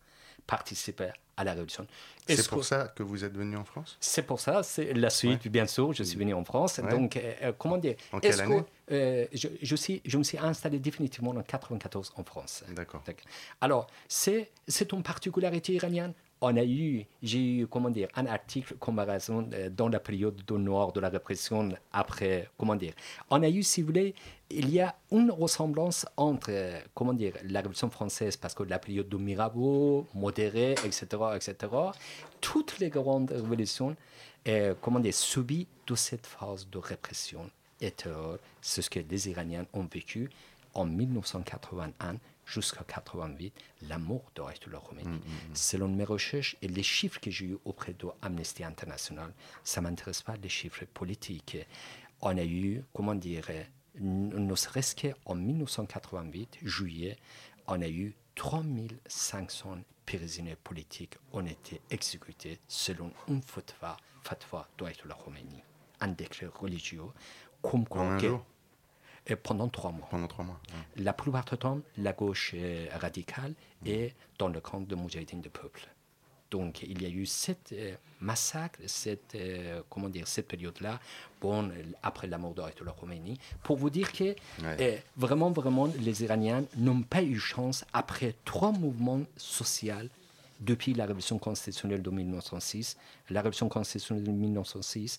participer 0.46 1.10
à 1.36 1.44
la 1.44 1.52
révolution. 1.52 1.86
C'est 2.28 2.48
pour 2.48 2.64
ça 2.64 2.88
que 2.94 3.02
vous 3.02 3.24
êtes 3.24 3.36
venu 3.36 3.56
en 3.56 3.64
France? 3.64 3.96
C'est 4.00 4.22
pour 4.22 4.40
ça, 4.40 4.62
c'est 4.62 4.94
la 4.94 5.10
suite, 5.10 5.48
bien 5.48 5.66
sûr, 5.66 5.92
je 5.92 6.02
suis 6.02 6.18
venu 6.18 6.32
en 6.34 6.44
France. 6.44 6.80
Donc, 6.80 7.16
euh, 7.16 7.32
euh, 7.42 7.52
comment 7.58 7.76
dire 7.76 7.96
En 8.12 8.20
quelle 8.20 8.40
année? 8.40 8.62
euh, 8.92 9.26
je, 9.32 9.48
je, 9.60 9.76
suis, 9.76 10.00
je 10.04 10.16
me 10.16 10.22
suis 10.22 10.38
installé 10.38 10.78
définitivement 10.78 11.32
en 11.32 11.42
94 11.42 12.12
en 12.16 12.24
France. 12.24 12.64
D'accord. 12.70 13.02
Alors, 13.60 13.88
c'est 14.08 14.50
une 14.92 15.02
particularité 15.02 15.72
iranienne? 15.72 16.14
On 16.40 16.56
a 16.56 16.64
eu, 16.64 17.06
j'ai 17.22 17.58
eu, 17.58 17.66
comment 17.66 17.90
dire, 17.90 18.08
un 18.14 18.26
article 18.26 18.74
comparaison 18.78 19.48
euh, 19.52 19.70
dans 19.70 19.88
la 19.88 20.00
période 20.00 20.42
du 20.46 20.54
nord 20.54 20.92
de 20.92 21.00
la 21.00 21.08
répression 21.08 21.70
après, 21.92 22.48
comment 22.58 22.76
dire. 22.76 22.92
On 23.30 23.42
a 23.42 23.48
eu, 23.48 23.62
si 23.62 23.80
vous 23.80 23.88
voulez, 23.88 24.14
il 24.50 24.70
y 24.70 24.80
a 24.80 24.94
une 25.10 25.30
ressemblance 25.30 26.06
entre, 26.16 26.50
euh, 26.50 26.78
comment 26.94 27.14
dire, 27.14 27.34
la 27.44 27.60
Révolution 27.60 27.90
française, 27.90 28.36
parce 28.36 28.54
que 28.54 28.62
la 28.62 28.78
période 28.78 29.08
de 29.08 29.16
Mirabeau, 29.16 30.06
modérée, 30.14 30.72
etc., 30.84 31.06
etc., 31.34 31.56
toutes 32.40 32.78
les 32.78 32.90
grandes 32.90 33.30
révolutions, 33.30 33.96
euh, 34.48 34.74
comment 34.80 35.00
dire, 35.00 35.14
subissent 35.14 35.66
de 35.86 35.94
cette 35.94 36.26
phase 36.26 36.68
de 36.68 36.78
répression. 36.78 37.50
Et 37.80 37.92
c'est 38.62 38.82
ce 38.82 38.88
que 38.88 39.00
les 39.00 39.28
Iraniens 39.28 39.66
ont 39.74 39.86
vécu 39.92 40.30
en 40.74 40.86
1981 40.86 42.16
jusqu'à 42.46 42.84
88, 42.84 43.52
la 43.88 43.98
mort 43.98 44.30
de 44.34 44.42
Ayatollah 44.42 44.80
Khomeini. 44.80 45.08
Mm, 45.08 45.12
mm, 45.12 45.18
mm. 45.50 45.54
Selon 45.54 45.88
mes 45.88 46.04
recherches 46.04 46.56
et 46.62 46.68
les 46.68 46.82
chiffres 46.82 47.20
que 47.20 47.30
j'ai 47.30 47.46
eus 47.46 47.58
auprès 47.64 47.94
de 47.94 48.06
Amnesty 48.22 48.64
International, 48.64 49.32
ça 49.62 49.80
ne 49.80 49.88
m'intéresse 49.88 50.22
pas 50.22 50.36
les 50.36 50.48
chiffres 50.48 50.84
politiques. 50.92 51.56
On 52.20 52.36
a 52.36 52.44
eu, 52.44 52.82
comment 52.92 53.14
dire, 53.14 53.46
ne 54.00 54.54
serait-ce 54.54 54.94
qu'en 54.96 55.34
1988, 55.34 56.58
juillet, 56.62 57.16
on 57.66 57.80
a 57.82 57.88
eu 57.88 58.14
3500 58.34 59.78
prisonniers 60.06 60.56
politiques 60.56 61.14
ont 61.32 61.46
été 61.46 61.80
exécutés 61.90 62.58
selon 62.68 63.10
une 63.28 63.40
fatwa, 63.42 63.96
fatwa 64.22 64.68
d'Ayatollah 64.78 65.16
Khomeini, 65.24 65.62
un 66.00 66.08
décret 66.08 66.46
religieux, 66.46 67.02
comme 67.62 67.86
quoi 67.86 68.02
En 68.02 68.10
un 68.12 68.18
que- 68.18 68.28
jour 68.28 68.44
et 69.26 69.36
pendant 69.36 69.68
trois 69.68 69.90
mois. 69.92 70.06
Pendant 70.10 70.26
trois 70.26 70.44
mois. 70.44 70.60
ouais. 70.68 71.02
La 71.02 71.12
plupart 71.12 71.44
du 71.44 71.56
temps, 71.56 71.80
la 71.98 72.12
gauche 72.12 72.54
radicale 72.92 73.54
est 73.86 74.14
dans 74.38 74.48
le 74.48 74.60
camp 74.60 74.80
de 74.80 74.94
Moudjahidine 74.94 75.40
du 75.40 75.50
peuple. 75.50 75.88
Donc, 76.54 76.84
il 76.84 77.02
y 77.02 77.06
a 77.06 77.08
eu 77.08 77.26
cette 77.26 77.72
euh, 77.72 77.96
massacre, 78.20 78.78
cette, 78.86 79.34
euh, 79.34 79.82
comment 79.90 80.08
dire, 80.08 80.28
cette 80.28 80.46
période-là, 80.46 81.00
bon, 81.40 81.68
après 82.00 82.28
la 82.28 82.38
mort 82.38 82.54
d'Ayatollah 82.54 82.94
Khomeini, 83.00 83.40
pour 83.64 83.76
vous 83.76 83.90
dire 83.90 84.12
que 84.12 84.36
euh, 84.62 84.96
vraiment, 85.16 85.50
vraiment, 85.50 85.90
les 85.98 86.22
Iraniens 86.22 86.64
n'ont 86.76 87.02
pas 87.02 87.24
eu 87.24 87.40
chance, 87.40 87.84
après 87.92 88.36
trois 88.44 88.70
mouvements 88.70 89.22
sociaux, 89.36 90.08
depuis 90.60 90.94
la 90.94 91.06
révolution 91.06 91.38
constitutionnelle 91.38 92.02
de 92.02 92.10
1906, 92.10 92.96
la 93.30 93.40
révolution 93.40 93.68
constitutionnelle 93.68 94.22
de 94.22 94.30
1906 94.30 95.18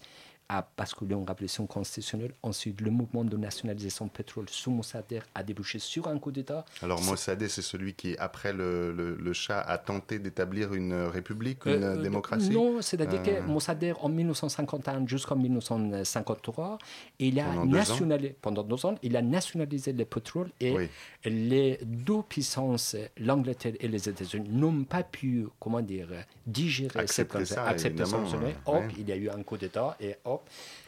a 0.49 0.67
basculé 0.77 1.15
en 1.15 1.23
révolution 1.25 1.65
constitutionnelle. 1.67 2.33
Ensuite, 2.43 2.79
le 2.81 2.91
mouvement 2.91 3.23
de 3.23 3.35
nationalisation 3.35 4.07
pétrole 4.07 4.45
sous 4.49 4.69
Mossadegh 4.71 5.23
a 5.33 5.43
débouché 5.43 5.79
sur 5.79 6.07
un 6.07 6.19
coup 6.19 6.31
d'État. 6.31 6.65
Alors 6.81 7.01
Mossadegh, 7.01 7.47
c'est 7.49 7.61
celui 7.61 7.93
qui, 7.93 8.15
après 8.17 8.53
le, 8.53 8.91
le, 8.93 9.15
le 9.15 9.33
Shah, 9.33 9.61
a 9.61 9.77
tenté 9.77 10.19
d'établir 10.19 10.73
une 10.73 10.93
république, 10.93 11.65
une 11.65 11.83
Euh, 11.83 11.95
euh, 11.97 12.01
démocratie 12.01 12.49
Non, 12.51 12.81
c'est-à-dire 12.81 13.21
Euh, 13.27 13.41
que 13.41 13.47
Mossadegh, 13.47 13.95
en 14.01 14.09
1951 14.09 15.07
jusqu'en 15.07 15.35
1953, 15.35 16.77
il 17.19 17.39
a 17.39 17.45
Pendant 17.45 17.65
deux 17.65 17.71
ans. 17.75 17.79
nationalisé, 17.79 18.35
pendant 18.41 18.63
deux 18.63 18.85
ans, 18.85 18.95
il 19.01 19.15
a 19.17 19.21
nationalisé 19.21 19.93
le 19.93 20.05
pétrole 20.05 20.49
et 20.59 20.71
Oui. 20.75 20.89
les 21.25 21.79
deux 21.83 22.21
puissances, 22.27 22.95
l'Angleterre 23.17 23.73
et 23.79 23.87
les 23.87 24.07
États-Unis, 24.09 24.49
n'ont 24.49 24.83
pas 24.83 25.03
pu, 25.03 25.47
comment 25.59 25.81
dire, 25.81 26.07
digérer 26.45 26.99
Accepter 26.99 27.39
cette 27.45 27.55
ça, 27.55 27.65
accepter 27.65 28.05
ça, 28.05 28.17
Hop, 28.65 28.75
ouais. 28.75 28.87
il 28.97 29.07
y 29.09 29.11
a 29.11 29.15
eu 29.15 29.29
un 29.29 29.41
coup 29.43 29.57
d'État 29.57 29.95
et 29.99 30.15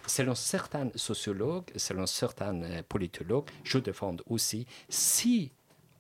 selon 0.06 0.36
certains 0.36 0.90
sociologues, 0.96 1.72
selon 1.76 2.06
certains 2.06 2.62
euh, 2.64 2.82
politologues, 2.88 3.50
je 3.64 3.78
défends 3.78 4.16
aussi, 4.28 4.66
si 4.90 5.52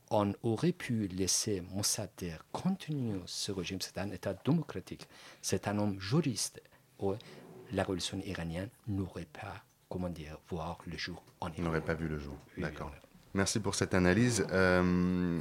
on 0.10 0.34
aurait 0.44 0.72
pu 0.72 1.08
laisser 1.08 1.62
Mossadegh 1.74 2.38
continuer 2.52 3.20
ce 3.26 3.52
régime, 3.52 3.80
c'est 3.82 3.98
un 3.98 4.10
État 4.12 4.34
démocratique, 4.34 5.08
c'est 5.42 5.68
un 5.68 5.78
homme 5.78 6.00
juriste, 6.00 6.62
la 7.72 7.84
révolution 7.84 8.20
iranienne 8.26 8.70
n'aurait 8.88 9.28
pas, 9.32 9.64
comment 9.90 10.10
dire, 10.10 10.38
voir 10.50 10.78
le 10.86 10.98
jour 10.98 11.22
en 11.42 11.50
Iran. 11.50 11.64
n'aurait 11.64 11.82
pas 11.82 11.94
vu 11.94 12.08
le 12.08 12.18
jour. 12.18 12.38
D'accord. 12.58 12.92
Merci 13.34 13.60
pour 13.60 13.76
cette 13.76 13.94
analyse. 13.94 14.48
Euh, 14.52 15.40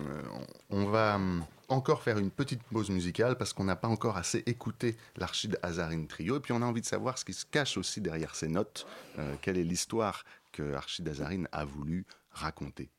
on 0.70 0.84
va 0.86 1.14
hum, 1.14 1.44
encore 1.68 2.02
faire 2.02 2.18
une 2.18 2.30
petite 2.30 2.62
pause 2.62 2.90
musicale 2.90 3.36
parce 3.36 3.52
qu'on 3.52 3.64
n'a 3.64 3.76
pas 3.76 3.88
encore 3.88 4.16
assez 4.16 4.42
écouté 4.46 4.96
l'Archid 5.16 5.58
Hazarine 5.62 6.06
Trio. 6.06 6.36
Et 6.36 6.40
puis 6.40 6.52
on 6.52 6.62
a 6.62 6.66
envie 6.66 6.80
de 6.80 6.86
savoir 6.86 7.18
ce 7.18 7.24
qui 7.24 7.32
se 7.32 7.46
cache 7.46 7.76
aussi 7.76 8.00
derrière 8.00 8.34
ces 8.34 8.48
notes. 8.48 8.86
Euh, 9.18 9.34
quelle 9.42 9.58
est 9.58 9.64
l'histoire 9.64 10.24
que 10.52 10.74
Archid 10.74 11.08
Hazarine 11.08 11.48
a 11.52 11.64
voulu 11.64 12.06
raconter 12.30 12.90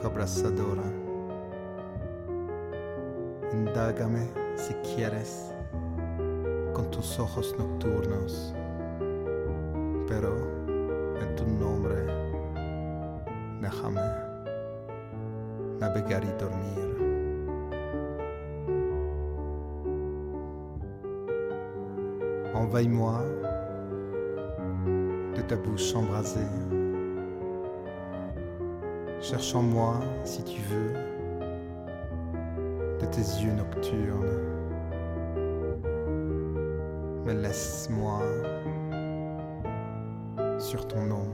boca 0.00 0.08
abrasadora. 0.08 0.82
Indágame 3.52 4.28
si 4.56 4.72
quieres 4.94 5.52
con 6.72 6.90
tus 6.90 7.18
ojos 7.18 7.54
nocturnos. 7.58 8.54
Pero 10.08 10.34
en 11.20 11.36
tu 11.36 11.46
nombre, 11.46 11.96
déjame 13.60 14.00
navegar 15.78 16.24
y 16.24 16.32
dormir. 16.38 16.90
Envahis-moi 22.54 23.24
de 25.34 25.42
ta 25.42 25.56
bouche 25.56 25.94
embrasée. 25.94 26.79
Cherche 29.30 29.54
en 29.54 29.62
moi, 29.62 30.00
si 30.24 30.42
tu 30.42 30.60
veux, 30.60 30.92
de 32.98 33.06
tes 33.06 33.20
yeux 33.20 33.52
nocturnes. 33.52 34.26
Mais 37.24 37.34
laisse-moi 37.34 38.22
sur 40.58 40.84
ton 40.88 41.04
nom 41.04 41.28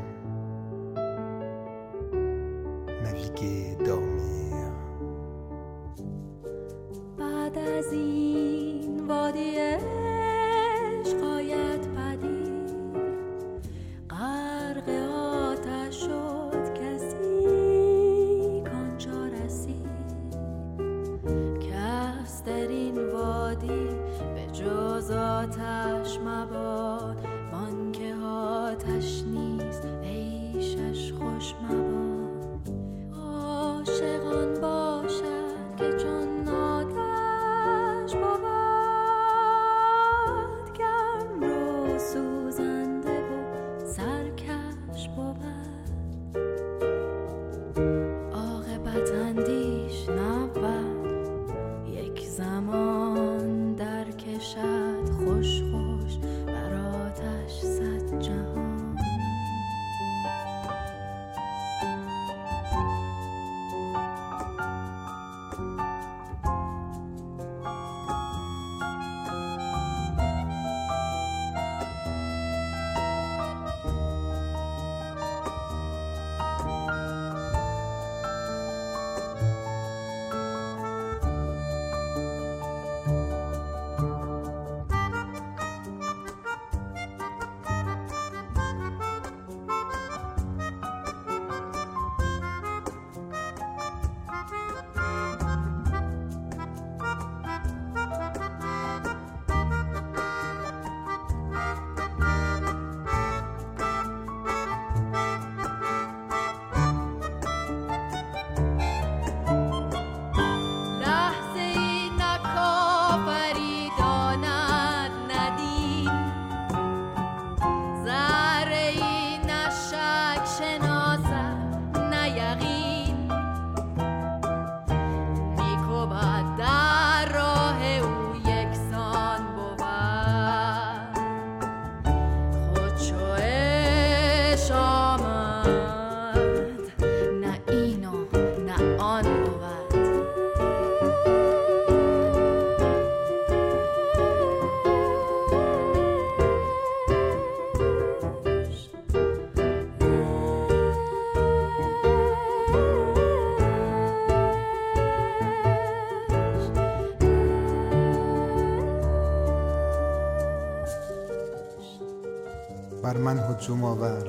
بر 163.05 163.17
من 163.17 163.39
هجوم 163.39 163.83
آور 163.83 164.23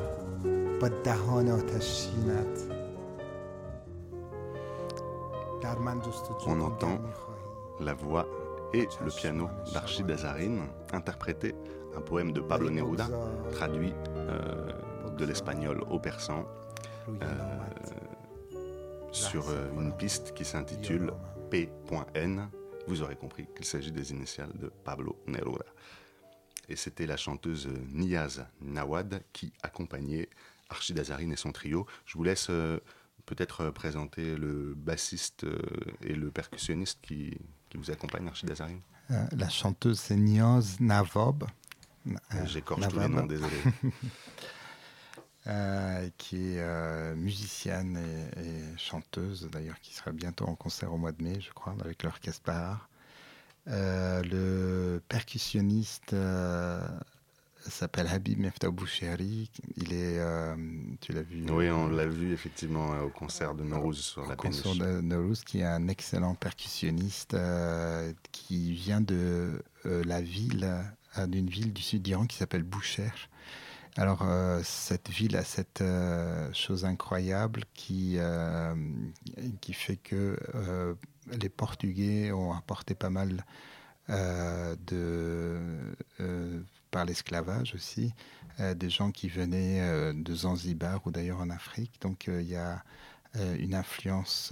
با 0.80 0.88
دهان 0.88 1.48
آتشینت 1.48 2.58
در 5.62 5.78
من 5.78 6.00
جستجو 6.00 6.34
On 6.38 6.48
دیگر 6.48 6.66
entend 6.66 7.00
می‌خواهی. 7.00 7.42
la 7.80 7.94
voix 7.94 8.26
et 8.74 8.88
le 9.04 9.10
piano 9.10 9.48
d'Archid 9.74 10.10
Azarine 10.10 10.62
interpréter 10.92 11.54
un 11.96 12.00
poème 12.00 12.32
de 12.32 12.40
Pablo 12.40 12.70
Neruda, 12.70 13.06
traduit 13.52 13.92
euh, 14.16 14.72
de 15.18 15.24
l'espagnol 15.24 15.78
au 15.90 15.98
persan, 15.98 16.44
روی 17.06 17.18
euh, 17.22 17.26
نامت. 17.26 19.12
sur 19.12 19.44
euh, 19.50 19.80
une 19.80 19.92
piste 19.92 20.32
qui 20.36 20.44
s'intitule 20.44 21.12
P.N. 21.50 22.48
Vous 22.88 23.02
aurez 23.02 23.16
compris 23.16 23.46
qu'il 23.54 23.66
s'agit 23.66 23.92
des 23.92 24.10
initiales 24.12 24.52
de 24.54 24.68
Pablo 24.84 25.16
Neruda. 25.26 25.66
Et 26.69 26.75
c'était 26.75 27.05
la 27.05 27.17
chanteuse 27.17 27.67
Niaz 27.91 28.45
Nawad 28.61 29.23
qui 29.33 29.53
accompagnait 29.63 30.29
Archid 30.69 30.99
Azarine 30.99 31.31
et 31.31 31.37
son 31.37 31.51
trio. 31.51 31.85
Je 32.05 32.17
vous 32.17 32.23
laisse 32.23 32.47
euh, 32.49 32.79
peut-être 33.25 33.61
euh, 33.61 33.71
présenter 33.71 34.35
le 34.35 34.73
bassiste 34.75 35.45
euh, 35.45 35.59
et 36.01 36.13
le 36.13 36.29
percussionniste 36.29 36.99
qui, 37.01 37.37
qui 37.69 37.77
vous 37.77 37.91
accompagne, 37.91 38.27
Archid 38.27 38.51
Azarine. 38.51 38.81
Euh, 39.11 39.25
la 39.37 39.49
chanteuse 39.49 39.99
c'est 39.99 40.17
Niaz 40.17 40.79
Navob. 40.79 41.45
Euh, 42.07 42.45
J'écorche 42.45 42.87
tous 42.87 42.99
les 42.99 43.07
noms, 43.07 43.25
désolé. 43.25 43.55
Euh, 45.49 46.09
qui 46.17 46.35
est 46.35 46.59
euh, 46.59 47.15
musicienne 47.15 47.97
et, 48.35 48.41
et 48.41 48.77
chanteuse, 48.77 49.47
d'ailleurs, 49.49 49.79
qui 49.79 49.95
sera 49.95 50.11
bientôt 50.11 50.43
en 50.45 50.55
concert 50.55 50.91
au 50.91 50.97
mois 50.97 51.13
de 51.13 51.23
mai, 51.23 51.39
je 51.39 51.51
crois, 51.53 51.73
avec 51.79 52.03
l'orchestre 52.03 52.43
Bahar. 52.45 52.89
Euh, 53.69 54.23
le 54.23 55.01
percussionniste 55.09 56.13
euh, 56.13 56.79
s'appelle 57.59 58.07
Habib 58.07 58.39
Meftah 58.39 58.69
Boucheri. 58.69 59.49
Il 59.75 59.93
est, 59.93 60.19
euh, 60.19 60.55
tu 61.01 61.11
l'as 61.11 61.21
vu 61.21 61.45
Oui, 61.49 61.69
on 61.69 61.87
l'a 61.87 62.05
vu 62.05 62.33
effectivement 62.33 62.97
au 62.99 63.09
concert 63.09 63.55
de 63.55 63.63
Norouz 63.63 63.97
sur 63.97 64.25
la 64.25 64.33
au 64.33 64.37
concert 64.37 64.71
péniche. 64.71 64.79
de 64.79 65.01
Norouz, 65.01 65.43
qui 65.43 65.59
est 65.59 65.65
un 65.65 65.87
excellent 65.87 66.35
percussionniste 66.35 67.35
qui 68.31 68.73
vient 68.73 69.01
de 69.01 69.61
la 69.83 70.21
ville, 70.21 70.73
d'une 71.27 71.49
ville 71.49 71.73
du 71.73 71.81
sud 71.81 72.03
d'Iran 72.03 72.25
qui 72.25 72.37
s'appelle 72.37 72.63
Boucher. 72.63 73.11
Alors, 73.97 74.21
euh, 74.21 74.61
cette 74.63 75.09
ville 75.09 75.35
a 75.35 75.43
cette 75.43 75.81
euh, 75.81 76.53
chose 76.53 76.85
incroyable 76.85 77.63
qui, 77.73 78.17
euh, 78.17 78.75
qui 79.59 79.73
fait 79.73 79.97
que 79.97 80.37
les 81.41 81.49
Portugais 81.49 82.31
ont 82.31 82.53
apporté 82.53 82.95
pas 82.95 83.09
mal 83.09 83.45
euh, 84.09 84.75
de, 84.87 85.59
euh, 86.21 86.61
par 86.91 87.03
l'esclavage 87.05 87.73
aussi, 87.75 88.13
euh, 88.59 88.73
des 88.73 88.89
gens 88.89 89.11
qui 89.11 89.27
venaient 89.27 89.81
euh, 89.81 90.13
de 90.15 90.33
Zanzibar 90.35 91.05
ou 91.05 91.11
d'ailleurs 91.11 91.39
en 91.41 91.49
Afrique. 91.49 91.99
Donc, 92.01 92.27
il 92.27 92.47
y 92.49 92.55
a 92.55 92.83
une 93.59 93.75
influence 93.75 94.51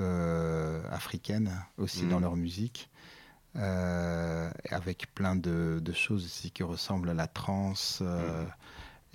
africaine 0.91 1.49
aussi 1.77 2.03
Mhm. 2.03 2.09
dans 2.09 2.19
leur 2.19 2.35
musique. 2.35 2.89
avec 4.69 5.07
plein 5.15 5.35
de, 5.35 5.79
de 5.81 5.93
choses 5.93 6.25
aussi 6.25 6.51
qui 6.51 6.61
ressemblent 6.63 7.09
à 7.09 7.13
la 7.13 7.27
trance, 7.27 8.01
Mhm. 8.01 8.47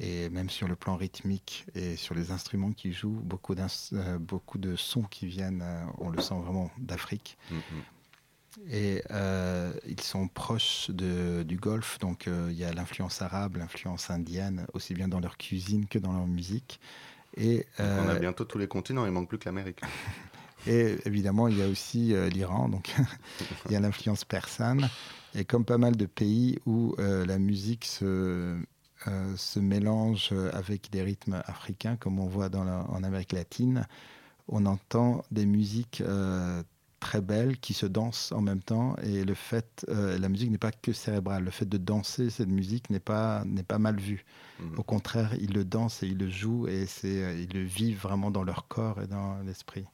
Et 0.01 0.31
même 0.31 0.49
sur 0.49 0.67
le 0.67 0.77
plan 0.77 0.97
rythmique 0.97 1.67
et 1.75 1.95
sur 1.97 2.15
les 2.15 2.31
instruments 2.31 2.73
qui 2.73 2.93
jouent, 2.93 3.21
beaucoup, 3.23 3.55
euh, 3.55 4.19
beaucoup 4.19 4.57
de 4.57 4.75
sons 4.75 5.03
qui 5.03 5.27
viennent, 5.27 5.63
euh, 5.63 5.85
on 5.99 6.09
le 6.09 6.21
sent 6.21 6.37
vraiment, 6.43 6.71
d'Afrique. 6.79 7.37
Mhm. 7.51 7.61
Et 8.71 9.03
euh, 9.11 9.73
ils 9.87 10.01
sont 10.01 10.27
proches 10.27 10.91
de- 10.91 11.45
du 11.45 11.57
Golfe, 11.57 11.99
donc 11.99 12.27
euh, 12.27 12.49
il 12.51 12.59
y 12.59 12.65
a 12.65 12.73
l'influence 12.73 13.23
arabe, 13.23 13.59
l'influence 13.59 14.11
indienne, 14.11 14.67
aussi 14.73 14.95
bien 14.95 15.07
dans 15.07 15.21
leur 15.21 15.37
cuisine 15.37 15.87
que 15.87 15.99
dans 15.99 16.13
leur 16.13 16.27
musique. 16.27 16.81
Et, 17.37 17.67
on 17.79 18.09
a 18.09 18.19
bientôt 18.19 18.45
tous 18.45 18.59
les 18.59 18.67
continents, 18.67 19.07
il 19.07 19.13
manque 19.13 19.29
plus 19.29 19.39
que 19.39 19.45
l'Amérique. 19.45 19.81
et 20.67 20.97
évidemment, 21.05 21.47
il 21.47 21.59
y 21.59 21.63
a 21.63 21.69
aussi 21.69 22.13
euh, 22.15 22.29
l'Iran, 22.29 22.69
donc 22.69 22.91
il 23.67 23.73
y 23.73 23.77
a 23.77 23.81
l'influence 23.81 24.25
persane. 24.25 24.89
Et 25.35 25.45
comme 25.45 25.65
pas 25.65 25.79
mal 25.79 25.95
de 25.95 26.07
pays 26.07 26.59
où 26.67 26.97
euh, 26.99 27.25
la 27.25 27.39
musique 27.39 27.85
se, 27.85 28.59
euh, 29.09 29.37
se 29.37 29.61
mélange 29.61 30.33
avec 30.53 30.91
des 30.91 31.03
rythmes 31.03 31.43
africains, 31.47 31.97
comme 31.97 32.19
on 32.19 32.27
voit 32.27 32.49
dans 32.49 32.65
la- 32.65 32.85
en 32.91 33.03
Amérique 33.03 33.33
latine, 33.33 33.87
on 34.49 34.67
entend 34.67 35.25
des 35.31 35.47
musiques 35.47 36.03
euh, 36.03 36.63
très 37.01 37.21
belles 37.23 37.59
qui 37.59 37.73
se 37.73 37.87
dansent 37.87 38.33
en 38.33 38.43
même 38.43 38.63
temps. 38.63 38.97
Et 39.03 39.25
le 39.25 39.35
fait, 39.35 39.87
euh, 39.89 40.19
la 40.19 40.29
musique 40.29 40.51
n'est 40.51 40.59
pas 40.59 40.73
que 40.73 40.93
cérébrale. 40.93 41.45
Le 41.45 41.51
fait 41.51 41.69
de 41.69 41.79
danser 41.79 42.31
cette 42.31 42.49
musique 42.49 42.91
n'est 42.91 43.01
pas, 43.01 43.43
n'est 43.47 43.63
pas 43.63 43.79
mal 43.79 43.99
vu. 43.99 44.25
Mhm. 44.59 44.79
Au 44.79 44.83
contraire, 44.83 45.35
ils 45.41 45.53
le 45.55 45.65
dansent 45.65 46.03
et 46.03 46.09
ils 46.09 46.19
le 46.19 46.29
jouent 46.31 46.69
et 46.69 46.87
c'est, 46.87 47.23
euh, 47.25 47.35
ils 47.41 47.53
le 47.55 47.63
vivent 47.65 48.01
vraiment 48.01 48.31
dans 48.31 48.43
leur 48.45 48.69
corps 48.69 49.01
et 49.01 49.07
dans 49.07 49.39
l'esprit. 49.43 49.87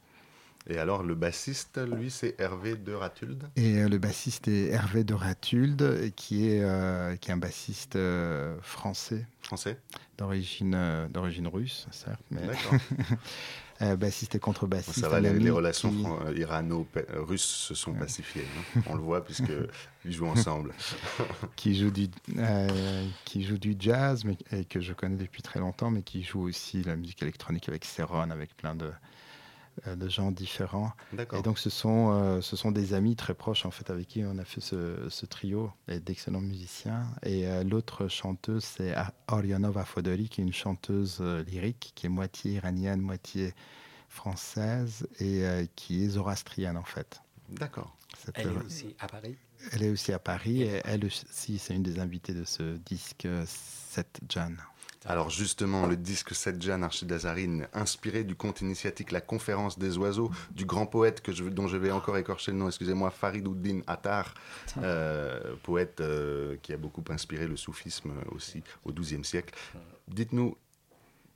Et 0.68 0.78
alors, 0.78 1.02
le 1.04 1.14
bassiste, 1.14 1.78
lui, 1.78 2.10
c'est 2.10 2.34
Hervé 2.40 2.74
de 2.76 2.92
Ratulde. 2.92 3.44
Et 3.54 3.76
euh, 3.78 3.88
le 3.88 3.98
bassiste 3.98 4.48
est 4.48 4.68
Hervé 4.70 5.04
de 5.04 5.14
Ratulde, 5.14 6.12
qui 6.16 6.48
est, 6.48 6.60
euh, 6.62 7.14
qui 7.16 7.30
est 7.30 7.34
un 7.34 7.36
bassiste 7.36 7.94
euh, 7.96 8.56
français, 8.62 9.26
Français 9.42 9.78
d'origine 10.18 11.06
d'origine 11.10 11.46
russe, 11.46 11.86
certes, 11.92 12.20
mais 12.30 12.40
D'accord. 12.46 12.74
bassiste 13.98 14.34
et 14.34 14.38
contrebassiste. 14.40 14.98
Ça 14.98 15.08
va, 15.08 15.20
les, 15.20 15.32
les 15.38 15.50
relations 15.50 15.90
qui- 15.92 16.40
irano-russes 16.40 17.44
se 17.44 17.74
sont 17.74 17.92
pacifiées. 17.92 18.44
hein. 18.76 18.80
On 18.86 18.94
le 18.94 19.02
voit 19.02 19.24
puisqu'ils 19.24 19.68
jouent 20.12 20.26
ensemble. 20.28 20.72
qui 21.56 21.74
joue 21.78 21.90
du 21.90 22.08
qui 23.24 23.44
joue 23.44 23.58
du 23.58 23.76
jazz 23.78 24.24
mais 24.24 24.36
et 24.50 24.64
que 24.64 24.80
je 24.80 24.94
connais 24.94 25.16
depuis 25.16 25.42
très 25.42 25.60
longtemps 25.60 25.90
mais 25.90 26.02
qui 26.02 26.22
joue 26.22 26.40
aussi 26.40 26.82
la 26.82 26.96
musique 26.96 27.22
électronique 27.22 27.68
avec 27.68 27.84
Céron 27.84 28.30
avec 28.30 28.56
plein 28.56 28.74
de 28.74 28.90
de 29.84 30.08
gens 30.08 30.30
différents 30.30 30.92
et 31.38 31.42
donc 31.42 31.58
ce 31.58 31.68
sont 31.70 32.10
euh, 32.12 32.40
ce 32.40 32.56
sont 32.56 32.70
des 32.72 32.94
amis 32.94 33.14
très 33.14 33.34
proches 33.34 33.66
en 33.66 33.70
fait 33.70 33.90
avec 33.90 34.08
qui 34.08 34.24
on 34.24 34.38
a 34.38 34.44
fait 34.44 34.60
ce, 34.62 35.08
ce 35.10 35.26
trio 35.26 35.70
et 35.86 36.00
d'excellents 36.00 36.40
musiciens 36.40 37.06
et 37.22 37.46
euh, 37.46 37.62
l'autre 37.62 38.08
chanteuse 38.08 38.64
c'est 38.64 38.94
Orionova 39.28 39.84
Fodori 39.84 40.28
qui 40.30 40.40
est 40.40 40.44
une 40.44 40.52
chanteuse 40.52 41.18
euh, 41.20 41.42
lyrique 41.44 41.92
qui 41.94 42.06
est 42.06 42.08
moitié 42.10 42.52
iranienne 42.52 43.00
moitié 43.00 43.52
française 44.08 45.06
et 45.20 45.44
euh, 45.44 45.66
qui 45.76 46.04
est 46.04 46.08
zoroastrienne 46.08 46.76
en 46.76 46.84
fait 46.84 47.20
D'accord. 47.50 47.94
Cette- 48.18 48.38
Elle 48.38 48.48
est 48.48 48.64
aussi 48.64 48.96
à 48.98 49.06
Paris. 49.06 49.36
elle 49.72 49.82
est 49.82 49.90
aussi 49.90 50.12
à 50.12 50.18
Paris 50.18 50.62
et 50.62 50.80
elle 50.84 51.04
aussi, 51.04 51.58
c'est 51.58 51.74
une 51.76 51.82
des 51.82 51.98
invitées 52.00 52.32
de 52.34 52.44
ce 52.44 52.76
disque, 52.78 53.26
euh, 53.26 53.44
Seth 53.46 54.20
Jan. 54.28 54.52
Alors 55.06 55.30
justement, 55.30 55.86
le 55.86 55.96
disque 55.96 56.34
7 56.34 56.60
Jan 56.60 56.82
Archid 56.82 57.10
Azarine, 57.12 57.68
inspiré 57.72 58.24
du 58.24 58.34
conte 58.34 58.60
initiatique 58.60 59.12
La 59.12 59.20
Conférence 59.20 59.78
des 59.78 59.96
Oiseaux, 59.98 60.30
du 60.50 60.64
grand 60.64 60.86
poète 60.86 61.20
que 61.20 61.32
je, 61.32 61.44
dont 61.44 61.68
je 61.68 61.76
vais 61.76 61.92
encore 61.92 62.18
écorcher 62.18 62.50
le 62.50 62.58
nom, 62.58 62.66
excusez-moi, 62.66 63.10
Faridouddin 63.10 63.80
Attar, 63.86 64.34
euh, 64.78 65.54
poète 65.62 66.00
euh, 66.00 66.56
qui 66.62 66.72
a 66.72 66.76
beaucoup 66.76 67.04
inspiré 67.10 67.46
le 67.46 67.56
soufisme 67.56 68.12
aussi 68.32 68.62
au 68.84 68.92
XIIe 68.92 69.24
siècle. 69.24 69.54
Dites-nous, 70.08 70.56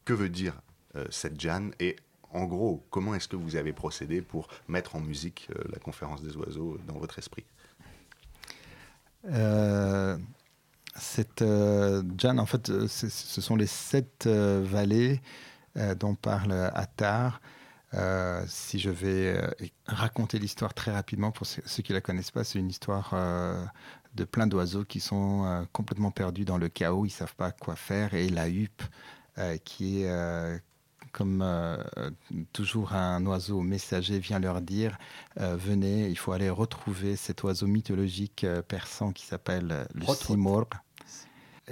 que 0.04 0.12
veut 0.12 0.28
dire 0.28 0.60
euh, 0.96 1.06
7 1.10 1.40
Jan 1.40 1.70
et 1.78 1.96
en 2.32 2.44
gros, 2.44 2.84
comment 2.90 3.14
est-ce 3.14 3.28
que 3.28 3.36
vous 3.36 3.56
avez 3.56 3.72
procédé 3.72 4.22
pour 4.22 4.48
mettre 4.68 4.96
en 4.96 5.00
musique 5.00 5.48
euh, 5.50 5.62
La 5.72 5.78
Conférence 5.78 6.22
des 6.22 6.36
Oiseaux 6.36 6.78
dans 6.86 6.98
votre 6.98 7.18
esprit? 7.18 7.44
Euh, 9.26 10.16
cette 10.97 11.43
euh, 11.43 12.03
Jan, 12.18 12.38
en 12.38 12.47
fait, 12.47 12.70
euh, 12.70 12.88
ce 12.88 13.41
sont 13.41 13.57
les 13.57 13.66
sept 13.66 14.26
euh, 14.26 14.62
vallées 14.64 15.20
euh, 15.76 15.95
dont 15.95 16.14
parle 16.14 16.53
Attar. 16.74 17.41
Euh, 17.95 18.45
si 18.47 18.78
je 18.78 18.91
vais 18.91 19.41
raconter 19.86 20.38
l'histoire 20.38 20.74
très 20.74 20.93
rapidement 20.93 21.32
pour 21.32 21.47
ceux 21.47 21.82
qui 21.82 21.93
la 21.93 22.01
connaissent 22.01 22.30
pas, 22.30 22.45
c'est 22.45 22.59
une 22.59 22.70
histoire 22.70 23.14
de 24.14 24.24
plein 24.24 24.47
d'oiseaux 24.47 24.84
qui 24.84 25.01
sont 25.01 25.66
complètement 25.72 26.12
perdus 26.12 26.45
dans 26.45 26.59
le 26.59 26.68
chaos, 26.68 27.05
ils 27.05 27.11
savent 27.11 27.34
pas 27.34 27.51
quoi 27.51 27.74
faire 27.74 28.14
et 28.14 28.28
la 28.28 28.49
huppe 28.49 28.82
qui 29.64 30.05
est 30.05 30.61
comme 31.12 31.42
euh, 31.42 31.76
toujours 32.52 32.92
un 32.94 33.24
oiseau 33.26 33.61
messager 33.61 34.18
vient 34.18 34.38
leur 34.38 34.61
dire 34.61 34.98
euh, 35.40 35.56
venez, 35.56 36.08
il 36.08 36.16
faut 36.16 36.32
aller 36.32 36.50
retrouver 36.50 37.16
cet 37.16 37.42
oiseau 37.42 37.66
mythologique 37.66 38.44
euh, 38.44 38.62
persan 38.62 39.12
qui 39.12 39.26
s'appelle 39.26 39.86
le 39.94 40.06
simurgh. 40.14 40.74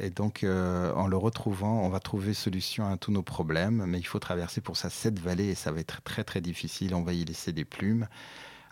Et 0.00 0.10
donc, 0.10 0.44
en 0.44 1.08
le 1.08 1.16
retrouvant, 1.16 1.82
on 1.82 1.88
va 1.88 1.98
trouver 1.98 2.32
solution 2.32 2.86
à 2.86 2.96
tous 2.96 3.10
nos 3.10 3.24
problèmes, 3.24 3.84
mais 3.84 3.98
il 3.98 4.06
faut 4.06 4.20
traverser 4.20 4.60
pour 4.60 4.76
ça 4.76 4.90
sept 4.90 5.18
vallées 5.18 5.48
et 5.48 5.54
ça 5.56 5.72
va 5.72 5.80
être 5.80 6.02
très 6.02 6.22
très 6.22 6.40
difficile. 6.40 6.94
On 6.94 7.02
va 7.02 7.14
y 7.14 7.24
laisser 7.24 7.52
des 7.52 7.64
plumes. 7.64 8.06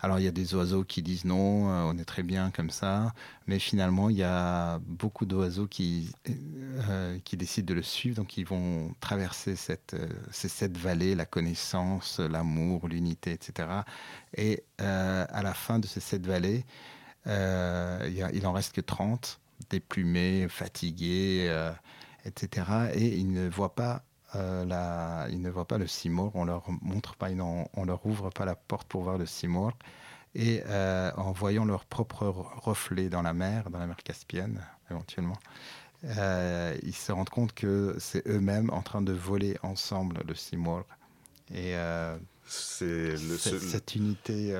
Alors, 0.01 0.19
il 0.19 0.25
y 0.25 0.27
a 0.27 0.31
des 0.31 0.53
oiseaux 0.55 0.83
qui 0.83 1.01
disent 1.01 1.25
non, 1.25 1.69
euh, 1.69 1.83
on 1.91 1.97
est 1.97 2.05
très 2.05 2.23
bien 2.23 2.51
comme 2.51 2.69
ça, 2.69 3.13
mais 3.47 3.59
finalement, 3.59 4.09
il 4.09 4.17
y 4.17 4.23
a 4.23 4.79
beaucoup 4.79 5.25
d'oiseaux 5.25 5.67
qui, 5.67 6.11
euh, 6.29 7.17
qui 7.23 7.37
décident 7.37 7.67
de 7.67 7.73
le 7.73 7.81
suivre, 7.83 8.15
donc 8.15 8.37
ils 8.37 8.45
vont 8.45 8.93
traverser 8.99 9.55
cette, 9.55 9.95
euh, 9.95 10.07
ces 10.31 10.49
sept 10.49 10.77
vallées, 10.77 11.15
la 11.15 11.25
connaissance, 11.25 12.19
l'amour, 12.19 12.87
l'unité, 12.87 13.31
etc. 13.31 13.69
Et 14.35 14.63
euh, 14.81 15.25
à 15.29 15.41
la 15.41 15.53
fin 15.53 15.79
de 15.79 15.87
ces 15.87 15.99
sept 15.99 16.25
vallées, 16.25 16.65
euh, 17.27 18.07
il, 18.09 18.37
il 18.37 18.47
en 18.47 18.53
reste 18.53 18.73
que 18.73 18.81
30, 18.81 19.39
déplumés, 19.69 20.47
fatigués, 20.49 21.47
euh, 21.49 21.71
etc. 22.25 22.91
Et 22.93 23.17
ils 23.17 23.31
ne 23.31 23.49
voient 23.49 23.75
pas 23.75 24.03
euh, 24.37 24.65
la, 24.65 25.27
ils 25.29 25.41
ne 25.41 25.49
voient 25.49 25.65
pas 25.67 25.77
le 25.77 25.87
Seymour. 25.87 26.31
On 26.35 26.45
leur 26.45 26.63
montre 26.81 27.15
pas, 27.15 27.29
n'en- 27.31 27.67
on 27.73 27.85
leur 27.85 28.05
ouvre 28.05 28.29
pas 28.29 28.45
la 28.45 28.55
porte 28.55 28.87
pour 28.87 29.03
voir 29.03 29.17
le 29.17 29.25
Seymour. 29.25 29.71
Et 30.35 30.61
euh, 30.67 31.11
en 31.17 31.31
voyant 31.31 31.65
leur 31.65 31.85
propre 31.85 32.25
re- 32.25 32.59
reflet 32.59 33.09
dans 33.09 33.21
la 33.23 33.33
mer, 33.33 33.69
dans 33.69 33.79
la 33.79 33.87
mer 33.87 33.97
Caspienne, 34.03 34.61
éventuellement, 34.91 35.37
euh, 36.05 36.77
ils 36.83 36.93
se 36.95 37.11
rendent 37.11 37.29
compte 37.29 37.53
que 37.53 37.95
c'est 37.99 38.27
eux-mêmes 38.27 38.69
en 38.71 38.81
train 38.81 39.01
de 39.01 39.13
voler 39.13 39.57
ensemble 39.63 40.21
le 40.27 40.35
Seymour. 40.35 40.83
Et 41.51 41.75
euh, 41.75 42.17
C'est 42.45 43.59
cette 43.59 43.95
unité. 43.95 44.51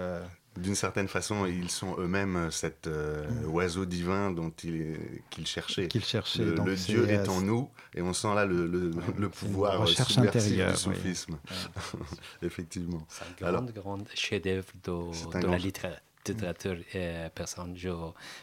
Euh, 0.57 0.61
D'une 0.61 0.75
certaine 0.75 1.07
façon, 1.07 1.45
ils 1.45 1.69
sont 1.69 1.95
eux-mêmes 1.99 2.49
cet 2.51 2.87
euh, 2.87 3.25
oiseau 3.45 3.85
divin 3.85 4.31
dont 4.31 4.51
il, 4.63 4.97
qu'ils 5.29 5.47
cherchaient. 5.47 5.87
Qu'ils 5.87 6.03
cherchaient, 6.05 6.43
Le, 6.45 6.75
Dieu 6.75 7.03
euh, 7.03 7.23
est 7.23 7.27
en 7.29 7.41
nous, 7.41 7.69
et 7.95 8.01
on 8.01 8.13
sent 8.13 8.33
là 8.35 8.45
le, 8.45 8.65
le- 8.67 8.91
le 9.17 9.29
pouvoir 9.29 9.73
euh, 9.73 9.77
recherche 9.79 10.13
subversif 10.13 10.43
intérieure, 10.51 10.77
du 10.77 10.89
oui. 10.89 10.95
soufisme. 10.95 11.37
Effectivement. 12.41 13.05
C'est 13.09 13.23
un 13.45 13.51
grand, 13.51 13.71
grand 13.71 14.03
chef-d'œuvre 14.15 14.67
de, 14.83 14.91
grand- 15.29 15.51
la 15.51 15.57
littéra- 15.57 15.99
littérature 16.27 16.77
euh, 16.95 17.29
persane. 17.29 17.73
Je, 17.77 17.89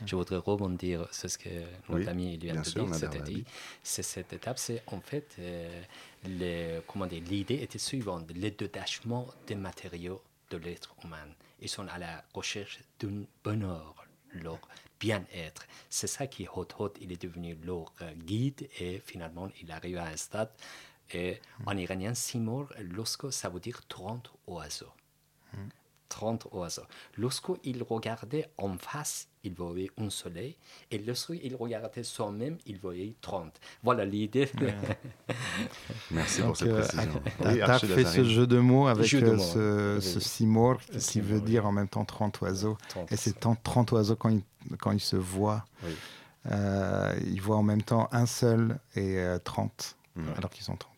je 0.06 0.16
voudrais 0.16 0.36
rebondir 0.38 1.06
sur 1.12 1.28
ce 1.30 1.36
que 1.38 1.48
notre 1.88 2.00
Oui, 2.04 2.08
ami 2.08 2.38
C'est-à-dire, 2.42 3.10
Labi. 3.20 3.44
c'est 3.82 4.02
cette 4.02 4.32
étape, 4.32 4.58
c'est 4.58 4.82
en 4.86 5.00
fait, 5.00 5.36
euh, 5.38 5.82
le- 6.26 6.80
comment 6.86 7.06
dire, 7.06 7.22
l'idée 7.28 7.56
était 7.62 7.78
suivante, 7.78 8.30
le 8.34 8.50
détachement 8.50 9.26
des 9.46 9.54
matériaux 9.54 10.22
de 10.50 10.56
l'être 10.56 10.94
humain. 11.04 11.28
Ils 11.60 11.68
sont 11.68 11.86
à 11.88 11.98
la 11.98 12.24
recherche 12.34 12.80
d'un 13.00 13.24
bonheur, 13.42 14.06
leur 14.32 14.60
bien-être. 15.00 15.66
C'est 15.90 16.06
ça 16.06 16.26
qui, 16.26 16.46
Hot 16.48 16.68
Hot, 16.78 16.94
il 17.00 17.12
est 17.12 17.22
devenu 17.22 17.56
leur 17.62 17.92
guide 18.16 18.68
et 18.78 19.00
finalement, 19.04 19.48
il 19.60 19.70
arrive 19.70 19.98
à 19.98 20.06
un 20.06 20.16
stade. 20.16 20.50
Et 21.12 21.40
en 21.66 21.76
iranien, 21.76 22.14
Simor, 22.14 22.72
lorsque 22.78 23.32
ça 23.32 23.48
veut 23.48 23.60
dire 23.60 23.86
30 23.86 24.32
oiseaux. 24.46 24.92
30 26.14 26.46
oiseaux. 26.52 26.84
Lorsqu'il 27.16 27.82
regardait 27.82 28.48
en 28.56 28.78
face, 28.78 29.26
il 29.42 29.52
voyait 29.52 29.90
un 29.98 30.10
soleil, 30.10 30.56
et 30.92 30.98
lorsqu'il 30.98 31.56
regardait 31.56 32.04
soi-même, 32.04 32.56
il 32.66 32.78
voyait 32.78 33.16
30. 33.20 33.52
Voilà 33.82 34.04
l'idée. 34.04 34.48
Merci 36.12 36.38
pour 36.40 36.48
Donc, 36.50 36.56
cette 36.58 36.68
euh, 36.68 36.78
précision. 36.82 37.22
Attar 37.40 37.40
Oui, 37.52 37.60
Archie 37.60 37.86
fait 37.88 38.04
ce 38.04 38.22
jeu 38.24 38.46
de 38.46 38.58
mots 38.60 38.86
avec 38.86 39.10
de 39.10 39.26
euh, 39.26 39.34
mots, 39.36 39.42
ce, 39.42 39.96
oui. 39.96 41.00
ce 41.00 41.10
qui 41.10 41.20
veut 41.20 41.38
oui. 41.38 41.42
dire 41.42 41.66
en 41.66 41.72
même 41.72 41.88
temps 41.88 42.04
30 42.04 42.40
oiseaux. 42.42 42.78
30 42.90 43.10
Et 43.10 43.16
c'est 43.16 43.40
30, 43.40 43.60
30 43.64 43.92
oiseaux 43.92 44.16
quand 44.16 44.28
ils, 44.28 44.44
quand 44.78 44.92
ils 44.92 45.00
se 45.00 45.16
voient. 45.16 45.64
Oui. 45.82 45.90
Euh, 46.52 47.12
ils 47.24 47.40
voient 47.42 47.56
en 47.56 47.62
même 47.64 47.82
temps 47.82 48.08
un 48.12 48.26
seul 48.26 48.78
et 48.94 49.18
euh, 49.18 49.38
30, 49.42 49.96
Mhm. 50.14 50.34
alors 50.36 50.50
qu'ils 50.50 50.62
sont 50.64 50.76
30. 50.76 50.92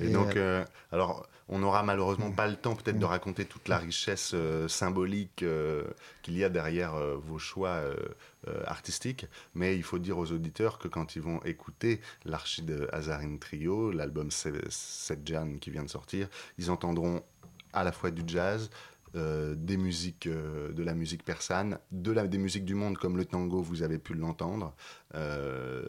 Et, 0.00 0.06
Et, 0.06 0.12
donc, 0.12 0.36
euh, 0.36 0.60
euh, 0.60 0.64
alors, 0.92 1.26
on 1.50 1.58
n'aura 1.58 1.82
malheureusement 1.82 2.30
pas 2.30 2.46
le 2.46 2.56
temps 2.56 2.76
peut-être 2.76 2.98
de 2.98 3.04
raconter 3.04 3.44
toute 3.44 3.68
la 3.68 3.76
richesse 3.76 4.32
euh, 4.34 4.68
symbolique 4.68 5.42
euh, 5.42 5.84
qu'il 6.22 6.38
y 6.38 6.44
a 6.44 6.48
derrière 6.48 6.94
euh, 6.94 7.16
vos 7.16 7.38
choix 7.38 7.82
artistiques, 8.66 9.26
mais 9.54 9.76
il 9.76 9.82
faut 9.82 9.98
dire 9.98 10.16
aux 10.16 10.32
auditeurs 10.32 10.78
que 10.78 10.88
quand 10.88 11.14
ils 11.14 11.20
vont 11.20 11.42
écouter 11.42 12.00
l'Archide 12.24 12.88
Hazarine 12.90 13.38
Trio, 13.38 13.90
l'album 13.90 14.30
Sedjan 14.30 15.58
qui 15.60 15.70
vient 15.70 15.82
de 15.82 15.90
sortir, 15.90 16.28
ils 16.56 16.70
entendront 16.70 17.22
à 17.74 17.84
la 17.84 17.92
fois 17.92 18.10
du 18.10 18.22
jazz, 18.26 18.70
euh, 19.16 19.56
des 19.56 19.76
musiques, 19.76 20.28
euh, 20.28 20.72
de 20.72 20.84
la 20.84 20.94
musique 20.94 21.24
persane, 21.24 21.80
de 21.90 22.12
la, 22.12 22.28
des 22.28 22.38
musiques 22.38 22.64
du 22.64 22.76
monde 22.76 22.96
comme 22.96 23.16
le 23.16 23.24
tango, 23.24 23.60
vous 23.60 23.82
avez 23.82 23.98
pu 23.98 24.14
l'entendre. 24.14 24.72
Euh, 25.16 25.82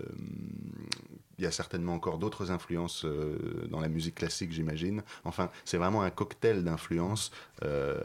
il 1.41 1.45
y 1.45 1.47
a 1.47 1.51
certainement 1.51 1.95
encore 1.95 2.19
d'autres 2.19 2.51
influences 2.51 3.03
euh, 3.03 3.65
dans 3.67 3.79
la 3.79 3.89
musique 3.89 4.15
classique, 4.15 4.51
j'imagine. 4.51 5.01
Enfin, 5.23 5.49
c'est 5.65 5.77
vraiment 5.77 6.03
un 6.03 6.11
cocktail 6.11 6.63
d'influences 6.63 7.31
euh, 7.63 7.99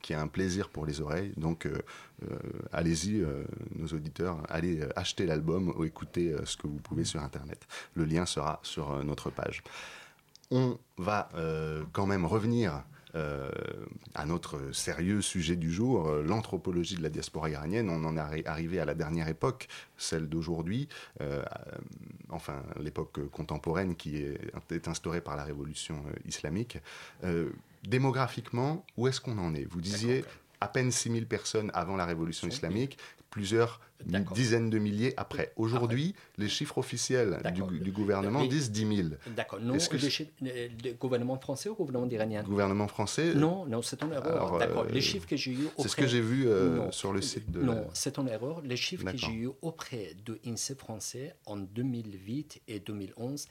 qui 0.00 0.14
a 0.14 0.20
un 0.22 0.26
plaisir 0.26 0.70
pour 0.70 0.86
les 0.86 1.02
oreilles. 1.02 1.34
Donc, 1.36 1.66
euh, 1.66 1.78
allez-y, 2.72 3.22
nos 3.76 3.88
auditeurs, 3.88 4.42
allez 4.48 4.80
acheter 4.96 5.26
l'album 5.26 5.74
ou 5.76 5.84
écouter 5.84 6.34
ce 6.44 6.56
que 6.56 6.66
vous 6.66 6.78
pouvez 6.78 7.04
sur 7.04 7.20
Internet. 7.22 7.66
Le 7.94 8.06
lien 8.06 8.24
sera 8.24 8.58
sur 8.62 9.04
notre 9.04 9.30
page. 9.30 9.62
On 10.50 10.78
va 10.96 11.28
quand 11.92 12.06
même 12.06 12.24
revenir 12.24 12.82
euh, 13.14 13.50
à 14.14 14.26
notre 14.26 14.72
sérieux 14.72 15.20
sujet 15.22 15.56
du 15.56 15.72
jour, 15.72 16.08
euh, 16.08 16.22
l'anthropologie 16.22 16.96
de 16.96 17.02
la 17.02 17.08
diaspora 17.08 17.48
iranienne. 17.50 17.88
On 17.90 18.04
en 18.04 18.16
est 18.16 18.20
arri- 18.20 18.46
arrivé 18.46 18.80
à 18.80 18.84
la 18.84 18.94
dernière 18.94 19.28
époque, 19.28 19.68
celle 19.96 20.28
d'aujourd'hui, 20.28 20.88
euh, 21.20 21.42
enfin 22.28 22.62
l'époque 22.80 23.18
contemporaine 23.30 23.96
qui 23.96 24.16
est, 24.18 24.38
est 24.70 24.88
instaurée 24.88 25.20
par 25.20 25.36
la 25.36 25.44
révolution 25.44 25.96
euh, 26.08 26.12
islamique. 26.26 26.78
Démographiquement, 27.84 28.84
où 28.96 29.06
est-ce 29.08 29.20
qu'on 29.20 29.38
en 29.38 29.54
est? 29.54 29.64
Vous 29.64 29.80
disiez 29.80 30.24
à 30.60 30.66
peine 30.68 30.90
6000 30.90 31.26
personnes 31.26 31.70
avant 31.72 31.96
la 31.96 32.04
révolution 32.04 32.48
islamique, 32.48 32.98
plusieurs 33.30 33.80
dizaines 34.34 34.70
de 34.70 34.78
milliers 34.78 35.12
après. 35.16 35.52
Aujourd'hui, 35.56 36.14
les 36.36 36.48
chiffres 36.48 36.78
officiels 36.78 37.40
du, 37.80 37.90
gouvernement 37.90 38.44
disent 38.44 38.70
10 38.70 38.96
000. 38.96 39.08
D'accord. 39.36 39.60
Non, 39.60 39.74
Est-ce 39.74 39.88
que 39.88 39.96
le, 39.96 40.92
gouvernement 40.94 41.38
français 41.38 41.68
ou 41.68 41.72
le 41.72 41.76
gouvernement 41.84 42.10
iranien? 42.10 42.42
Gouvernement 42.42 42.88
français 42.88 43.34
Non, 43.34 43.66
non, 43.66 43.82
c'est 43.82 44.02
une 44.02 44.12
erreur. 44.12 44.58
D'accord. 44.58 44.84
euh, 44.84 44.90
Les 44.92 45.00
chiffres 45.00 45.26
que 45.28 45.36
j'ai 45.36 45.52
eu 45.52 45.68
C'est 45.76 45.82
ce 45.82 45.88
auprès- 45.88 46.02
que 46.02 46.08
j'ai 46.08 46.20
vu 46.20 46.46
euh, 46.46 46.76
Non. 46.76 46.92
sur 46.92 47.12
le 47.12 47.20
site 47.20 47.50
de. 47.50 47.60
Non, 47.60 47.88
c'est 47.92 48.18
une 48.18 48.28
erreur. 48.28 48.60
Les 48.62 48.76
chiffres 48.76 49.04
que 49.10 49.16
j'ai 49.16 49.32
eu 49.32 49.50
auprès 49.62 50.14
de 50.24 50.38
INSEE 50.46 50.74
français 50.76 51.34
en 51.46 51.56
2008 51.56 52.62
et 52.68 52.80
2011, 52.80 53.46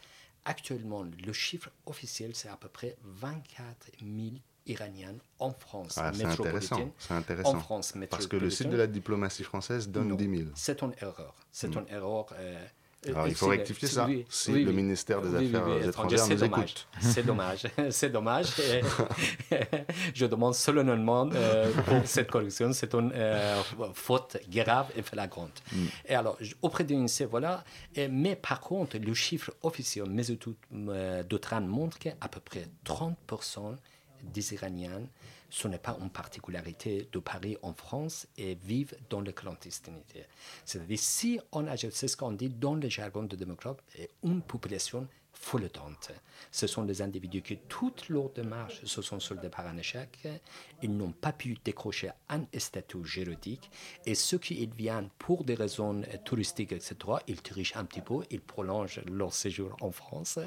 actuellement, 0.46 1.04
le 1.04 1.34
chiffre 1.34 1.70
officiel, 1.86 2.32
c'est 2.36 2.50
à 2.50 2.56
peu 2.58 2.70
près 2.70 2.96
24 3.04 3.92
000 4.02 4.36
Iraniens 4.68 5.16
en 5.40 5.52
France 5.52 5.96
Ah, 5.98 6.12
c'est 6.14 6.26
métropolitaine. 6.26 6.48
intéressant. 6.78 6.92
C'est 7.00 7.14
intéressant. 7.14 7.56
En 7.56 7.60
France 7.60 7.94
Parce 8.10 8.28
que 8.28 8.38
le 8.38 8.50
site 8.50 8.70
de 8.70 8.78
la 8.78 8.88
diplomatie 8.88 9.44
française 9.44 9.90
donne 9.90 10.10
Non, 10.10 10.16
10 10.16 10.38
000. 10.38 10.50
C'est 10.56 10.82
une 10.82 10.94
erreur. 11.02 11.34
C'est 11.52 11.74
une 11.76 11.86
erreur. 11.90 12.28
euh, 12.40 12.66
Alors, 13.08 13.26
euh, 13.26 13.30
il 13.30 13.36
faut 13.36 13.48
rectifier 13.48 13.88
ça, 13.88 14.06
oui, 14.06 14.26
si 14.28 14.52
oui, 14.52 14.64
le 14.66 14.72
ministère 14.72 15.22
des 15.22 15.30
Oui, 15.30 15.56
Affaires 15.56 15.88
étrangères 15.88 16.28
nous 16.28 16.36
dommage. 16.36 16.60
écoute. 16.72 16.88
C'est 17.00 17.24
dommage. 17.26 17.68
C'est 17.92 18.10
dommage. 18.10 18.48
Je 20.14 20.26
demande 20.26 20.56
solennellement 20.56 21.30
euh, 21.34 21.72
pour 21.86 22.02
cette 22.06 22.30
correction. 22.30 22.74
C'est 22.74 22.94
une 22.96 23.12
euh, 23.14 23.62
faute 23.94 24.38
grave 24.50 24.88
et 24.96 25.02
flagrante. 25.04 25.62
Mm. 25.72 25.86
Et 26.10 26.16
alors, 26.16 26.38
auprès 26.62 26.84
de 26.84 26.94
l'INSEE, 26.94 27.26
voilà. 27.26 27.64
Et- 27.96 28.08
mais 28.08 28.36
par 28.36 28.60
contre, 28.60 28.98
le 28.98 29.14
chiffre 29.14 29.52
officiel, 29.62 30.10
mes 30.10 30.30
études 30.32 30.56
de 30.72 31.38
train 31.38 31.62
montrent 31.62 32.00
qu'à 32.00 32.16
peu 32.32 32.40
près 32.40 32.68
30% 32.86 33.76
des 34.34 34.54
Iraniens, 34.54 35.04
ce 35.50 35.68
n'est 35.68 35.80
pas 35.80 35.98
une 36.02 36.10
particularité 36.10 37.08
de 37.12 37.20
Paris 37.20 37.58
en 37.62 37.74
France, 37.74 38.28
et 38.38 38.56
vivent 38.56 38.96
dans 39.10 39.22
la 39.22 39.32
clandestinité. 39.32 40.26
C'est-à-dire, 40.66 41.00
si 41.00 41.40
on 41.52 41.68
ajoute, 41.68 41.94
c'est 41.94 42.08
ce 42.08 42.18
qu'on 42.18 42.34
dit 42.34 42.50
dans 42.50 42.76
le 42.76 42.90
jargon 42.90 43.24
de 43.24 43.36
démocrate, 43.36 43.80
une 44.24 44.42
population 44.42 45.08
flottante. 45.40 46.12
Ce 46.52 46.68
sont 46.68 46.84
des 46.84 47.02
individus 47.02 47.42
qui, 47.42 47.58
toute 47.70 48.10
leur 48.10 48.30
démarche, 48.32 48.84
se 48.84 49.02
sont 49.02 49.20
soldés 49.20 49.50
par 49.50 49.68
un 49.68 49.78
échec. 49.78 50.28
Ils 50.82 50.96
n'ont 50.96 51.12
pas 51.12 51.32
pu 51.32 51.58
décrocher 51.64 52.10
un 52.30 52.46
statut 52.58 53.06
juridique. 53.06 53.70
Et 54.06 54.16
ceux 54.16 54.40
qui 54.40 54.66
viennent 54.66 55.10
pour 55.20 55.44
des 55.44 55.54
raisons 55.54 56.02
touristiques, 56.26 56.72
etc., 56.72 56.96
ils 57.28 57.42
trichent 57.42 57.76
un 57.76 57.86
petit 57.86 58.02
peu, 58.02 58.24
ils 58.32 58.42
prolongent 58.42 59.02
leur 59.06 59.34
séjour 59.34 59.78
en 59.82 59.92
France. 59.92 60.40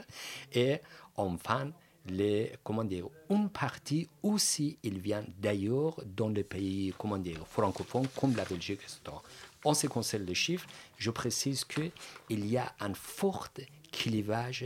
Et 0.52 0.80
enfin, 1.16 1.70
les, 2.06 2.52
comment 2.64 2.84
dire, 2.84 3.06
une 3.28 3.48
partie 3.48 4.08
aussi, 4.22 4.78
ils 4.82 4.98
viennent 4.98 5.32
d'ailleurs 5.38 6.00
dans 6.16 6.28
les 6.28 6.44
pays 6.44 6.94
comment 6.98 7.18
dire, 7.18 7.46
francophones 7.46 8.08
comme 8.18 8.34
la 8.36 8.44
Belgique, 8.44 8.80
etc. 8.82 9.16
En 9.64 9.74
ce 9.74 9.82
qui 9.82 9.88
concerne 9.88 10.24
les 10.24 10.34
chiffres, 10.34 10.66
je 10.96 11.10
précise 11.10 11.64
qu'il 11.64 11.92
y 12.46 12.56
a 12.56 12.72
un 12.80 12.94
fort 12.94 13.48
clivage 13.92 14.64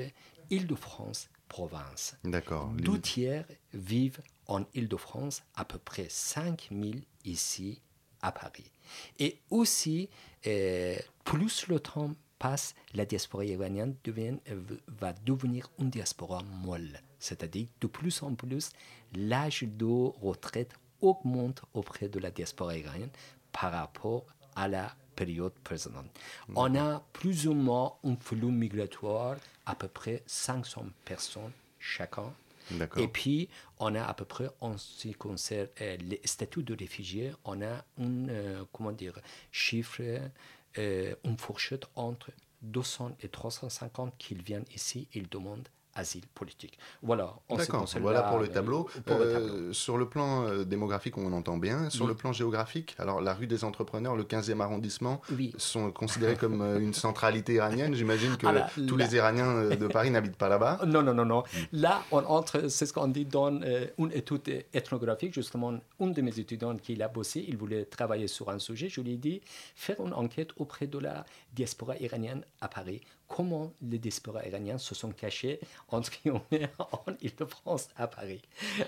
Île-de-France-Province. 0.50 2.16
D'accord. 2.24 2.68
Deux 2.76 3.00
tiers 3.00 3.46
vivent 3.72 4.20
en 4.46 4.64
Île-de-France, 4.74 5.42
à 5.54 5.64
peu 5.64 5.78
près 5.78 6.06
5 6.08 6.68
000 6.70 6.94
ici 7.24 7.80
à 8.22 8.30
Paris. 8.32 8.70
Et 9.18 9.38
aussi, 9.50 10.08
euh, 10.46 10.96
plus 11.24 11.66
le 11.68 11.80
temps 11.80 12.12
passe, 12.38 12.74
la 12.94 13.06
diaspora 13.06 13.44
iranienne 13.44 13.96
devient, 14.04 14.36
euh, 14.50 14.60
va 14.88 15.12
devenir 15.12 15.70
une 15.78 15.90
diaspora 15.90 16.42
molle. 16.42 17.00
C'est-à-dire, 17.24 17.66
de 17.80 17.86
plus 17.86 18.22
en 18.22 18.34
plus, 18.34 18.70
l'âge 19.14 19.62
de 19.62 19.84
retraite 19.84 20.74
augmente 21.00 21.62
auprès 21.74 22.08
de 22.08 22.18
la 22.18 22.30
diaspora 22.30 22.76
iranienne 22.76 23.10
par 23.52 23.72
rapport 23.72 24.24
à 24.56 24.68
la 24.68 24.94
période 25.16 25.52
précédente. 25.62 26.06
On 26.54 26.74
a 26.74 27.02
plus 27.12 27.46
ou 27.46 27.54
moins 27.54 27.94
un 28.04 28.16
flux 28.16 28.50
migratoire 28.50 29.36
à 29.66 29.74
peu 29.74 29.88
près 29.88 30.22
500 30.26 30.86
personnes 31.04 31.52
chacun. 31.78 32.32
Et 32.96 33.08
puis, 33.08 33.48
on 33.78 33.94
a 33.94 34.02
à 34.02 34.14
peu 34.14 34.24
près, 34.24 34.48
en 34.60 34.78
ce 34.78 35.02
qui 35.02 35.12
concerne 35.12 35.68
euh, 35.82 35.96
les 35.98 36.20
statuts 36.24 36.62
de 36.62 36.74
réfugiés, 36.74 37.32
on 37.44 37.60
a 37.60 37.84
un, 37.98 38.28
euh, 38.28 38.64
comment 38.72 38.92
dire, 38.92 39.18
chiffre, 39.52 40.00
euh, 40.78 41.14
une 41.24 41.36
fourchette 41.36 41.84
entre 41.94 42.30
200 42.62 43.16
et 43.20 43.28
350 43.28 44.14
qui 44.16 44.34
viennent 44.34 44.64
ici, 44.74 45.08
ils 45.12 45.28
demandent 45.28 45.68
asile 45.94 46.22
politique. 46.34 46.78
Voilà. 47.02 47.34
D'accord, 47.50 47.86
voilà 48.00 48.20
là, 48.22 48.28
pour 48.28 48.38
le 48.38 48.48
tableau. 48.48 48.88
pour 49.06 49.18
le 49.18 49.24
Euh, 49.24 49.32
tableau. 49.34 49.72
Sur 49.72 49.96
le 49.98 50.08
plan 50.08 50.46
euh, 50.46 50.64
démographique, 50.64 51.16
on 51.18 51.32
entend 51.32 51.56
bien. 51.56 51.90
Sur 51.90 52.04
Oui. 52.04 52.08
le 52.08 52.14
plan 52.16 52.32
géographique, 52.32 52.94
alors 52.98 53.20
la 53.20 53.34
rue 53.34 53.46
des 53.46 53.64
entrepreneurs, 53.64 54.16
le 54.16 54.24
15e 54.24 54.60
arrondissement, 54.60 55.20
Oui. 55.32 55.52
sont 55.56 55.90
considérés 55.92 56.36
comme 56.36 56.60
euh, 56.62 56.78
une 56.80 56.94
centralité 56.94 57.54
iranienne. 57.54 57.94
J'imagine 57.94 58.36
que 58.36 58.46
Ah 58.46 58.68
tous 58.86 58.96
là. 58.96 59.06
les 59.06 59.14
Iraniens 59.16 59.68
de 59.76 59.86
Paris 59.88 60.10
n'habitent 60.10 60.36
pas 60.36 60.48
là-bas. 60.48 60.80
Non, 60.86 61.02
non, 61.02 61.14
non, 61.14 61.24
non. 61.24 61.42
Là, 61.72 62.02
on 62.12 62.18
entre, 62.24 62.68
c'est 62.68 62.86
ce 62.86 62.92
qu'on 62.92 63.08
dit 63.08 63.24
dans 63.24 63.50
une 63.98 64.12
étude 64.12 64.64
ethnographique. 64.72 65.34
Justement, 65.34 65.74
un 66.00 66.06
de 66.06 66.20
mes 66.22 66.38
étudiants 66.38 66.76
qui 66.76 67.00
a 67.02 67.08
bossé, 67.08 67.44
il 67.48 67.56
voulait 67.56 67.84
travailler 67.84 68.28
sur 68.28 68.48
un 68.50 68.58
sujet. 68.58 68.88
Je 68.88 69.00
lui 69.00 69.12
ai 69.14 69.16
dit, 69.16 69.40
faire 69.74 69.96
une 70.04 70.12
enquête 70.14 70.50
auprès 70.56 70.86
de 70.86 70.98
la 70.98 71.24
diaspora 71.54 71.96
iranienne 71.98 72.44
à 72.60 72.68
Paris. 72.68 73.00
Comment 73.28 73.72
les 73.82 73.98
diasporas 73.98 74.46
iraniens 74.46 74.78
se 74.78 74.94
sont 74.94 75.10
cachés, 75.10 75.60
entre 75.88 76.10
guillemets, 76.10 76.68
en 76.78 77.12
Ile-de-France 77.20 77.88
à 77.96 78.06
Paris. 78.06 78.42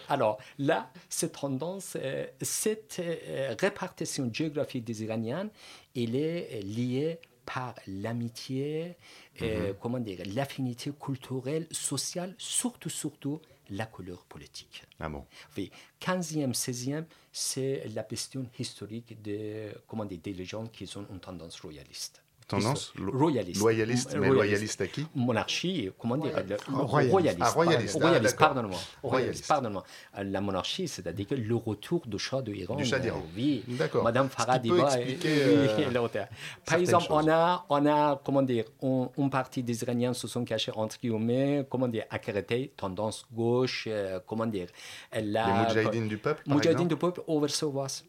Alors 0.09 0.39
là, 0.59 0.91
cette 1.09 1.33
tendance, 1.33 1.97
euh, 1.97 2.27
cette 2.41 3.01
euh, 3.01 3.55
répartition 3.59 4.31
géographique 4.33 4.85
des 4.85 5.05
Iraniens, 5.05 5.51
elle 5.95 6.17
est 6.17 6.61
liée 6.63 7.19
par 7.47 7.75
l'amitié, 7.87 8.97
euh, 9.41 9.73
comment 9.81 10.01
dire, 10.01 10.19
l'affinité 10.35 10.91
culturelle, 11.01 11.67
sociale, 11.71 12.35
surtout, 12.39 12.91
surtout 12.91 13.41
la 13.71 13.87
couleur 13.87 14.25
politique. 14.25 14.83
Ah 15.01 15.09
bon? 15.09 15.25
Oui, 15.57 15.71
15e, 16.01 16.53
16e, 16.53 17.05
c'est 17.33 17.85
la 17.95 18.03
question 18.03 18.47
historique 18.59 19.21
de, 19.23 19.73
comment 19.87 20.05
dire, 20.05 20.19
des 20.23 20.45
gens 20.45 20.67
qui 20.67 20.85
ont 20.97 21.07
une 21.11 21.21
tendance 21.21 21.61
royaliste. 21.61 22.23
Tendance 22.49 22.93
royaliste. 23.13 23.61
loyaliste, 23.61 24.17
mais 24.17 24.29
loyaliste 24.29 24.81
à 24.81 24.87
qui 24.87 25.05
Monarchie, 25.17 25.91
comment 25.99 26.17
dire 26.17 26.31
le- 26.49 26.57
Ah, 26.69 26.77
royaliste. 26.83 27.39
Ah, 27.43 27.51
royaliste, 27.51 27.97
ah, 28.01 28.05
royaliste, 28.05 28.35
d'accord. 28.35 28.47
pardonne-moi. 28.55 28.79
Royaliste. 28.79 29.03
Royaliste, 29.03 29.49
pardonne-moi. 29.49 29.85
Euh, 30.19 30.23
La 30.25 30.41
monarchie, 30.41 30.87
c'est-à-dire 30.87 31.27
que 31.27 31.35
le 31.35 31.55
retour 31.57 32.07
du 32.07 32.19
Shah 32.21 32.43
d'Iran. 32.43 32.77
Du 32.77 32.85
Shah 32.85 32.97
euh, 32.97 32.99
d'Iran. 33.01 33.23
Oui. 33.37 33.65
D'accord. 33.67 34.05
Madame 34.05 34.27
Ce 34.27 34.31
qui 34.31 34.37
Farah 34.43 34.59
peut 34.61 34.63
Diba. 34.63 34.97
expliquer, 34.97 35.29
oui, 35.29 35.85
euh, 35.87 35.91
l'autre. 35.91 36.19
Par 36.65 36.79
exemple, 36.79 37.07
choses. 37.07 37.25
on 37.25 37.29
a, 37.29 37.67
on 37.69 37.87
a, 37.87 38.21
comment 38.25 38.43
dire, 38.43 38.65
on- 38.81 39.11
une 39.19 39.29
partie 39.31 39.65
des 39.65 39.83
Iraniens 39.83 40.13
se 40.15 40.29
sont 40.29 40.45
cachés 40.45 40.71
entre 40.77 40.99
guillemets, 41.01 41.67
comment 41.69 41.89
dire, 41.89 42.05
à 42.11 42.19
Créteil, 42.21 42.71
tendance 42.77 43.27
gauche, 43.33 43.89
euh, 43.91 44.21
comment 44.25 44.47
dire. 44.47 44.69
Elle 45.11 45.33
Les 45.33 45.53
Moudjahidines 45.65 46.07
du 46.09 46.19
peuple, 46.19 46.43
par 46.45 46.55
Moudjahidines 46.55 46.87
du 46.89 46.97
peuple, 46.97 47.23
Auvers-sur-Oise. 47.27 48.05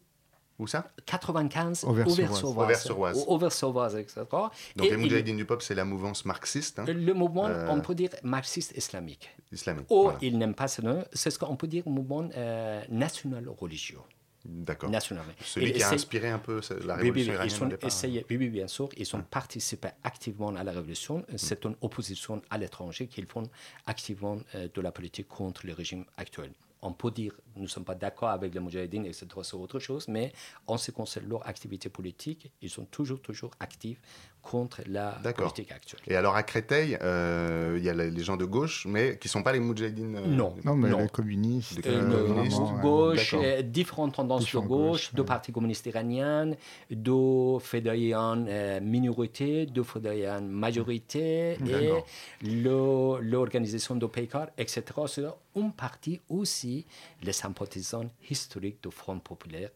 Où 0.59 0.65
ça? 0.65 0.91
95, 1.05 1.83
Auvers-sur-Oise. 3.27 3.95
Etc. 3.95 4.21
Donc 4.75 4.87
Et 4.87 4.89
les 4.89 4.97
Moudjahidines 4.97 5.37
du 5.37 5.45
peuple, 5.45 5.63
c'est 5.63 5.75
la 5.75 5.85
mouvance 5.85 6.25
marxiste. 6.25 6.79
hein, 6.79 6.85
le 6.87 7.13
mouvement, 7.13 7.45
euh, 7.45 7.67
on 7.69 7.79
peut 7.81 7.93
dire 7.93 8.09
marxiste 8.23 8.75
islamique. 8.75 9.29
Islamique. 9.51 9.85
Ou 9.89 10.03
voilà. 10.03 10.17
il 10.21 10.37
n'aime 10.37 10.55
pas 10.55 10.67
ce 10.67 10.81
nom, 10.81 11.03
c'est 11.13 11.29
ce 11.29 11.37
qu'on 11.37 11.55
peut 11.55 11.67
dire 11.67 11.83
mouvement 11.87 12.27
euh, 12.35 12.81
national 12.89 13.47
religieux. 13.49 13.99
D'accord. 14.45 14.89
National. 14.89 15.25
Celui 15.43 15.69
Et 15.69 15.73
qui 15.73 15.83
a 15.83 15.91
inspiré 15.91 16.29
un 16.29 16.39
peu 16.39 16.61
la 16.85 16.95
Oui, 16.95 17.11
oui, 17.11 17.23
révolution 17.23 17.65
oui, 17.65 17.73
ils 17.79 17.83
ont 17.85 17.87
essayé, 17.87 18.25
oui, 18.29 18.49
bien 18.49 18.67
sûr, 18.67 18.87
ils 18.95 19.15
ont 19.15 19.21
participé 19.21 19.89
activement 20.03 20.55
à 20.55 20.63
la 20.63 20.71
révolution. 20.71 21.25
C'est 21.35 21.65
une 21.65 21.75
opposition 21.81 22.41
à 22.49 22.57
l'étranger 22.57 23.07
qu'ils 23.07 23.25
font 23.25 23.43
activement 23.85 24.37
euh, 24.55 24.69
de 24.73 24.81
la 24.81 24.91
politique 24.91 25.27
contre 25.27 25.67
le 25.67 25.73
régime 25.73 26.05
actuel. 26.17 26.51
On 26.81 26.93
peut 26.93 27.11
dire, 27.11 27.33
nous 27.55 27.63
ne 27.63 27.67
sommes 27.67 27.85
pas 27.85 27.95
d'accord 27.95 28.29
avec 28.29 28.53
les 28.53 28.59
Moudjahidines, 28.59 29.05
etc., 29.05 29.27
c'est 29.43 29.55
autre 29.55 29.79
chose, 29.79 30.07
mais 30.07 30.31
en 30.67 30.77
ce 30.77 30.91
qui 30.91 30.95
concerne 30.95 31.27
leur 31.27 31.47
activité 31.47 31.89
politique, 31.89 32.51
ils 32.61 32.69
sont 32.69 32.85
toujours, 32.85 33.21
toujours 33.21 33.51
actifs 33.59 33.99
contre 34.51 34.77
la 34.87 35.11
politique 35.35 35.71
actuelle. 35.71 36.01
Et 36.07 36.15
alors 36.15 36.35
à 36.35 36.43
Créteil, 36.43 36.97
euh, 37.01 37.75
il 37.79 37.83
y 37.83 37.89
a 37.89 37.93
les 37.99 38.09
les 38.17 38.23
gens 38.23 38.37
de 38.43 38.45
gauche, 38.45 38.77
mais 38.93 39.17
qui 39.19 39.27
ne 39.27 39.33
sont 39.35 39.43
pas 39.47 39.53
les 39.57 39.59
Moudjahidines. 39.67 40.15
euh, 40.15 40.27
Non. 40.41 40.51
Non, 40.67 40.75
mais 40.81 40.89
Non. 40.89 40.99
les 41.05 41.09
communistes. 41.09 41.79
Des 41.81 41.89
Euh, 41.89 42.01
euh, 42.01 42.21
de 42.23 42.27
communistes. 42.27 42.57
vraiment, 42.57 42.77
euh, 42.77 42.81
gauche, 42.81 43.35
euh, 43.37 43.61
différentes 43.77 44.13
tendances 44.19 44.49
de 44.55 44.59
gauche, 44.75 45.05
de 45.13 45.21
ouais. 45.21 45.27
parti 45.33 45.49
communiste 45.51 45.85
iranien, 45.91 46.51
de 46.89 47.19
fédérations 47.59 48.45
euh, 48.47 48.79
minorité, 48.95 49.49
de 49.77 49.83
fédérations 49.83 50.47
majorité, 50.67 51.57
et 51.75 51.91
l'organisation 53.35 53.95
de 53.95 54.05
PECAR, 54.05 54.47
etc. 54.57 54.83
C'est 55.07 55.25
une 55.55 55.71
partie 55.85 56.19
aussi 56.29 56.85
les 57.21 57.33
sympathisants 57.33 58.09
historiques 58.29 58.81
du 58.83 58.91
Front 58.91 59.19
populaire 59.19 59.71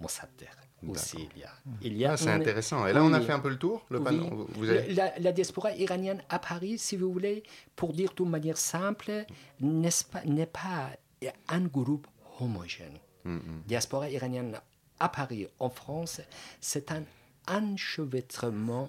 Mossadegh. 0.00 0.55
Aussi, 0.86 1.28
il 1.34 1.40
y 1.40 1.44
a. 1.44 1.50
Il 1.82 1.96
y 1.96 2.04
a 2.04 2.12
Ah, 2.12 2.16
c'est 2.16 2.30
intéressant. 2.30 2.86
Et 2.86 2.92
là, 2.92 3.02
on 3.02 3.12
a 3.12 3.20
fait 3.20 3.32
un 3.32 3.40
peu 3.40 3.48
le 3.48 3.58
tour. 3.58 3.84
Le 3.88 3.98
Oui. 3.98 4.04
panneau, 4.04 4.28
vous- 4.30 4.46
vous 4.54 4.68
avez- 4.70 4.92
la, 4.94 5.18
la 5.18 5.32
diaspora 5.32 5.72
iranienne 5.74 6.22
à 6.28 6.38
Paris, 6.38 6.78
si 6.78 6.96
vous 6.96 7.10
voulez, 7.12 7.42
pour 7.74 7.92
dire 7.92 8.12
d'une 8.16 8.28
manière 8.28 8.58
simple, 8.58 9.24
n'est 9.60 10.46
pas, 10.46 10.90
un 11.48 11.60
groupe 11.62 12.06
homogène. 12.40 12.98
Diaspora 13.66 14.08
iranienne 14.10 14.60
à 15.00 15.08
Paris, 15.08 15.48
en 15.58 15.70
France, 15.70 16.20
c'est 16.60 16.92
un 16.92 17.02
enchevêtrement 17.48 18.88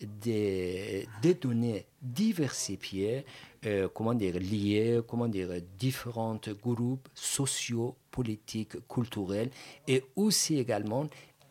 des, 0.00 1.08
des 1.22 1.34
données 1.34 1.86
diversifiées, 2.02 3.24
euh, 3.66 3.88
comment 3.92 4.14
dire, 4.14 4.34
liées, 4.38 5.00
comment 5.08 5.26
dire, 5.26 5.48
différents 5.78 6.38
groupes 6.62 7.08
sociaux, 7.14 7.96
politiques, 8.10 8.76
culturels, 8.88 9.50
et 9.88 10.04
aussi 10.14 10.58
également 10.58 11.06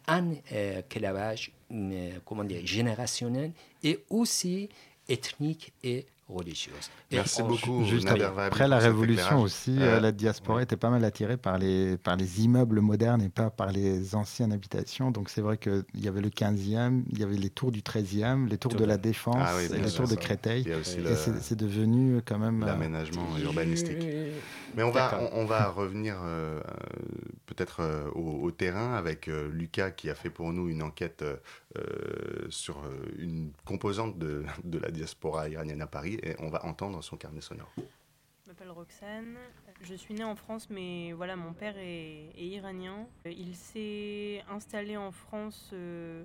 un 0.07 0.31
euh, 0.53 0.81
clavage, 0.89 1.51
euh, 1.71 2.11
comment 2.25 2.43
dire, 2.43 2.61
générationnel, 2.65 3.51
et 3.83 3.99
aussi 4.09 4.69
ethnique 5.09 5.73
et 5.83 6.05
religieuse. 6.29 6.89
Merci 7.09 7.41
beaucoup. 7.41 7.85
Juste 7.85 8.09
après, 8.09 8.67
la 8.67 8.79
Révolution 8.79 9.39
aussi, 9.39 9.77
Euh, 9.79 10.01
la 10.01 10.11
diaspora 10.11 10.61
était 10.61 10.75
pas 10.75 10.89
mal 10.89 11.05
attirée 11.05 11.37
par 11.37 11.57
les, 11.57 11.95
par 11.97 12.17
les 12.17 12.43
immeubles 12.43 12.81
modernes 12.81 13.21
et 13.21 13.29
pas 13.29 13.49
par 13.49 13.71
les 13.71 14.13
anciennes 14.13 14.51
habitations. 14.51 15.09
Donc 15.11 15.29
c'est 15.29 15.39
vrai 15.39 15.57
qu'il 15.57 15.83
y 15.95 16.09
avait 16.09 16.19
le 16.19 16.29
15e, 16.29 17.03
il 17.13 17.19
y 17.19 17.23
avait 17.23 17.37
les 17.37 17.49
tours 17.49 17.71
du 17.71 17.79
13e, 17.81 18.49
les 18.49 18.57
tours 18.57 18.71
Tout 18.73 18.77
de 18.77 18.83
la. 18.83 18.97
Défense 18.97 19.37
Ah 19.39 19.53
oui, 19.55 19.65
et 19.65 19.69
bien 19.69 19.85
les 19.85 19.91
tours 19.91 20.07
de. 20.09 20.15
Créteil. 20.15 20.63
Et 20.67 20.99
le- 21.01 21.15
c'est 21.41 21.55
devenu 21.57 22.19
quand 22.25 22.39
même... 22.39 22.61
euh, 22.63 22.65
l'aménagement 22.65 23.37
urbanistique. 23.37 23.95
Mais 24.75 24.83
on 24.83 24.91
va, 24.91 25.19
on, 25.33 25.41
on 25.41 25.45
va 25.45 25.69
revenir 25.69 26.17
euh, 26.23 26.61
peut-être 27.45 27.79
euh, 27.81 28.09
au, 28.11 28.43
au 28.43 28.51
terrain 28.51 28.93
avec 28.95 29.27
euh, 29.27 29.49
Lucas 29.49 29.91
qui 29.91 30.09
a 30.09 30.15
fait 30.15 30.29
pour 30.29 30.51
nous 30.53 30.69
une 30.69 30.83
enquête 30.83 31.23
sur 32.49 32.79
euh, 32.79 33.05
une 33.17 33.51
composante 33.65 34.17
de, 34.17 34.43
de 34.63 34.79
la 34.79 34.91
diaspora 34.91 35.49
iranienne 35.49 35.81
à 35.81 35.87
Paris 35.87 36.19
et 36.23 36.35
on 36.39 36.49
va 36.49 36.65
entendre 36.65 37.01
son 37.03 37.17
carnet 37.17 37.41
sonore. 37.41 37.71
Je 37.77 38.51
m'appelle 38.51 38.71
Roxane. 38.71 39.35
Je 39.81 39.93
suis 39.93 40.13
née 40.13 40.23
en 40.23 40.35
France, 40.35 40.69
mais 40.69 41.11
voilà, 41.13 41.35
mon 41.35 41.53
père 41.53 41.77
est, 41.77 42.29
est 42.35 42.45
iranien. 42.45 43.05
Il 43.25 43.55
s'est 43.55 44.43
installé 44.49 44.95
en 44.97 45.11
France. 45.11 45.69
euh, 45.73 46.23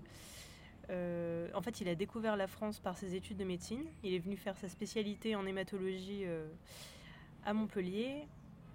euh, 0.91 1.49
en 1.55 1.63
fait, 1.63 1.81
il 1.81 1.89
a 1.89 1.95
découvert 1.95 2.37
la 2.37 2.47
France 2.47 2.79
par 2.81 2.97
ses 2.97 3.15
études 3.15 3.37
de 3.37 3.45
médecine. 3.45 3.83
Il 4.03 4.15
est 4.15 4.19
venu 4.19 4.37
faire 4.37 4.57
sa 4.57 4.69
spécialité 4.69 5.35
en 5.37 5.47
hématologie 5.47 6.23
euh, 6.25 6.49
à 7.45 7.53
Montpellier. 7.53 8.27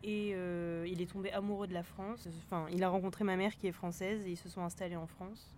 Et 0.04 0.32
euh, 0.36 0.86
il 0.88 1.02
est 1.02 1.12
tombé 1.12 1.32
amoureux 1.32 1.68
de 1.68 1.74
la 1.74 1.84
France. 1.84 2.28
Enfin, 2.46 2.68
il 2.72 2.84
a 2.84 2.90
rencontré 2.90 3.24
ma 3.24 3.36
mère 3.36 3.56
qui 3.56 3.68
est 3.68 3.72
française 3.72 4.26
et 4.26 4.32
ils 4.32 4.38
se 4.38 4.48
sont 4.48 4.62
installés 4.62 4.96
en 4.96 5.08
France. 5.08 5.56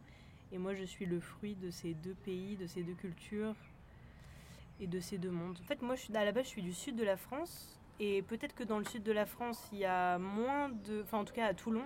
Et 0.51 0.57
moi, 0.57 0.73
je 0.73 0.83
suis 0.83 1.05
le 1.05 1.19
fruit 1.19 1.55
de 1.55 1.69
ces 1.69 1.93
deux 1.93 2.15
pays, 2.25 2.55
de 2.55 2.65
ces 2.65 2.81
deux 2.81 2.93
cultures 2.93 3.53
et 4.79 4.87
de 4.87 4.99
ces 4.99 5.17
deux 5.17 5.29
mondes. 5.29 5.57
En 5.61 5.65
fait, 5.67 5.81
moi, 5.81 5.95
je 5.95 6.11
à 6.15 6.23
la 6.25 6.31
base, 6.31 6.45
je 6.45 6.49
suis 6.49 6.61
du 6.61 6.73
sud 6.73 6.95
de 6.95 7.03
la 7.03 7.17
France. 7.17 7.77
Et 7.99 8.21
peut-être 8.21 8.55
que 8.55 8.63
dans 8.63 8.79
le 8.79 8.85
sud 8.85 9.03
de 9.03 9.11
la 9.11 9.25
France, 9.25 9.61
il 9.73 9.79
y 9.79 9.85
a 9.85 10.17
moins 10.17 10.69
de. 10.69 11.01
Enfin, 11.03 11.17
en 11.19 11.25
tout 11.25 11.33
cas, 11.33 11.45
à 11.47 11.53
Toulon, 11.53 11.83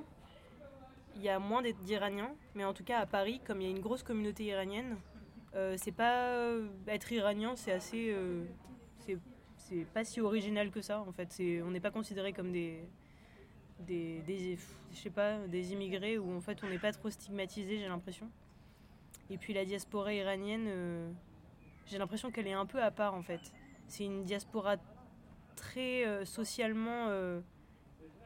il 1.15 1.23
y 1.23 1.29
a 1.29 1.39
moins 1.39 1.63
d'I- 1.63 1.73
d'Iraniens. 1.83 2.31
Mais 2.53 2.63
en 2.65 2.73
tout 2.73 2.83
cas, 2.83 2.99
à 2.99 3.07
Paris, 3.07 3.41
comme 3.45 3.59
il 3.61 3.63
y 3.67 3.67
a 3.67 3.75
une 3.75 3.81
grosse 3.81 4.03
communauté 4.03 4.43
iranienne, 4.45 4.95
euh, 5.55 5.75
c'est 5.77 5.91
pas. 5.91 6.37
Être 6.87 7.11
iranien, 7.11 7.55
c'est 7.55 7.71
assez. 7.71 8.11
euh, 8.11 8.45
c'est 9.67 9.85
pas 9.93 10.03
si 10.03 10.19
original 10.21 10.69
que 10.71 10.81
ça, 10.81 10.99
en 11.01 11.11
fait. 11.11 11.31
C'est- 11.31 11.61
On 11.61 11.71
n'est 11.71 11.79
pas 11.79 11.91
considéré 11.91 12.33
comme 12.33 12.51
des. 12.51 12.83
Des, 13.79 14.21
des, 14.21 14.57
je 14.91 14.97
sais 14.97 15.09
pas, 15.09 15.39
des 15.47 15.73
immigrés 15.73 16.17
où 16.17 16.31
en 16.31 16.39
fait 16.39 16.63
on 16.63 16.69
n'est 16.69 16.79
pas 16.79 16.93
trop 16.93 17.09
stigmatisé, 17.09 17.79
j'ai 17.79 17.87
l'impression. 17.87 18.29
Et 19.29 19.37
puis 19.37 19.53
la 19.53 19.65
diaspora 19.65 20.13
iranienne, 20.13 20.65
euh, 20.67 21.11
j'ai 21.87 21.97
l'impression 21.97 22.31
qu'elle 22.31 22.47
est 22.47 22.53
un 22.53 22.67
peu 22.67 22.81
à 22.81 22.91
part 22.91 23.13
en 23.13 23.23
fait. 23.23 23.41
C'est 23.87 24.05
une 24.05 24.23
diaspora 24.23 24.77
très 25.57 26.05
euh, 26.05 26.23
socialement 26.23 27.07
euh, 27.09 27.41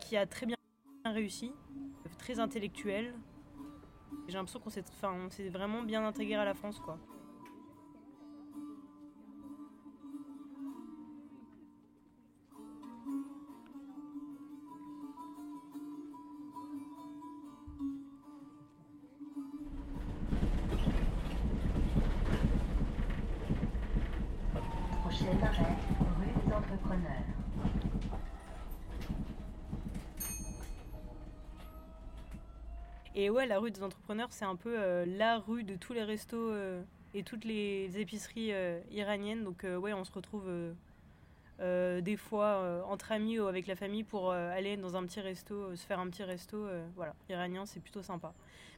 qui 0.02 0.16
a 0.18 0.28
très 0.28 0.46
bien 0.46 0.58
réussi, 1.06 1.54
très 2.20 2.40
intellectuelle. 2.40 3.16
J'ai 4.28 4.34
l'impression 4.34 4.60
qu'on 4.60 4.70
s'est 4.70 4.84
enfin, 4.90 5.14
on 5.14 5.30
s'est 5.30 5.50
vraiment 5.50 5.82
bien 5.82 6.06
intégré 6.06 6.36
à 6.36 6.46
la 6.46 6.54
France 6.54 6.80
quoi. 6.80 7.00
Et 33.28 33.30
ouais, 33.30 33.46
la 33.46 33.60
rue 33.60 33.72
des 33.72 33.84
entrepreneurs, 33.84 34.30
c'est 34.32 34.46
un 34.46 34.56
peu 34.56 34.80
euh, 34.80 35.06
la 35.06 35.40
rue 35.40 35.66
de 35.66 35.76
tous 35.76 35.92
les 35.92 36.04
restos 36.06 36.38
euh, 36.38 36.82
et 37.14 37.24
toutes 37.24 37.44
les 37.44 38.00
épiceries 38.00 38.54
euh, 38.54 38.80
iraniennes. 38.90 39.44
Donc 39.44 39.66
ouais, 39.66 39.92
on 39.92 40.06
se 40.06 40.14
retrouve 40.14 40.50
des 41.60 42.16
fois 42.16 42.86
entre 42.88 43.12
amis 43.12 43.38
ou 43.38 43.48
avec 43.48 43.68
la 43.68 43.76
famille 43.76 44.06
pour 44.06 44.32
aller 44.32 44.78
dans 44.78 44.96
un 44.96 45.06
petit 45.06 45.20
resto, 45.20 45.76
se 45.76 45.86
faire 45.86 46.00
un 46.00 46.08
petit 46.10 46.24
resto. 46.24 46.68
voilà, 46.96 47.16
iranien, 47.28 47.66
c'est 47.66 47.82
plutôt 47.82 48.02
sympa. 48.02 48.34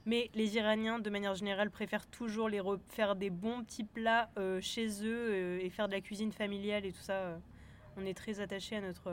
Mais 0.08 0.32
les 0.34 0.56
Iraniens, 0.56 0.98
de 0.98 1.12
manière 1.12 1.36
générale, 1.36 1.70
préfèrent 1.70 2.08
toujours 2.08 2.50
faire 2.88 3.16
des 3.16 3.30
bons 3.30 3.64
petits 3.64 3.84
plats 3.84 4.32
chez 4.62 5.06
eux 5.06 5.62
et 5.62 5.70
faire 5.70 5.90
de 5.90 5.94
la 5.94 6.02
cuisine 6.02 6.32
familiale 6.32 6.88
et 6.88 6.92
tout 6.92 7.04
ça. 7.04 7.38
on 7.98 8.06
est 8.08 8.18
très 8.18 8.40
attaché 8.40 8.78
à 8.78 8.82
notre, 8.82 9.12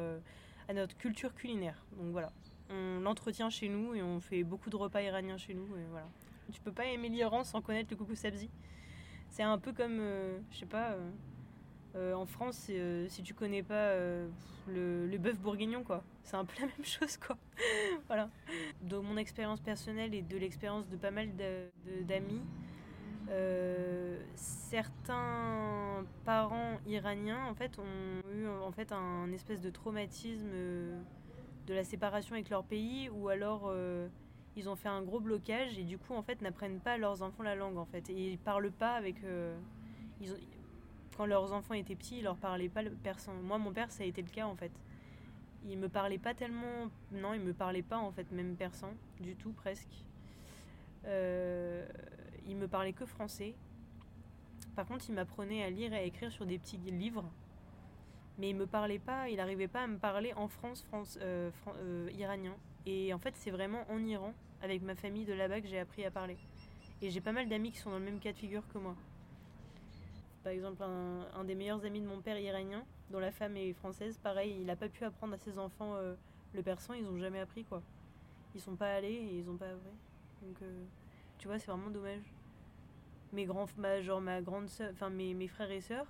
à 0.67 0.73
notre 0.73 0.97
culture 0.97 1.35
culinaire. 1.35 1.85
Donc 1.99 2.13
voilà 2.13 2.33
on 2.71 3.01
l'entretient 3.01 3.51
chez 3.51 3.69
nous 3.69 3.95
et 3.95 4.03
on 4.03 4.21
fait 4.21 4.45
beaucoup 4.45 4.71
de 4.71 4.77
repas 4.77 5.03
iraniens 5.03 5.39
chez 5.39 5.55
nous. 5.55 5.67
Et 5.77 5.85
voilà. 5.91 6.07
Tu 6.53 6.61
peux 6.61 6.73
pas 6.73 6.87
aimer 6.87 7.09
l'Iran 7.09 7.45
sans 7.45 7.61
connaître 7.61 7.89
le 7.91 7.97
coucou 7.97 8.15
sabzi. 8.15 8.49
C'est 9.31 9.43
un 9.43 9.59
peu 9.59 9.73
comme, 9.73 9.99
euh, 10.01 10.39
je 10.51 10.59
sais 10.59 10.67
pas, 10.67 10.93
euh, 10.93 11.11
euh, 11.97 12.15
en 12.15 12.27
France, 12.27 12.69
euh, 12.71 13.07
si 13.09 13.23
tu 13.23 13.35
connais 13.35 13.63
pas 13.63 13.95
le, 14.69 15.17
bœuf 15.19 15.39
bourguignon, 15.39 15.83
quoi. 15.83 16.03
C'est 16.23 16.37
un 16.37 16.45
peu 16.45 16.55
la 16.61 16.67
même 16.67 16.85
chose, 16.85 17.17
quoi. 17.17 17.37
voilà. 18.07 18.31
De 18.83 18.97
mon 18.99 19.17
expérience 19.17 19.61
personnelle 19.61 20.15
et 20.15 20.23
de 20.23 20.37
l'expérience 20.37 20.89
de 20.89 20.97
pas 20.97 21.11
mal 21.11 21.29
d'amis, 22.03 22.43
certains 24.37 26.05
parents 26.25 26.79
iraniens, 26.87 27.45
en 27.47 27.55
fait, 27.55 27.79
ont 27.79 28.29
eu 28.35 28.47
en 28.47 28.73
fait 28.73 28.93
un 28.93 29.33
espèce 29.33 29.61
de 29.61 29.71
traumatisme. 29.71 30.49
De 31.67 31.75
la 31.75 31.85
séparation 31.85 32.35
avec 32.35 32.49
leur 32.49 32.65
pays 32.65 33.09
ou 33.11 33.29
alors 33.29 33.65
euh, 33.67 34.09
ils 34.57 34.69
ont 34.69 34.77
fait 34.77 34.89
un 34.89 35.03
gros 35.03 35.21
blocage 35.21 35.79
et 35.79 35.85
du 35.85 35.99
coup 35.99 36.15
en 36.15 36.23
fait 36.23 36.41
n'apprennent 36.41 36.81
pas 36.81 36.93
à 36.93 36.97
leurs 36.97 37.23
enfants 37.23 37.43
la 37.43 37.55
langue 37.55 37.77
en 37.77 37.85
fait. 37.85 38.09
Et 38.09 38.33
ils 38.33 38.39
parlent 38.39 38.71
pas 38.71 38.95
avec 38.95 39.17
euh, 39.25 39.57
ils 40.21 40.33
quand 41.17 41.27
leurs 41.27 41.53
enfants 41.53 41.73
étaient 41.73 41.97
petits 41.97 42.19
ils 42.19 42.25
leur 42.25 42.37
parlaient 42.37 42.69
pas 42.69 42.83
le 42.83 42.91
persan 42.91 43.33
moi 43.43 43.57
mon 43.57 43.73
père 43.73 43.91
ça 43.91 44.03
a 44.03 44.07
été 44.07 44.23
le 44.23 44.29
cas 44.29 44.47
en 44.47 44.57
fait. 44.57 44.73
Il 45.69 45.79
me 45.79 45.89
parlait 45.89 46.19
pas 46.19 46.35
tellement 46.35 46.91
non 47.13 47.35
il 47.35 47.41
me 47.41 47.53
parlait 47.53 47.83
pas 47.83 47.99
en 47.99 48.13
fait 48.13 48.31
même 48.33 48.55
persan 48.57 48.93
du 49.21 49.35
tout 49.35 49.53
presque. 49.53 50.05
Euh, 51.07 51.87
il 52.47 52.57
me 52.57 52.69
parlait 52.69 52.93
que 52.93 53.07
français. 53.07 53.55
Par 54.77 54.87
contre 54.87 55.07
il 55.09 55.15
m'apprenait 55.15 55.65
à 55.65 55.71
lire 55.71 55.93
et 55.93 55.99
à 55.99 56.03
écrire 56.03 56.31
sur 56.31 56.47
des 56.47 56.59
petits 56.59 56.77
livres 56.77 57.25
mais 58.39 58.51
il 58.51 58.57
me 58.57 58.67
parlait 58.67 58.99
pas, 58.99 59.29
il 59.29 59.37
n'arrivait 59.37 59.69
pas 59.69 59.83
à 59.83 59.87
me 59.87 59.99
parler 59.99 60.33
en 60.35 60.49
France, 60.49 60.83
France 60.83 61.19
euh, 61.23 61.51
euh, 61.79 62.11
iranien. 62.17 62.55
Et 62.85 63.13
en 63.15 63.19
fait, 63.19 63.35
c'est 63.37 63.51
vraiment 63.51 63.85
en 63.91 64.05
Iran, 64.05 64.35
avec 64.63 64.83
ma 64.83 64.95
famille 64.95 65.25
de 65.25 65.33
là-bas, 65.33 65.61
que 65.61 65.69
j'ai 65.69 65.79
appris 65.79 66.05
à 66.05 66.11
parler. 66.11 66.37
Et 67.03 67.11
j'ai 67.11 67.21
pas 67.21 67.33
mal 67.33 67.49
d'amis 67.49 67.73
qui 67.73 67.79
sont 67.79 67.91
dans 67.91 67.99
le 67.99 68.05
même 68.05 68.21
cas 68.21 68.33
de 68.33 68.39
figure 68.39 68.63
que 68.73 68.79
moi. 68.79 68.95
Par 70.45 70.53
exemple, 70.53 70.83
un, 70.83 71.45
des 71.45 71.55
meilleurs 71.55 71.85
amis 71.85 72.01
de 72.01 72.07
mon 72.07 72.21
père 72.21 72.39
iranien, 72.39 72.85
dont 73.11 73.19
la 73.19 73.33
femme 73.33 73.57
est 73.57 73.73
française, 73.73 74.19
pareil, 74.19 74.57
il 74.61 74.67
n'a 74.67 74.77
pas 74.77 74.89
pu 74.89 75.05
apprendre 75.05 75.35
à 75.35 75.39
ses 75.39 75.59
enfants 75.59 75.95
euh, 75.97 76.15
le 76.55 76.63
persan, 76.63 76.95
ils 76.95 77.07
ont 77.07 77.19
jamais 77.19 77.41
appris 77.41 77.65
quoi. 77.65 77.83
Ils 78.55 78.61
sont 78.61 78.77
pas 78.77 78.95
allés 78.95 79.09
et 79.09 79.39
ils 79.39 79.51
ont 79.51 79.57
pas 79.57 79.67
appris. 79.67 79.91
Donc, 80.43 80.69
tu 81.39 81.49
vois, 81.49 81.59
c'est 81.59 81.71
vraiment 81.71 81.91
dommage. 81.91 82.23
Mes 83.33 83.45
grands, 83.45 83.67
genre 84.01 84.21
ma 84.21 84.41
grande 84.41 84.69
sœur, 84.69 84.91
enfin 84.93 85.11
mes, 85.11 85.35
mes 85.35 85.49
frères 85.49 85.71
et 85.71 85.81
sœurs, 85.81 86.07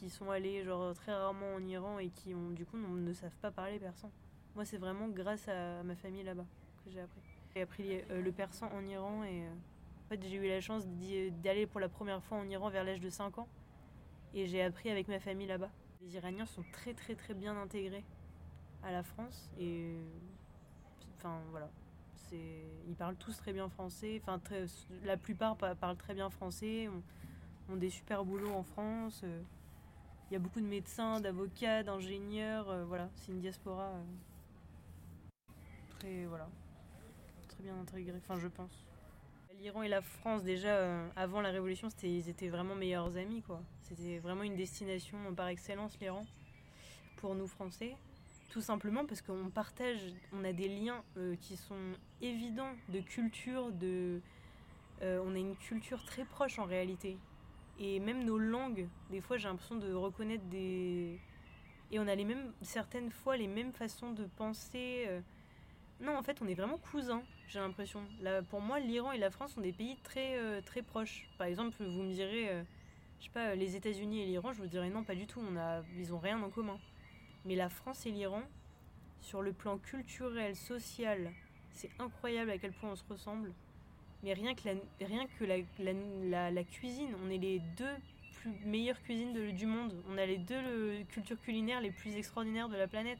qui 0.00 0.08
sont 0.08 0.30
allés 0.30 0.64
genre 0.64 0.94
très 0.94 1.12
rarement 1.12 1.54
en 1.54 1.62
Iran 1.66 1.98
et 1.98 2.08
qui 2.08 2.34
ont 2.34 2.50
du 2.50 2.64
coup 2.64 2.78
ne 2.78 3.12
savent 3.12 3.36
pas 3.42 3.50
parler 3.50 3.78
persan. 3.78 4.10
Moi, 4.54 4.64
c'est 4.64 4.78
vraiment 4.78 5.08
grâce 5.08 5.46
à, 5.46 5.82
ma 5.82 5.94
famille 5.94 6.22
là-bas 6.22 6.46
que 6.84 6.90
j'ai 6.90 7.00
appris. 7.00 7.20
J'ai 7.54 7.60
appris 7.60 8.00
euh, 8.10 8.22
le 8.22 8.32
persan 8.32 8.70
en 8.72 8.82
Iran 8.86 9.22
et 9.24 9.42
euh, 9.42 9.50
en 9.50 10.08
fait, 10.08 10.22
j'ai 10.22 10.36
eu 10.36 10.48
la 10.48 10.62
chance 10.62 10.86
d'aller 11.42 11.66
pour 11.66 11.80
la 11.80 11.90
première 11.90 12.22
fois 12.22 12.38
en 12.38 12.48
Iran 12.48 12.70
vers 12.70 12.82
l'âge 12.82 13.00
de 13.00 13.10
5 13.10 13.38
ans 13.38 13.48
et 14.32 14.46
j'ai 14.46 14.62
appris 14.62 14.88
avec 14.90 15.06
ma 15.06 15.20
famille 15.20 15.46
là-bas. 15.46 15.70
Les 16.00 16.14
Iraniens 16.16 16.46
sont 16.46 16.64
très 16.72 16.94
très 16.94 17.14
très 17.14 17.34
bien 17.34 17.54
intégrés 17.60 18.04
à 18.82 18.92
la 18.92 19.02
France 19.02 19.50
et 19.58 19.96
enfin 21.18 21.38
voilà, 21.50 21.68
ils 22.32 22.94
parlent 22.96 23.16
tous 23.16 23.36
très 23.36 23.52
bien 23.52 23.68
français. 23.68 24.18
Enfin 24.22 24.40
la 25.04 25.18
plupart 25.18 25.56
pa- 25.58 25.74
parlent 25.74 25.98
très 25.98 26.14
bien 26.14 26.30
français. 26.30 26.88
Ont, 26.88 27.02
ont 27.74 27.76
des 27.76 27.90
super 27.90 28.24
boulots 28.24 28.54
en 28.54 28.62
France. 28.62 29.24
Il 30.30 30.34
y 30.34 30.36
a 30.36 30.38
beaucoup 30.38 30.60
de 30.60 30.66
médecins, 30.66 31.20
d'avocats, 31.20 31.82
d'ingénieurs. 31.82 32.70
euh, 32.70 32.84
voilà, 32.84 33.10
c'est 33.16 33.32
une 33.32 33.40
diaspora 33.40 33.88
euh, 33.88 34.04
très, 35.98 36.24
voilà, 36.26 36.48
très 37.48 37.64
bien 37.64 37.76
intégrée. 37.76 38.18
Enfin, 38.18 38.38
je 38.38 38.46
pense. 38.46 38.86
L'Iran 39.58 39.82
et 39.82 39.88
la 39.88 40.00
France, 40.00 40.44
déjà, 40.44 40.68
euh, 40.68 41.08
avant 41.16 41.40
la 41.40 41.50
Révolution, 41.50 41.90
c'était, 41.90 42.08
ils 42.08 42.28
étaient 42.28 42.48
vraiment 42.48 42.76
meilleurs 42.76 43.16
amis, 43.16 43.42
quoi. 43.42 43.60
C'était 43.82 44.18
vraiment 44.18 44.44
une 44.44 44.54
destination 44.54 45.18
par 45.34 45.48
excellence, 45.48 45.98
l'Iran, 46.00 46.24
pour 47.16 47.34
nous 47.34 47.48
Français. 47.48 47.96
Tout 48.50 48.60
simplement 48.60 49.04
parce 49.04 49.22
qu'on 49.22 49.50
partage, 49.50 49.98
on 50.32 50.44
a 50.44 50.52
des 50.52 50.68
liens 50.68 51.04
qui 51.40 51.56
sont 51.56 51.92
évidents 52.20 52.72
de 52.88 52.98
culture, 53.00 53.70
de, 53.70 54.20
on 55.02 55.34
a 55.34 55.38
une 55.38 55.54
culture 55.54 56.04
très 56.04 56.24
proche 56.24 56.58
en 56.58 56.64
réalité. 56.64 57.16
Et 57.80 57.98
même 57.98 58.24
nos 58.24 58.38
langues, 58.38 58.86
des 59.10 59.20
fois 59.20 59.38
j'ai 59.38 59.48
l'impression 59.48 59.76
de 59.76 59.92
reconnaître 59.92 60.44
des... 60.44 61.18
Et 61.90 61.98
on 61.98 62.06
a 62.06 62.14
les 62.14 62.24
mêmes, 62.24 62.52
certaines 62.62 63.10
fois 63.10 63.36
les 63.36 63.48
mêmes 63.48 63.72
façons 63.72 64.12
de 64.12 64.24
penser. 64.36 65.06
euh. 65.08 65.20
Non, 66.00 66.16
en 66.16 66.22
fait, 66.22 66.40
on 66.40 66.46
est 66.46 66.54
vraiment 66.54 66.78
cousins, 66.78 67.22
j'ai 67.48 67.58
l'impression. 67.58 68.02
Pour 68.48 68.60
moi, 68.60 68.80
l'Iran 68.80 69.12
et 69.12 69.18
la 69.18 69.30
France 69.30 69.52
sont 69.54 69.60
des 69.60 69.72
pays 69.72 69.96
très, 70.02 70.38
euh, 70.38 70.62
très 70.62 70.82
proches. 70.82 71.28
Par 71.36 71.46
exemple, 71.46 71.76
vous 71.78 72.02
me 72.02 72.12
direz, 72.12 72.48
euh, 72.48 72.62
je 73.18 73.24
sais 73.24 73.30
pas, 73.30 73.54
les 73.54 73.76
États-Unis 73.76 74.22
et 74.22 74.26
l'Iran, 74.26 74.52
je 74.52 74.62
vous 74.62 74.66
dirais 74.66 74.88
non, 74.88 75.04
pas 75.04 75.14
du 75.14 75.26
tout. 75.26 75.42
Ils 75.98 76.14
ont 76.14 76.18
rien 76.18 76.42
en 76.42 76.48
commun. 76.48 76.78
Mais 77.44 77.54
la 77.54 77.68
France 77.68 78.06
et 78.06 78.12
l'Iran, 78.12 78.42
sur 79.20 79.42
le 79.42 79.52
plan 79.52 79.76
culturel, 79.76 80.56
social, 80.56 81.32
c'est 81.72 81.90
incroyable 81.98 82.50
à 82.50 82.56
quel 82.58 82.72
point 82.72 82.92
on 82.92 82.96
se 82.96 83.04
ressemble. 83.08 83.52
Mais 84.22 84.32
rien 84.34 84.54
que 84.54 84.68
la, 84.68 84.74
rien 85.06 85.26
que 85.38 85.44
la, 85.44 86.50
la, 86.50 86.64
cuisine, 86.64 87.14
on 87.24 87.30
est 87.30 87.38
les 87.38 87.60
deux 87.76 87.96
plus 88.40 88.52
meilleures 88.66 89.00
cuisines 89.02 89.52
du 89.52 89.66
monde. 89.66 89.92
On 90.10 90.18
a 90.18 90.26
les 90.26 90.38
deux 90.38 90.60
le- 90.60 91.04
cultures 91.04 91.40
culinaires 91.42 91.80
les 91.80 91.90
plus 91.90 92.14
extraordinaires 92.16 92.68
de 92.68 92.76
la 92.76 92.86
planète. 92.86 93.18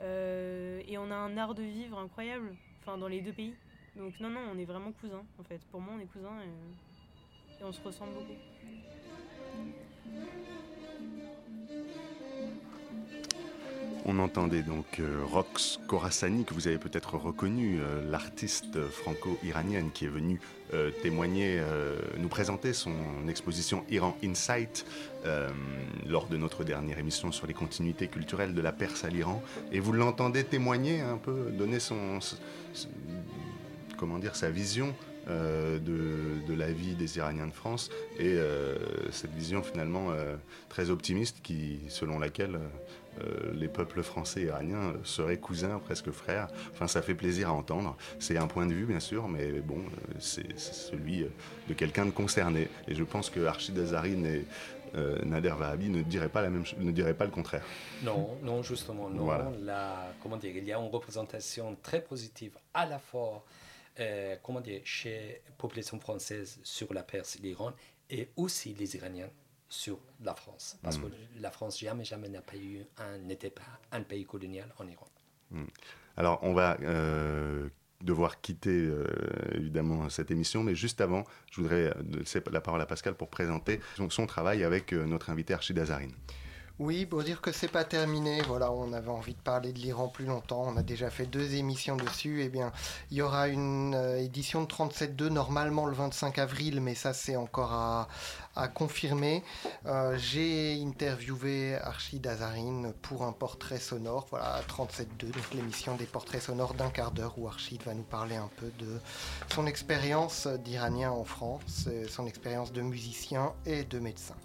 Euh, 0.00 0.82
et 0.88 0.98
on 0.98 1.10
a 1.10 1.14
un 1.14 1.36
art 1.36 1.54
de 1.54 1.62
vivre 1.62 1.98
incroyable, 1.98 2.54
enfin 2.80 2.96
dans 2.98 3.08
les 3.08 3.20
deux 3.20 3.32
pays. 3.32 3.54
Donc 3.96 4.18
non, 4.20 4.30
non, 4.30 4.40
on 4.52 4.58
est 4.58 4.64
vraiment 4.64 4.92
cousins 4.92 5.24
en 5.38 5.44
fait. 5.44 5.60
Pour 5.70 5.80
moi, 5.80 5.94
on 5.96 6.00
est 6.00 6.06
cousins 6.06 6.40
et 6.40 7.64
on 7.64 7.72
se 7.72 7.80
ressemble 7.82 8.12
beaucoup. 8.14 8.36
On 14.06 14.18
entendait 14.18 14.62
donc 14.62 14.98
euh, 14.98 15.22
Rox 15.24 15.78
Khorassani, 15.86 16.44
que 16.44 16.54
vous 16.54 16.68
avez 16.68 16.78
peut-être 16.78 17.16
reconnu, 17.16 17.78
euh, 17.80 18.10
l'artiste 18.10 18.80
franco-iranienne 18.88 19.90
qui 19.92 20.06
est 20.06 20.08
venue 20.08 20.40
euh, 20.72 20.90
témoigner, 21.02 21.60
nous 22.18 22.28
présenter 22.28 22.72
son 22.72 22.92
exposition 23.28 23.84
Iran 23.90 24.16
Insight 24.24 24.86
lors 26.06 26.26
de 26.28 26.36
notre 26.36 26.64
dernière 26.64 26.98
émission 26.98 27.32
sur 27.32 27.46
les 27.46 27.54
continuités 27.54 28.06
culturelles 28.06 28.54
de 28.54 28.60
la 28.60 28.72
Perse 28.72 29.04
à 29.04 29.08
l'Iran. 29.08 29.42
Et 29.72 29.80
vous 29.80 29.92
l'entendez 29.92 30.44
témoigner 30.44 31.00
un 31.00 31.16
peu, 31.16 31.50
donner 31.50 31.80
son, 31.80 32.20
comment 33.98 34.18
dire, 34.18 34.36
sa 34.36 34.50
vision 34.50 34.94
de, 35.26 36.54
la 36.54 36.72
vie 36.72 36.94
des 36.94 37.18
Iraniens 37.18 37.48
de 37.48 37.52
France 37.52 37.90
et 38.18 38.38
cette 39.10 39.34
vision 39.34 39.62
finalement 39.62 40.08
très 40.68 40.90
optimiste 40.90 41.38
qui, 41.42 41.80
selon 41.88 42.18
laquelle 42.18 42.58
les 43.52 43.68
peuples 43.68 44.02
français 44.02 44.42
et 44.42 44.46
iraniens 44.46 44.94
seraient 45.04 45.38
cousins, 45.38 45.78
presque 45.78 46.10
frères. 46.10 46.48
Enfin, 46.72 46.86
ça 46.86 47.02
fait 47.02 47.14
plaisir 47.14 47.48
à 47.48 47.52
entendre. 47.52 47.96
C'est 48.18 48.36
un 48.36 48.46
point 48.46 48.66
de 48.66 48.74
vue, 48.74 48.86
bien 48.86 49.00
sûr, 49.00 49.28
mais 49.28 49.52
bon, 49.60 49.78
euh, 49.78 50.14
c'est 50.18 50.58
celui 50.58 51.22
euh, 51.22 51.28
de 51.68 51.74
quelqu'un 51.74 52.06
de 52.06 52.10
concerné. 52.10 52.68
Et 52.88 52.94
je 52.94 53.04
pense 53.04 53.30
que 53.30 53.40
Archid 53.44 53.78
Azarine 53.78 54.26
et 54.26 54.44
euh, 54.94 55.18
Nader 55.24 55.54
Vahabi 55.58 55.88
ne 55.88 56.02
diraient 56.02 56.28
pas, 56.28 56.42
la 56.42 56.50
même, 56.50 56.66
ch- 56.66 56.76
ne 56.80 56.90
diraient 56.90 57.14
pas 57.14 57.24
le 57.24 57.30
contraire. 57.30 57.64
Non, 58.02 58.36
non, 58.42 58.62
justement, 58.62 59.08
non. 59.08 59.24
Voilà. 59.24 59.50
La, 59.62 60.12
comment 60.22 60.36
dire, 60.36 60.56
il 60.56 60.64
y 60.64 60.72
a 60.72 60.78
une 60.78 60.90
représentation 60.90 61.76
très 61.82 62.02
positive 62.02 62.56
à 62.74 62.86
la 62.86 62.98
fois 62.98 63.44
euh, 63.98 64.36
comment 64.42 64.60
dire, 64.60 64.80
chez 64.84 65.42
la 65.46 65.52
population 65.58 65.98
française 66.00 66.58
sur 66.62 66.92
la 66.94 67.02
Perse 67.02 67.36
et 67.36 67.42
l'Iran 67.42 67.72
et 68.08 68.28
aussi 68.36 68.74
les 68.74 68.96
Iraniens 68.96 69.28
sur 69.70 69.98
la 70.22 70.34
France. 70.34 70.76
Parce 70.82 70.98
Mm. 70.98 71.02
que 71.02 71.06
la 71.40 71.50
France 71.50 71.78
jamais, 71.80 72.04
jamais 72.04 72.28
n'a 72.28 72.42
pas 72.42 72.56
eu 72.56 72.84
un, 72.98 73.16
n'était 73.18 73.50
pas 73.50 73.62
un 73.92 74.02
pays 74.02 74.26
colonial 74.26 74.68
en 74.78 74.86
Iran. 74.86 75.06
Hmm. 75.50 75.64
Alors, 76.16 76.38
on 76.42 76.52
va 76.52 76.76
euh, 76.82 77.68
devoir 78.02 78.40
quitter 78.40 78.70
euh, 78.86 79.04
évidemment 79.54 80.08
cette 80.10 80.30
émission, 80.30 80.62
mais 80.62 80.74
juste 80.74 81.00
avant, 81.00 81.24
je 81.50 81.60
voudrais 81.60 81.86
euh, 81.96 82.02
laisser 82.18 82.42
la 82.50 82.60
parole 82.60 82.80
à 82.80 82.86
Pascal 82.86 83.14
pour 83.14 83.28
présenter 83.30 83.80
son, 83.96 84.10
son 84.10 84.26
travail 84.26 84.64
avec 84.64 84.92
euh, 84.92 85.06
notre 85.06 85.30
invité 85.30 85.54
Archid 85.54 85.78
Azarine. 85.78 86.12
Oui, 86.80 87.04
pour 87.04 87.22
dire 87.22 87.42
que 87.42 87.52
c'est 87.52 87.68
pas 87.68 87.84
terminé. 87.84 88.40
Voilà, 88.40 88.72
on 88.72 88.94
avait 88.94 89.10
envie 89.10 89.34
de 89.34 89.40
parler 89.42 89.70
de 89.74 89.78
l'Iran 89.78 90.08
plus 90.08 90.24
longtemps. 90.24 90.64
On 90.66 90.78
a 90.78 90.82
déjà 90.82 91.10
fait 91.10 91.26
deux 91.26 91.54
émissions 91.56 91.94
dessus. 91.94 92.40
Eh 92.42 92.48
bien, 92.48 92.72
il 93.10 93.18
y 93.18 93.22
aura 93.22 93.48
une 93.48 93.94
euh, 93.94 94.16
édition 94.18 94.62
de 94.62 94.66
37.2 94.66 95.28
normalement 95.28 95.84
le 95.84 95.92
25 95.92 96.38
avril, 96.38 96.80
mais 96.80 96.94
ça 96.94 97.12
c'est 97.12 97.36
encore 97.36 97.74
à, 97.74 98.08
confirmer. 98.68 99.44
Euh, 99.84 100.16
J'ai 100.16 100.82
interviewé 100.82 101.74
Archid 101.74 102.26
Azarine 102.26 102.94
pour 103.02 103.24
un 103.24 103.32
portrait 103.32 103.78
sonore. 103.78 104.26
Voilà, 104.30 104.62
37.2, 104.66 105.32
donc 105.32 105.52
l'émission 105.52 105.96
des 105.96 106.06
portraits 106.06 106.40
sonores 106.40 106.72
d'un 106.72 106.88
quart 106.88 107.10
d'heure 107.10 107.34
où 107.38 107.46
Archid 107.46 107.82
va 107.82 107.92
nous 107.92 108.04
parler 108.04 108.36
un 108.36 108.48
peu 108.56 108.72
de 108.78 108.98
son 109.52 109.66
expérience 109.66 110.46
d'Iranien 110.46 111.10
en 111.10 111.24
France, 111.24 111.88
et 111.92 112.08
son 112.08 112.26
expérience 112.26 112.72
de 112.72 112.80
musicien 112.80 113.52
et 113.66 113.84
de 113.84 113.98
médecin. 113.98 114.36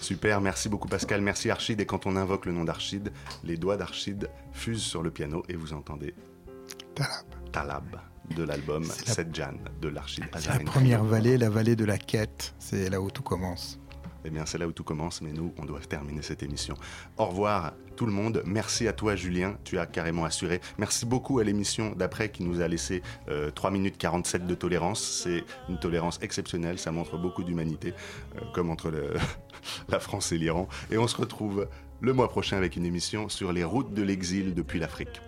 Super, 0.00 0.40
merci 0.40 0.68
beaucoup 0.68 0.88
Pascal, 0.88 1.20
merci 1.20 1.50
Archid. 1.50 1.80
Et 1.80 1.86
quand 1.86 2.06
on 2.06 2.16
invoque 2.16 2.46
le 2.46 2.52
nom 2.52 2.64
d'Archid, 2.64 3.12
les 3.44 3.56
doigts 3.56 3.76
d'Archid 3.76 4.28
fusent 4.52 4.82
sur 4.82 5.02
le 5.02 5.10
piano 5.10 5.44
et 5.48 5.54
vous 5.54 5.72
entendez 5.72 6.14
Talab, 6.94 7.26
Talab 7.52 8.00
de 8.36 8.42
l'album 8.42 8.84
Sedjan 8.84 9.54
de 9.80 9.88
l'Archid 9.88 10.24
C'est 10.38 10.48
la 10.48 10.58
première 10.60 11.04
vallée, 11.04 11.38
la 11.38 11.50
vallée 11.50 11.76
de 11.76 11.84
la 11.84 11.98
quête. 11.98 12.54
C'est 12.58 12.90
là 12.90 13.00
où 13.00 13.10
tout 13.10 13.22
commence. 13.22 13.78
Eh 14.28 14.30
bien, 14.30 14.44
c'est 14.44 14.58
là 14.58 14.66
où 14.66 14.72
tout 14.72 14.84
commence, 14.84 15.22
mais 15.22 15.32
nous, 15.32 15.54
on 15.56 15.64
doit 15.64 15.80
terminer 15.80 16.20
cette 16.20 16.42
émission. 16.42 16.74
Au 17.16 17.24
revoir 17.24 17.72
tout 17.96 18.04
le 18.04 18.12
monde. 18.12 18.42
Merci 18.44 18.86
à 18.86 18.92
toi, 18.92 19.16
Julien. 19.16 19.56
Tu 19.64 19.78
as 19.78 19.86
carrément 19.86 20.26
assuré. 20.26 20.60
Merci 20.76 21.06
beaucoup 21.06 21.38
à 21.38 21.44
l'émission 21.44 21.94
d'après 21.96 22.30
qui 22.30 22.42
nous 22.42 22.60
a 22.60 22.68
laissé 22.68 23.02
euh, 23.30 23.50
3 23.50 23.70
minutes 23.70 23.96
47 23.96 24.46
de 24.46 24.54
tolérance. 24.54 25.02
C'est 25.02 25.44
une 25.70 25.78
tolérance 25.78 26.18
exceptionnelle. 26.20 26.78
Ça 26.78 26.92
montre 26.92 27.16
beaucoup 27.16 27.42
d'humanité, 27.42 27.94
euh, 28.36 28.40
comme 28.52 28.68
entre 28.68 28.92
la 29.88 29.98
France 29.98 30.30
et 30.30 30.36
l'Iran. 30.36 30.68
Et 30.90 30.98
on 30.98 31.08
se 31.08 31.16
retrouve 31.16 31.66
le 32.02 32.12
mois 32.12 32.28
prochain 32.28 32.58
avec 32.58 32.76
une 32.76 32.84
émission 32.84 33.30
sur 33.30 33.50
les 33.50 33.64
routes 33.64 33.94
de 33.94 34.02
l'exil 34.02 34.52
depuis 34.54 34.78
l'Afrique. 34.78 35.22